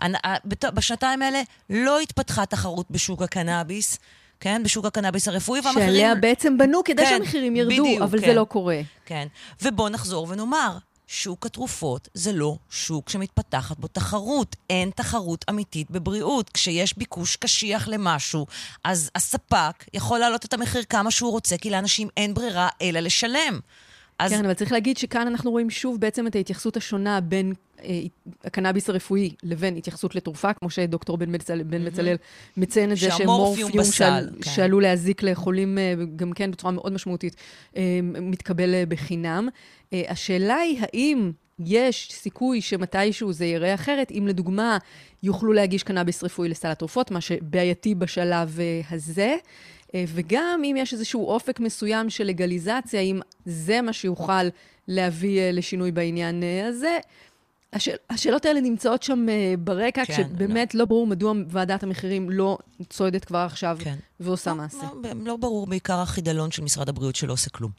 [0.02, 4.00] אנ- ה- בת- בשנתיים האלה לא התפתחה תחרות בשוק הקנאביס,
[4.40, 4.62] כן?
[4.64, 5.90] בשוק הקנאביס הרפואי, והמחירים...
[5.90, 8.26] שעליה בעצם בנו כדי כן, שהמחירים ירדו, בדיוק, אבל כן.
[8.28, 8.80] זה לא קורה.
[9.06, 9.28] כן.
[9.62, 10.78] ובואו נחזור ונאמר,
[11.08, 14.56] שוק התרופות זה לא שוק שמתפתחת בו תחרות.
[14.70, 16.50] אין תחרות אמיתית בבריאות.
[16.50, 18.48] כשיש ביקוש קשיח למשהו,
[18.84, 23.60] אז הספק יכול להעלות את המחיר כמה שהוא רוצה, כי לאנשים אין ברירה אלא לשלם.
[24.20, 27.54] אז כן, אבל צריך להגיד שכאן אנחנו רואים שוב בעצם את ההתייחסות השונה בין
[28.44, 32.16] הקנאביס הרפואי לבין התייחסות לתרופה, כמו שדוקטור בן בצלאל, בן בצלאל
[32.58, 34.52] מציין את זה שמורפיום בסל, שעל- כן.
[34.52, 37.36] שעלול להזיק לחולים אה, גם כן בצורה מאוד משמעותית,
[37.78, 39.48] אה, מתקבל אה, בחינם.
[39.94, 41.32] אה, השאלה היא האם
[41.66, 44.78] יש סיכוי שמתישהו זה ייראה אחרת, אם לדוגמה
[45.24, 49.36] יוכלו להגיש קנאביס רפואי לסל התרופות, מה שבעייתי בשלב אה, הזה.
[49.96, 54.44] אה, וגם אם יש איזשהו אופק מסוים של לגליזציה, אם זה מה שיוכל
[54.88, 56.98] להביא אה, לשינוי בעניין אה, הזה.
[57.74, 62.58] השאל, השאלות האלה נמצאות שם אה, ברקע, כן, כשבאמת לא ברור מדוע ועדת המחירים לא
[62.90, 63.96] צועדת כבר עכשיו כן.
[64.20, 64.78] ועושה מעשה.
[65.04, 67.72] לא, לא ברור בעיקר החידלון של משרד הבריאות שלא עושה כלום.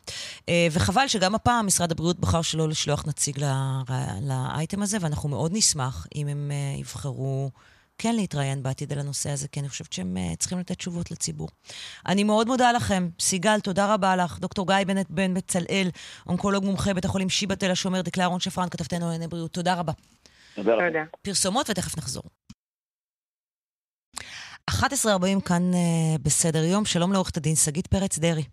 [0.49, 3.83] אה, וחבל שגם הפעם משרד הבריאות בחר שלא לשלוח נציג ל-
[4.23, 7.51] לאייטם הזה, ואנחנו מאוד נשמח אם הם אה, יבחרו
[7.99, 11.49] כן להתראיין בעתיד על הנושא הזה, כי אני חושבת שהם אה, צריכים לתת תשובות לציבור.
[12.09, 13.09] אני מאוד מודה לכם.
[13.21, 14.39] סיגל, תודה רבה לך.
[14.39, 15.89] דוקטור גיא בנט בן בצלאל,
[16.29, 19.53] אונקולוג מומחה בית החולים שיבא תל השומר, דקלה אהרון שפרן, כתבתנו לענייני בריאות.
[19.53, 19.93] תודה רבה.
[20.55, 20.73] תודה.
[20.87, 21.05] תודה.
[21.23, 22.23] פרסומות ותכף נחזור.
[24.71, 28.45] 11.40 כאן uh, בסדר יום, שלום לעורכת הדין שגית פרץ דרעי.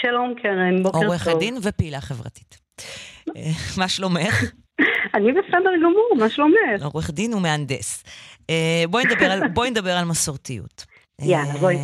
[0.00, 1.06] שלום קרן, בוקר טוב.
[1.08, 2.58] עורכת דין ופעילה חברתית.
[3.36, 3.42] אה,
[3.78, 4.44] מה שלומך?
[5.14, 6.82] אני בסדר גמור, מה שלומך?
[6.82, 8.04] עורך דין ומהנדס.
[8.50, 10.84] אה, בואי נדבר על, בואי נדבר על מסורתיות.
[11.22, 11.76] יאללה, בואי.
[11.76, 11.80] אה,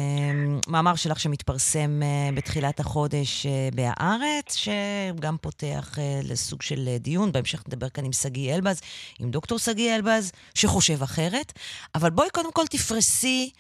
[0.69, 8.05] מאמר שלך שמתפרסם אה, בתחילת החודש בהארץ, שגם פותח לסוג של דיון, בהמשך נדבר כאן
[8.05, 8.81] עם שגיא אלבז,
[9.19, 11.53] עם דוקטור שגיא אלבז, שחושב אחרת.
[11.95, 13.51] אבל בואי קודם כל תפרסי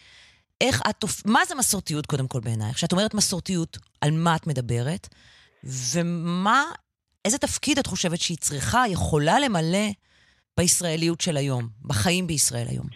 [0.61, 1.05] איך את...
[1.27, 2.77] מה זה מסורתיות קודם כל בעינייך?
[2.77, 5.09] כשאת אומרת מסורתיות, על מה את מדברת?
[5.65, 6.65] ומה,
[7.25, 9.87] איזה תפקיד את חושבת שהיא צריכה, יכולה למלא
[10.59, 12.87] בישראליות של היום, בחיים בישראל היום?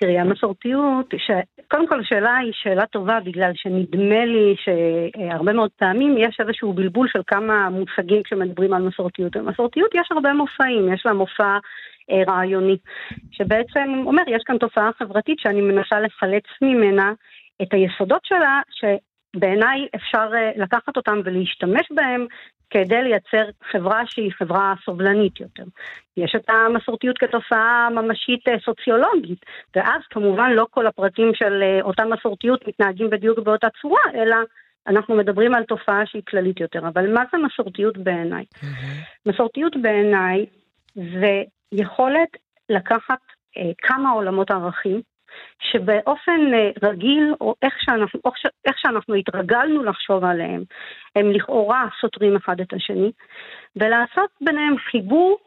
[0.00, 1.30] תראי, המסורתיות, ש...
[1.70, 7.08] קודם כל השאלה היא שאלה טובה בגלל שנדמה לי שהרבה מאוד פעמים יש איזשהו בלבול
[7.12, 9.36] של כמה מושגים כשמדברים על מסורתיות.
[9.36, 11.58] במסורתיות יש הרבה מופעים, יש לה מופע
[12.10, 12.76] אה, רעיוני,
[13.32, 17.12] שבעצם אומר, יש כאן תופעה חברתית שאני מנסה לחלץ ממנה
[17.62, 22.26] את היסודות שלה, שבעיניי אפשר אה, לקחת אותם ולהשתמש בהם
[22.70, 25.64] כדי לייצר חברה שהיא חברה סובלנית יותר.
[26.16, 32.04] יש את המסורתיות כתופעה ממשית אה, סוציולוגית, ואז כמובן לא כל הפרטים של אה, אותה
[32.04, 34.36] מסורתיות מתנהגים בדיוק באותה צורה, אלא
[34.86, 36.88] אנחנו מדברים על תופעה שהיא כללית יותר.
[36.88, 38.44] אבל מה זה מסורתיות בעיניי?
[39.26, 40.46] מסורתיות בעיניי
[40.94, 41.42] זה
[41.72, 42.28] יכולת
[42.68, 43.20] לקחת
[43.56, 45.00] אה, כמה עולמות ערכים,
[45.60, 48.30] שבאופן אה, רגיל, או איך שאנחנו, או
[48.66, 50.62] איך שאנחנו התרגלנו לחשוב עליהם,
[51.16, 53.12] הם לכאורה סותרים אחד את השני,
[53.76, 55.38] ולעשות ביניהם חיבור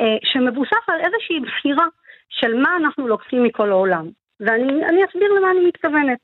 [0.00, 1.86] אה, שמבוסס על איזושהי בחירה
[2.28, 4.08] של מה אנחנו לוקחים מכל העולם.
[4.40, 6.18] ואני אני אסביר למה אני מתכוונת.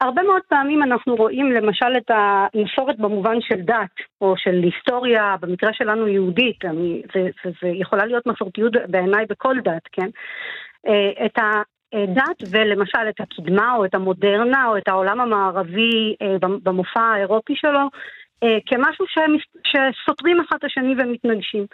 [0.00, 5.72] הרבה מאוד פעמים אנחנו רואים למשל את המסורת במובן של דת, או של היסטוריה, במקרה
[5.72, 10.08] שלנו יהודית, אני, זה, זה, זה יכולה להיות מסורתיות בעיניי בכל דת, כן?
[10.86, 11.38] אה, את
[11.92, 17.88] הדת ולמשל את הקדמה או את המודרנה או את העולם המערבי אה, במופע האירופי שלו,
[18.42, 19.04] אה, כמשהו
[19.66, 21.66] שסותרים אחד את השני ומתנגשים.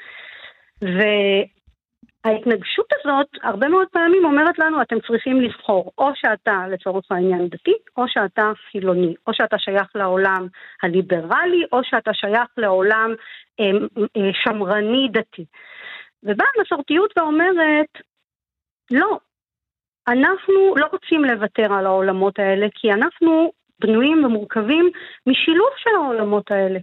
[2.25, 7.75] ההתנגשות הזאת הרבה מאוד פעמים אומרת לנו, אתם צריכים לבחור, או שאתה לצורך העניין דתי,
[7.97, 10.47] או שאתה חילוני, או שאתה שייך לעולם
[10.83, 13.15] הליברלי, או שאתה שייך לעולם
[13.61, 13.65] אה,
[14.17, 15.45] אה, שמרני דתי.
[16.23, 17.89] ובאה המסורתיות ואומרת,
[18.91, 19.19] לא,
[20.09, 24.91] אנחנו לא רוצים לוותר על העולמות האלה, כי אנחנו בנויים ומורכבים
[25.27, 26.79] משילוב של העולמות האלה.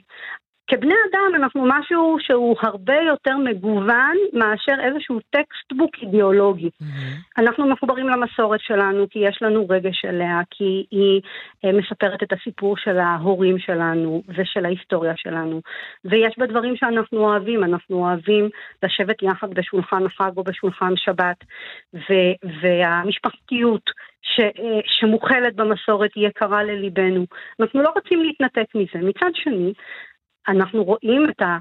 [0.70, 6.68] כבני אדם אנחנו משהו שהוא הרבה יותר מגוון מאשר איזשהו textbook אידיאולוגי.
[6.68, 7.42] Mm-hmm.
[7.42, 11.22] אנחנו מחוברים למסורת שלנו כי יש לנו רגש אליה, כי היא
[11.66, 15.62] אה, מספרת את הסיפור של ההורים שלנו ושל ההיסטוריה שלנו.
[16.06, 18.50] ויש בה דברים שאנחנו אוהבים, אנחנו אוהבים
[18.84, 21.38] לשבת יחד בשולחן החג או בשולחן שבת,
[21.94, 23.90] ו- והמשפחתיות
[24.22, 27.26] ש, אה, שמוכלת במסורת היא יקרה לליבנו.
[27.60, 29.08] אנחנו לא רוצים להתנתק מזה.
[29.08, 29.74] מצד שני,
[30.48, 31.58] אנחנו רואים את, ה,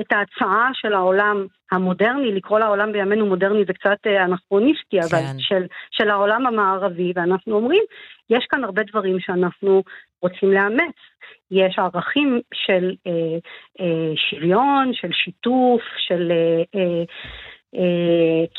[0.00, 5.16] את ההצעה של העולם המודרני, לקרוא לעולם בימינו מודרני זה קצת אה, אנכרוניסטי, כן.
[5.16, 7.82] אבל של, של העולם המערבי, ואנחנו אומרים,
[8.30, 9.82] יש כאן הרבה דברים שאנחנו
[10.22, 10.94] רוצים לאמץ.
[11.50, 13.38] יש ערכים של אה,
[13.80, 16.30] אה, שוויון, של שיתוף, של...
[16.30, 17.04] אה, אה, אה,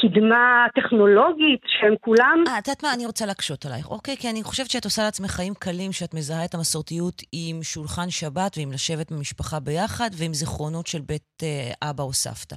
[0.01, 2.43] קדמה טכנולוגית, שהם כולם...
[2.47, 2.93] אה, את יודעת מה?
[2.93, 4.17] אני רוצה להקשות עלייך, אוקיי?
[4.17, 8.57] כי אני חושבת שאת עושה לעצמך חיים קלים, שאת מזהה את המסורתיות עם שולחן שבת
[8.57, 12.55] ועם לשבת במשפחה ביחד ועם זיכרונות של בית אה, אבא או סבתא.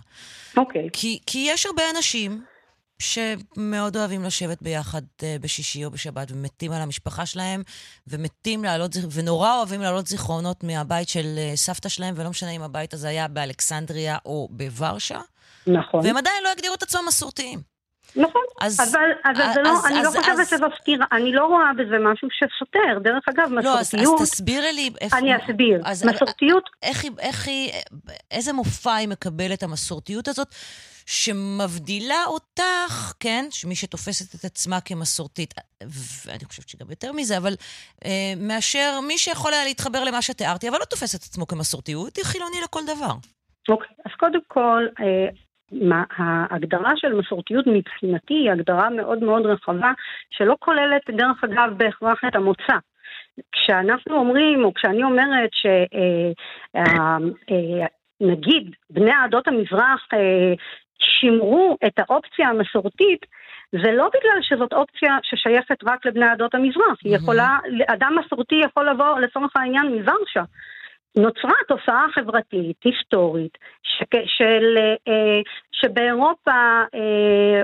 [0.56, 0.88] אוקיי.
[0.92, 2.42] כי, כי יש הרבה אנשים
[2.98, 7.62] שמאוד אוהבים לשבת ביחד אה, בשישי או בשבת, ומתים על המשפחה שלהם,
[8.06, 12.94] ומתים לעלות, ונורא אוהבים לעלות זיכרונות מהבית של אה, סבתא שלהם, ולא משנה אם הבית
[12.94, 15.20] הזה היה באלכסנדריה או בוורשה.
[15.66, 16.00] נכון.
[16.04, 17.58] והם עדיין לא הגדירו את עצמם מסורתיים.
[18.16, 21.06] נכון, אז, אבל, אבל אז, זה לא, אז, אני לא אז, לא חושבת שזו סתירה,
[21.12, 22.98] אני לא רואה בזה משהו שסותר.
[23.02, 23.64] דרך אגב, מסורתיות...
[23.64, 25.18] לא, אז, אז תסבירי לי איפה...
[25.18, 25.80] אני אסביר.
[25.84, 26.70] אז, מסורתיות...
[26.82, 27.72] איך, איך היא,
[28.30, 30.48] איזה מופע היא מקבלת המסורתיות הזאת,
[31.06, 35.54] שמבדילה אותך, כן, שמי שתופסת את עצמה כמסורתית,
[36.26, 37.54] ואני חושבת שגם יותר מזה, אבל
[38.04, 42.24] אה, מאשר מי שיכול היה להתחבר למה שתיארתי, אבל לא תופס את עצמו כמסורתיות, היא
[42.24, 43.12] חילוני לכל דבר.
[43.68, 45.28] אוקיי, אז קודם כל, אה,
[45.72, 49.92] מה, ההגדרה של מסורתיות מבחינתי היא הגדרה מאוד מאוד רחבה,
[50.30, 52.76] שלא כוללת, דרך אגב, בהכרח את המוצא.
[53.52, 55.86] כשאנחנו אומרים, או כשאני אומרת שנגיד
[57.50, 57.86] אה,
[58.22, 60.08] אה, בני עדות המזרח
[60.98, 63.26] שימרו את האופציה המסורתית,
[63.72, 67.58] זה לא בגלל שזאת אופציה ששייכת רק לבני עדות המזרח, היא יכולה,
[67.88, 70.42] אדם מסורתי יכול לבוא לצורך העניין מוורשה.
[71.16, 74.76] נוצרה תופעה חברתית, היסטורית, ש, של,
[75.08, 75.40] אה,
[75.72, 77.62] שבאירופה אה,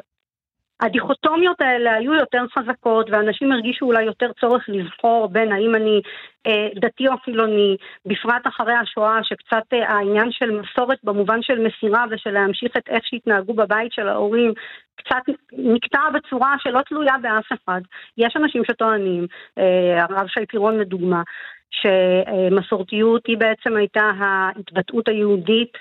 [0.81, 6.01] הדיכוטומיות האלה היו יותר חזקות ואנשים הרגישו אולי יותר צורך לבחור בין האם אני
[6.47, 7.77] אה, דתי או חילוני,
[8.07, 13.07] בפרט אחרי השואה שקצת אה, העניין של מסורת במובן של מסירה ושל להמשיך את איך
[13.07, 14.53] שהתנהגו בבית של ההורים
[14.97, 15.23] קצת
[15.53, 17.81] נקטע בצורה שלא תלויה באף אחד.
[18.19, 19.27] יש אנשים שטוענים,
[19.59, 21.23] אה, הרב שי פירון לדוגמה,
[21.71, 25.73] שמסורתיות היא בעצם הייתה ההתבטאות היהודית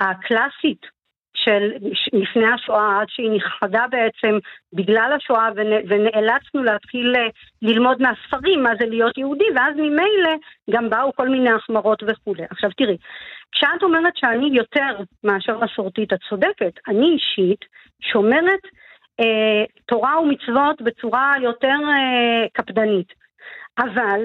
[0.00, 0.86] הקלאסית
[1.36, 1.72] של
[2.12, 4.38] לפני השואה, עד שהיא נכחדה בעצם
[4.72, 5.48] בגלל השואה,
[5.88, 7.28] ונאלצנו להתחיל אה,
[7.62, 10.34] ללמוד מהספרים מה זה להיות יהודי, ואז ממילא
[10.70, 12.44] גם באו כל מיני החמרות וכולי.
[12.50, 12.96] עכשיו תראי,
[13.52, 16.72] כשאת אומרת שאני יותר מאשר מסורתית, את צודקת.
[16.88, 17.64] אני אישית
[18.02, 18.60] שומרת
[19.20, 23.12] אה, תורה ומצוות בצורה יותר אה, קפדנית.
[23.78, 24.20] אבל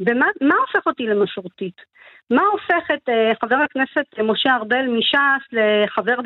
[0.00, 1.96] במה, מה הופך אותי למסורתית?
[2.30, 6.16] מה הופך את uh, חבר הכנסת משה ארבל מש"ס לחבר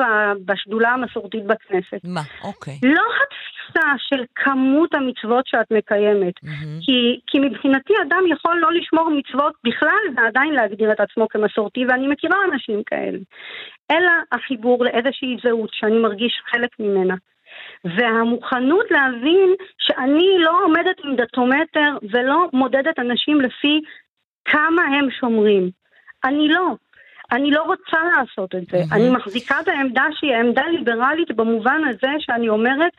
[0.44, 2.00] בשדולה המסורתית בכנסת?
[2.04, 2.20] מה?
[2.44, 2.74] אוקיי.
[2.82, 6.34] לא התפיסה של כמות המצוות שאת מקיימת.
[6.44, 6.84] Mm-hmm.
[6.84, 12.08] כי, כי מבחינתי אדם יכול לא לשמור מצוות בכלל ועדיין להגדיר את עצמו כמסורתי, ואני
[12.08, 13.18] מכירה אנשים כאלה.
[13.90, 17.14] אלא החיבור לאיזושהי זהות שאני מרגיש חלק ממנה.
[17.84, 23.80] והמוכנות להבין שאני לא עומדת עם דתומטר ולא מודדת אנשים לפי
[24.44, 25.70] כמה הם שומרים.
[26.24, 26.74] אני לא.
[27.32, 28.78] אני לא רוצה לעשות את זה.
[28.78, 28.94] Mm-hmm.
[28.94, 32.92] אני מחזיקה בעמדה שהיא עמדה ליברלית במובן הזה שאני אומרת,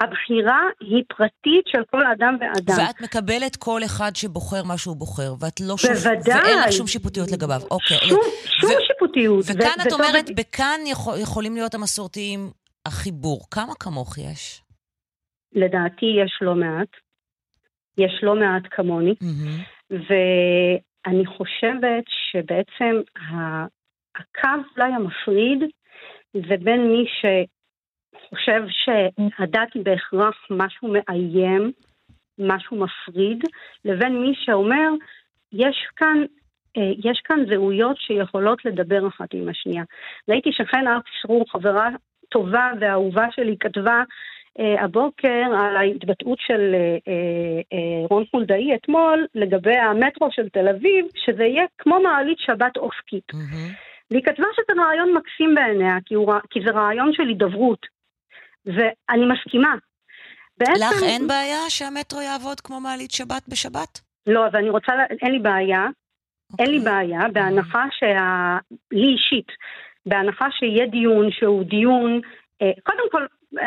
[0.00, 2.78] הבחירה היא פרטית של כל אדם ואדם.
[2.78, 5.94] ואת מקבלת כל אחד שבוחר מה שהוא בוחר, ואת לא שום...
[5.94, 6.40] בוודאי.
[6.42, 7.60] ואין לך שום שיפוטיות לגביו.
[7.70, 7.96] אוקיי.
[7.96, 8.86] שום, שום ו...
[8.86, 9.44] שיפוטיות.
[9.44, 9.88] וכאן ו...
[9.88, 10.34] את אומרת, ו...
[10.34, 12.50] בכאן יכול, יכולים להיות המסורתיים
[12.86, 13.40] החיבור.
[13.50, 14.62] כמה כמוך יש?
[15.52, 16.88] לדעתי יש לא מעט.
[17.98, 19.14] יש לא מעט כמוני.
[19.22, 19.92] Mm-hmm.
[21.06, 23.00] אני חושבת שבעצם
[24.16, 25.70] הקו אולי המפריד
[26.34, 31.72] זה בין מי שחושב שהדת היא בהכרח משהו מאיים,
[32.38, 33.44] משהו מפריד,
[33.84, 34.88] לבין מי שאומר,
[35.52, 36.24] יש כאן
[36.76, 39.84] אה, יש כאן זהויות שיכולות לדבר אחת עם השנייה.
[40.28, 41.88] ראיתי שחן ארצי שרור, חברה
[42.32, 44.02] טובה ואהובה שלי כתבה
[44.60, 46.96] אה, הבוקר על ההתבטאות של אה,
[47.72, 53.30] אה, רון חולדאי אתמול לגבי המטרו של תל אביב, שזה יהיה כמו מעלית שבת אופקית.
[53.32, 53.72] Mm-hmm.
[54.10, 57.86] והיא כתבה שזה רעיון מקסים בעיניה, כי, הוא, כי זה רעיון של הידברות.
[58.66, 59.74] ואני מסכימה.
[60.58, 60.72] בעצם...
[60.72, 64.00] לך אין בעיה שהמטרו יעבוד כמו מעלית שבת בשבת?
[64.26, 64.92] לא, אבל אני רוצה,
[65.22, 65.86] אין לי בעיה.
[65.86, 66.56] Okay.
[66.58, 66.92] אין לי אוקיי.
[66.92, 68.58] בעיה, בהנחה שה...
[68.92, 69.48] לי אישית,
[70.06, 72.20] בהנחה שיהיה דיון שהוא דיון,
[72.62, 73.26] אה, קודם כל,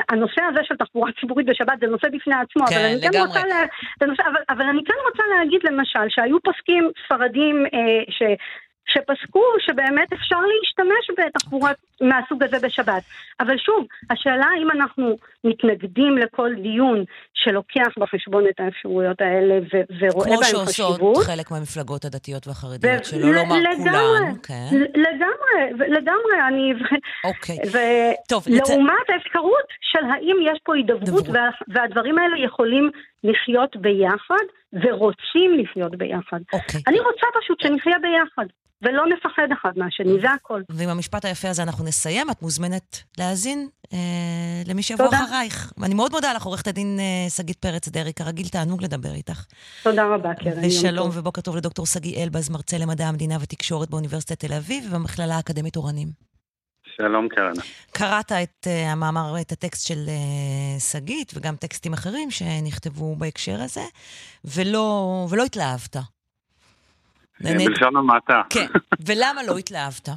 [0.10, 3.40] הנושא הזה של תחבורה ציבורית בשבת זה נושא בפני עצמו, כן, אבל אני כן רוצה,
[3.48, 8.03] לה, נושא, אבל, אבל אני כן רוצה להגיד למשל שהיו פוסקים ספרדים אה,
[8.88, 11.72] שפסקו שבאמת אפשר להשתמש בתחבורה
[12.02, 13.03] מהסוג הזה בשבת.
[13.40, 17.03] אבל שוב, השאלה אם אנחנו מתנגדים לכל דיון
[17.34, 20.98] שלוקח בחשבון את האפשרויות האלה ו- ורואה בהם חשיבות.
[20.98, 24.34] כמו שעושות חלק מהמפלגות הדתיות והחרדיות, ו- שלא לומר כולן.
[24.44, 24.68] כן.
[24.95, 26.74] לגמרי, לגמרי, אני...
[27.24, 27.57] אוקיי.
[27.72, 29.10] ולעומת לצ...
[29.10, 32.91] האפשרות של האם יש פה הידברות, וה- והדברים האלה יכולים
[33.24, 34.45] לחיות ביחד,
[34.84, 36.39] ורוצים לחיות ביחד.
[36.53, 36.81] אוקיי.
[36.88, 38.45] אני רוצה פשוט שנחיה ביחד.
[38.81, 40.61] ולא נפחד אחד מהשני, זה הכל.
[40.69, 42.30] ועם המשפט היפה הזה אנחנו נסיים.
[42.30, 43.97] את מוזמנת להאזין אה,
[44.68, 45.73] למי שיבוא אחרייך.
[45.77, 48.14] ואני מאוד מודה לך, עורכת הדין אה, שגית פרץ דרעי.
[48.14, 49.45] כרגיל, תענוג לדבר איתך.
[49.84, 50.65] תודה רבה, קרן.
[50.68, 55.76] ושלום ובוקר טוב לדוקטור שגיא אלבז, מרצה למדע המדינה ותקשורת באוניברסיטת תל אביב ובמכללה האקדמית
[55.76, 56.07] אורנים.
[56.97, 57.53] שלום, קרן.
[57.91, 63.81] קראת את uh, המאמר, את הטקסט של uh, שגית, וגם טקסטים אחרים שנכתבו בהקשר הזה,
[64.45, 65.95] ולא, ולא התלהבת.
[67.41, 68.41] בלשון המעטה.
[68.49, 68.65] כן,
[69.07, 70.09] ולמה לא התלהבת?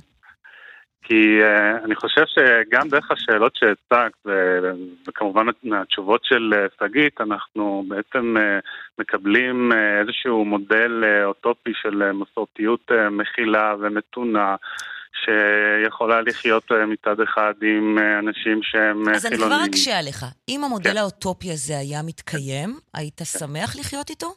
[1.03, 4.27] כי uh, אני חושב שגם דרך השאלות שהצגת,
[5.09, 8.41] וכמובן מהתשובות של uh, שגית, אנחנו בעצם uh,
[8.99, 14.57] מקבלים uh, איזשהו מודל uh, אוטופי של uh, מסורתיות uh, מכילה ומתונה.
[15.13, 19.15] שיכולה לחיות מצד אחד עם אנשים שהם חילונים.
[19.15, 20.25] אז אני כבר אקשה עליך.
[20.49, 20.97] אם המודל כן.
[20.97, 24.35] האוטופי הזה היה מתקיים, היית שמח לחיות איתו?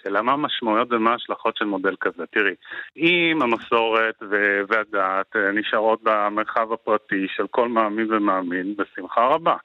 [0.00, 2.26] השאלה מה המשמעויות ומה ההשלכות של מודל כזה.
[2.26, 2.54] תראי,
[2.96, 4.22] אם המסורת
[4.68, 9.56] והדת אה, נשארות במרחב הפרטי של כל מאמין ומאמין, בשמחה רבה.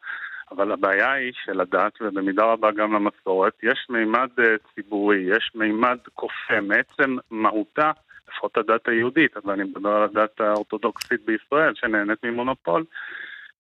[0.52, 6.62] אבל הבעיה היא שלדת, ובמידה רבה גם למסורת, יש מימד אה, ציבורי, יש מימד כופה
[6.62, 7.92] מעצם מהותה,
[8.30, 12.84] לפחות הדת היהודית, אבל אני מדבר על הדת האורתודוקסית בישראל, שנהנית ממונופול.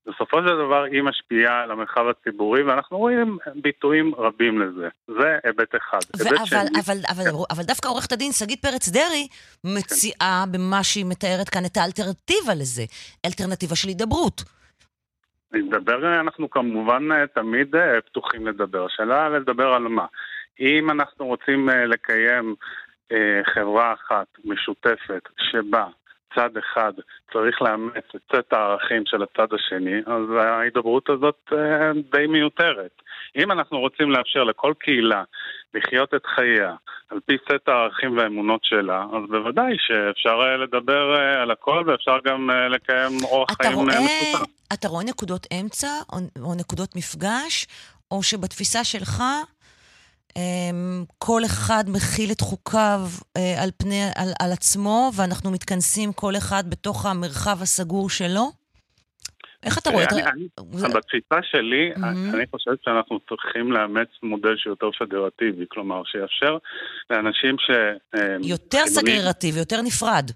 [0.08, 4.88] בסופו של דבר היא משפיעה על המרחב הציבורי, ואנחנו רואים ביטויים רבים לזה.
[5.08, 6.00] זה היבט אחד.
[6.18, 7.38] ו- היבט אבל, שני, אבל, אבל, כן.
[7.52, 9.28] אבל דווקא עורכת הדין שגית פרץ דרעי
[9.64, 10.52] מציעה כן.
[10.52, 12.84] במה שהיא מתארת כאן את האלטרנטיבה לזה,
[13.26, 14.44] אלטרנטיבה של הידברות.
[15.52, 18.86] לדבר, אנחנו כמובן תמיד אה, פתוחים לדבר.
[18.86, 20.06] השאלה לדבר על מה.
[20.60, 22.85] אם אנחנו רוצים אה, לקיים אה,
[23.54, 25.86] חברה אחת משותפת שבה
[26.36, 26.94] צד אחד
[27.34, 33.02] צריך לאמץ את סט הערכים של הצד השני, אז ההידברות הזאת אה, די מיותרת.
[33.36, 35.24] אם אנחנו רוצים לאפשר לכל קהילה
[35.74, 36.74] לחיות את חייה
[37.10, 42.18] על פי סט הערכים והאמונות שלה, אז בוודאי שאפשר אה, לדבר אה, על הכל ואפשר
[42.26, 44.52] גם לקיים אורח חיים מסוכן.
[44.74, 47.68] אתה רואה נקודות אמצע או, או נקודות מפגש,
[48.12, 49.24] או שבתפיסה שלך
[51.18, 53.02] כל אחד מכיל את חוקיו
[53.38, 58.52] אה, על, פני, על, על עצמו, ואנחנו מתכנסים כל אחד בתוך המרחב הסגור שלו?
[59.64, 60.22] איך אתה רואה את זה?
[60.88, 61.92] בתפיסה שלי,
[62.34, 66.58] אני חושב שאנחנו צריכים לאמץ מודל שיותר פדרטיבי, כלומר, שיאפשר
[67.10, 67.70] לאנשים ש...
[68.16, 70.32] אה, יותר סגררטיבי, יותר נפרד.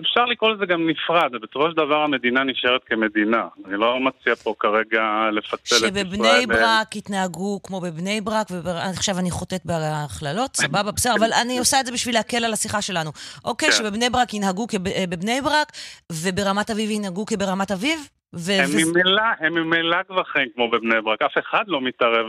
[0.00, 3.48] אפשר לקרוא לזה גם נפרד, בסופו של דבר המדינה נשארת כמדינה.
[3.66, 5.90] אני לא מציע פה כרגע לפצל את ישראל.
[5.90, 11.80] שבבני ברק יתנהגו כמו בבני ברק, ועכשיו אני חוטאת בהכללות, סבבה, בסדר, אבל אני עושה
[11.80, 13.10] את זה בשביל להקל על השיחה שלנו.
[13.44, 13.76] אוקיי, כן.
[13.76, 15.72] שבבני ברק ינהגו כבבני ברק,
[16.12, 18.08] וברמת אביב ינהגו כברמת אביב?
[18.48, 22.26] הם ממילא, הם ממילא כבר חיים כמו בבני ברק, אף אחד לא מתערב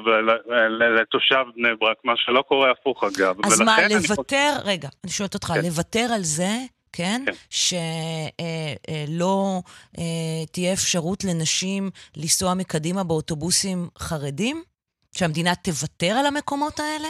[0.99, 3.35] לתושב בני ברק, מה שלא קורה הפוך אגב.
[3.45, 5.61] אז מה, לוותר, רגע, אני שואלת אותך, כן.
[5.65, 6.49] לוותר על זה
[6.97, 7.21] כן?
[7.25, 7.31] כן.
[7.49, 7.85] שלא
[8.39, 9.61] אה,
[9.97, 11.83] אה, אה, תהיה אפשרות לנשים
[12.17, 14.63] לנסוע מקדימה באוטובוסים חרדים?
[15.17, 17.07] שהמדינה תוותר על המקומות האלה?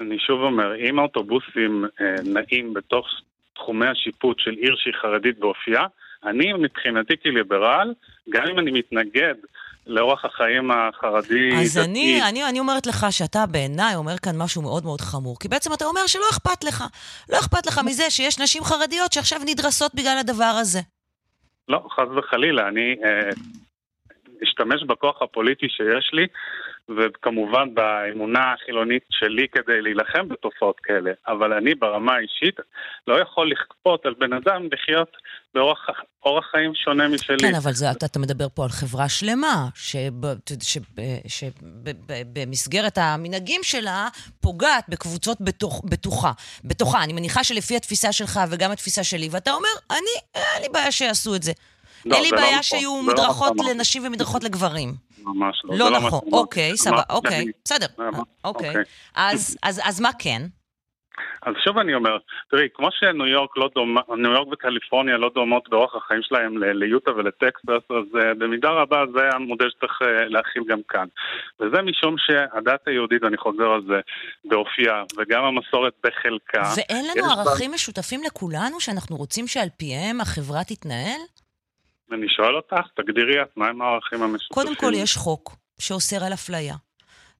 [0.00, 3.06] אני שוב אומר, אם האוטובוסים אה, נעים בתוך
[3.54, 5.86] תחומי השיפוט של עיר שהיא חרדית באופייה,
[6.24, 7.94] אני מבחינתי כליברל,
[8.30, 9.34] גם אם אני מתנגד
[9.88, 11.50] לאורח החיים החרדי.
[11.60, 15.38] אז אני, אני, אני אומרת לך שאתה בעיניי אומר כאן משהו מאוד מאוד חמור.
[15.40, 16.84] כי בעצם אתה אומר שלא אכפת לך.
[17.32, 20.78] לא אכפת לך מזה שיש נשים חרדיות שעכשיו נדרסות בגלל הדבר הזה.
[21.68, 22.68] לא, חס וחלילה.
[22.68, 23.30] אני אה,
[24.44, 26.26] אשתמש בכוח הפוליטי שיש לי
[26.96, 32.60] וכמובן באמונה החילונית שלי כדי להילחם בתופעות כאלה, אבל אני ברמה האישית
[33.06, 35.16] לא יכול לכפות על בן אדם לחיות
[35.54, 37.38] באורח חיים שונה משלי.
[37.38, 39.68] כן, אבל זה, אתה, אתה מדבר פה על חברה שלמה,
[41.26, 44.08] שבמסגרת המנהגים שלה
[44.40, 46.32] פוגעת בקבוצות בתוך, בתוכה.
[46.64, 47.02] בתוכה.
[47.02, 49.98] אני מניחה שלפי התפיסה שלך וגם התפיסה שלי, ואתה אומר, אני,
[50.34, 51.52] אין לי בעיה שיעשו את זה.
[52.06, 53.70] לא, אין לי בעיה לא שיהיו לא מדרכות נכון.
[53.70, 55.07] לנשים ומדרכות לגברים.
[55.34, 55.78] ממש לא.
[55.78, 57.86] לא, לא נכון, אוקיי, סבבה, אוקיי, בסדר.
[58.44, 58.68] אוקיי.
[58.68, 58.84] אוקיי.
[59.14, 60.42] אז מה כן?
[61.42, 62.18] אז שוב אני אומר,
[62.50, 67.10] תראי, כמו שניו יורק לא דומה, ניו יורק וקליפורניה לא דומות באורח החיים שלהם ליוטה
[67.10, 71.06] ולטקסס, אז uh, במידה רבה זה המודל שצריך uh, להכיל גם כאן.
[71.60, 74.00] וזה משום שהדת היהודית, אני חוזר על זה,
[74.44, 76.62] באופייה, וגם המסורת בחלקה...
[76.76, 77.74] ואין לנו ערכים בה...
[77.74, 81.20] משותפים לכולנו שאנחנו רוצים שעל פיהם החברה תתנהל?
[82.12, 84.54] אני שואל אותך, תגדירי את, מהם הערכים המשותפים?
[84.54, 86.74] קודם כל יש חוק שאוסר על אפליה.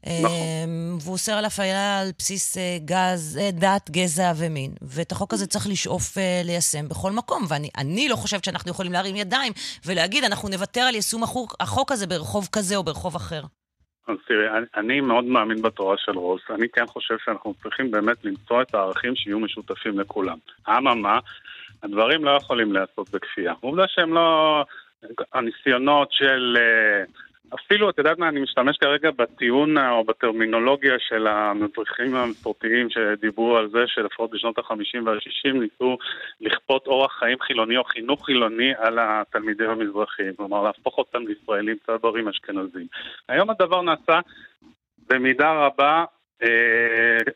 [0.07, 0.31] נכון.
[0.31, 4.71] אמ, והוא אוסר על אפליה על בסיס אה, גז, אה, דת, גזע ומין.
[4.83, 7.43] ואת החוק הזה צריך לשאוף אה, ליישם בכל מקום.
[7.49, 9.53] ואני לא חושבת שאנחנו יכולים להרים ידיים
[9.87, 13.41] ולהגיד, אנחנו נוותר על יישום החוק, החוק הזה ברחוב כזה או ברחוב אחר.
[14.09, 16.41] אז תראי, אני, אני מאוד מאמין בתורה של רוס.
[16.51, 20.39] אני כן חושב שאנחנו צריכים באמת למצוא את הערכים שיהיו משותפים לכולם.
[20.69, 21.19] אממה,
[21.83, 23.55] הדברים לא יכולים להיעשות בכפייה.
[23.61, 24.65] עובדה שהם לא...
[25.33, 26.57] הניסיונות של...
[27.55, 33.71] אפילו, את יודעת מה, אני משתמש כרגע בטיעון או בטרמינולוגיה של המדריכים המסורתיים שדיברו על
[33.71, 35.99] זה שלפחות בשנות ה-50 וה-60 ניסו
[36.41, 42.29] לכפות אורח חיים חילוני או חינוך חילוני על התלמידים המזרחיים, כלומר להפוך אותם לישראלים צברים
[42.29, 42.87] אשכנזים.
[43.29, 44.21] היום הדבר נעשה
[45.11, 46.18] במידה רבה אה,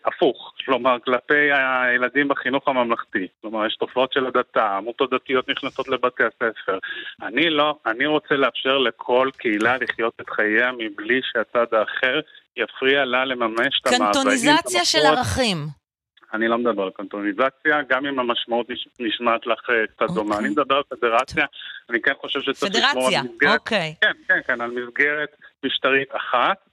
[0.04, 3.26] הפוך, כלומר כלפי הילדים בחינוך הממלכתי.
[3.40, 6.78] כלומר, יש תופעות של הדתה, עמותות דתיות נכנסות לבתי הספר.
[7.22, 12.20] אני לא, אני רוצה לאפשר לכל קהילה לחיות את חייה מבלי שהצד האחר
[12.56, 14.12] יפריע לה לממש את המאוויים.
[14.12, 15.56] קנטוניזציה של ערכים.
[16.34, 18.66] אני לא מדבר על קנטוניזציה, גם אם המשמעות
[19.00, 20.14] נשמעת לך אה, קצת okay.
[20.14, 20.38] דומה.
[20.38, 21.46] אני מדבר על פדרציה,
[21.90, 23.30] אני כן חושב שצריך לשמור על מסגרת...
[23.38, 23.94] פדרציה, אוקיי.
[24.00, 26.71] כן, כן, כן, על מסגרת משטרית אחת.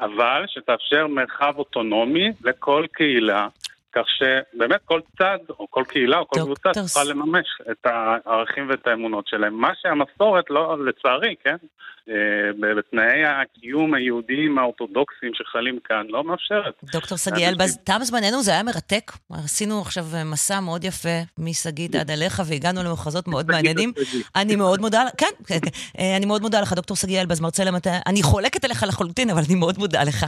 [0.00, 3.48] אבל שתאפשר מרחב אוטונומי לכל קהילה,
[3.96, 8.86] כך שבאמת כל צד, או כל קהילה, או כל קבוצה צריכה לממש את הערכים ואת
[8.86, 9.54] האמונות שלהם.
[9.54, 11.56] מה שהמסורת, לא, לצערי, כן,
[12.08, 16.74] אה, בתנאי הקיום היהודיים האורתודוקסיים שחלים כאן, לא מאפשרת.
[16.92, 19.12] דוקטור שגיא אלבז, תם זמננו, זה היה מרתק.
[19.32, 23.92] עשינו עכשיו מסע מאוד יפה משגית עד אליך, והגענו למחוזות מאוד מעניינים.
[24.36, 25.58] אני מאוד מודה, כן, כן,
[25.98, 29.42] אה, אני מאוד מודה לך, דוקטור שגיא אלבז, מרצה למדע, אני חולקת עליך לחלוטין, אבל
[29.48, 30.26] אני מאוד מודה לך.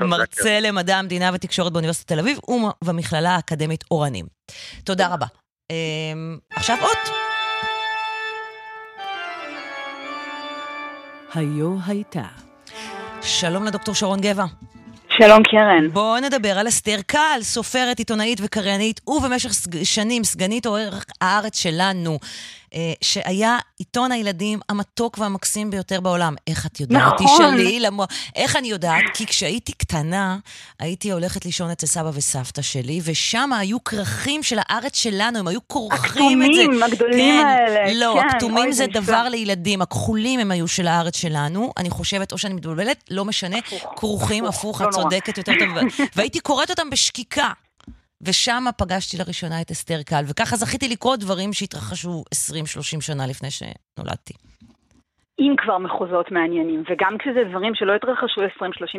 [0.00, 2.38] מרצה למדע המדינה ותקשורת באוניברסיטת תל אביב
[2.82, 4.26] ובמכללה האקדמית אורנים.
[4.84, 5.26] תודה רבה.
[5.70, 5.76] אה,
[6.50, 7.14] עכשיו עוד.
[11.34, 12.22] היו הייתה.
[13.22, 14.44] שלום לדוקטור שרון גבע.
[15.18, 15.90] שלום קרן.
[15.92, 19.50] בואו נדבר על אסתר קל, סופרת, עיתונאית וקריינית, ובמשך
[19.84, 22.18] שנים סגנית עורך הארץ שלנו.
[22.74, 26.34] אה, שהיה עיתון הילדים המתוק והמקסים ביותר בעולם.
[26.46, 27.12] איך את יודעת?
[27.20, 27.26] נכון.
[27.26, 28.04] תשאלי, למו...
[28.36, 29.02] איך אני יודעת?
[29.14, 30.38] כי כשהייתי קטנה,
[30.78, 35.60] הייתי הולכת לישון אצל סבא וסבתא שלי, ושם היו כרכים של הארץ שלנו, הם היו
[35.68, 36.60] כורכים את זה.
[36.60, 37.94] הכתומים הגדולים כן, האלה.
[37.94, 41.72] לא, כן, הכתומים זה דבר לילדים, הכחולים הם היו של הארץ שלנו.
[41.76, 43.56] אני חושבת, או שאני מתבלבלת, לא משנה,
[43.96, 45.88] כרוכים, הפוך, את לא צודקת יותר טוב.
[46.16, 47.52] והייתי קוראת אותם בשקיקה.
[48.26, 52.24] ושם פגשתי לראשונה את אסתר קל, וככה זכיתי לקרוא דברים שהתרחשו
[52.98, 54.34] 20-30 שנה לפני שנולדתי.
[55.38, 58.46] אם כבר מחוזות מעניינים, וגם כשזה דברים שלא התרחשו 20-30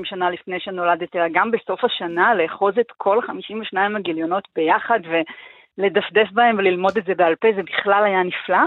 [0.03, 6.57] שנה לפני שנולדתי, אלא גם בסוף השנה לאחוז את כל 52 הגיליונות ביחד ולדפדף בהם
[6.57, 8.63] וללמוד את זה בעל פה, זה בכלל היה נפלא.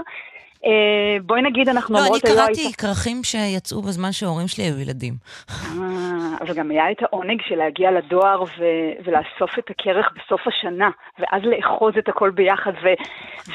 [0.65, 2.23] אה, בואי נגיד, אנחנו לא, אומרות...
[2.23, 2.75] לא, אני קראתי היית...
[2.75, 5.13] כרכים שיצאו בזמן שההורים שלי היו ילדים.
[5.49, 8.63] אה, אבל גם היה את העונג של להגיע לדואר ו...
[9.05, 12.87] ולאסוף את הכרך בסוף השנה, ואז לאחוז את הכל ביחד ו...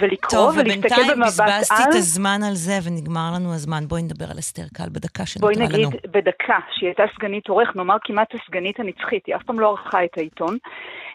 [0.00, 0.90] ולקרוא ולהסתכל במבט על.
[0.90, 3.84] טוב, ובינתיים בזבזתי את הזמן על זה ונגמר לנו הזמן.
[3.88, 5.68] בואי נדבר על אסתר קל בדקה שנותרה לנו.
[5.68, 9.68] בואי נגיד בדקה, שהיא הייתה סגנית עורך, נאמר כמעט הסגנית הנצחית, היא אף פעם לא
[9.68, 10.56] ערכה את העיתון.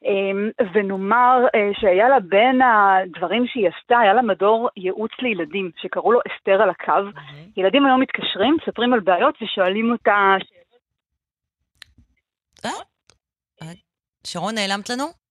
[0.05, 6.11] אמ, ונאמר אה, שהיה לה בין הדברים שהיא עשתה, היה לה מדור ייעוץ לילדים, שקראו
[6.11, 7.19] לו אסתר על הקו.
[7.57, 10.35] ילדים היום מתקשרים, מספרים על בעיות ושואלים אותה...
[12.65, 12.69] אה?
[14.27, 15.28] שרון, נעלמת לנו?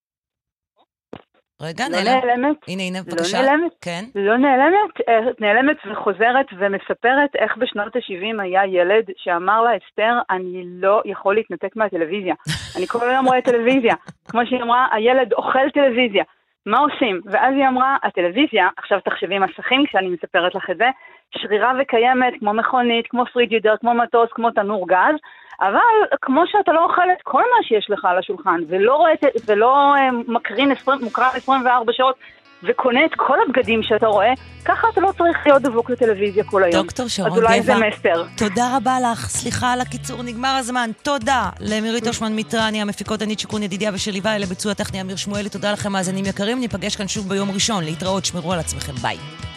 [1.63, 2.25] רגע, לא נעלמת.
[2.25, 2.57] נעלמת.
[2.69, 3.43] הנה, הנה, לא בבקשה.
[3.43, 3.73] לא נעלמת.
[3.81, 4.05] כן.
[4.15, 10.63] לא נעלמת, אה, נעלמת וחוזרת ומספרת איך בשנות ה-70 היה ילד שאמר לה, אסתר, אני
[10.67, 12.35] לא יכול להתנתק מהטלוויזיה.
[12.77, 13.95] אני כל היום רואה טלוויזיה.
[14.29, 16.25] כמו שהיא אמרה, הילד אוכל טלוויזיה.
[16.67, 17.21] מה עושים?
[17.25, 20.89] ואז היא אמרה, הטלוויזיה, עכשיו תחשבי מסכים כשאני מספרת לך את זה,
[21.37, 25.17] שרירה וקיימת כמו מכונית, כמו פריג'ידר, כמו מטוס, כמו תנור גז,
[25.61, 29.13] אבל כמו שאתה לא אוכל את כל מה שיש לך על השולחן, ולא, רואה,
[29.47, 32.17] ולא אה, מקרין 20, מוקרן 24 שעות,
[32.63, 34.33] וקונה את כל הבגדים שאתה רואה,
[34.65, 36.83] ככה אתה לא צריך להיות דבוק לטלוויזיה כל היום.
[36.83, 37.39] דוקטור שרון גבע.
[37.39, 38.25] אז אולי זה מסר.
[38.37, 39.19] תודה רבה לך.
[39.19, 40.91] סליחה על הקיצור, נגמר הזמן.
[41.03, 45.49] תודה למירית אושמן מיטרני, המפיקות ענית שיכון ידידיה ושליווה, לביצוע טכני אמיר שמואלי.
[45.49, 46.61] תודה לכם, מאזינים יקרים.
[46.61, 47.85] ניפגש כאן שוב ביום ראשון.
[47.85, 48.93] להתראות, שמרו על עצמכם.
[48.93, 49.48] ביי.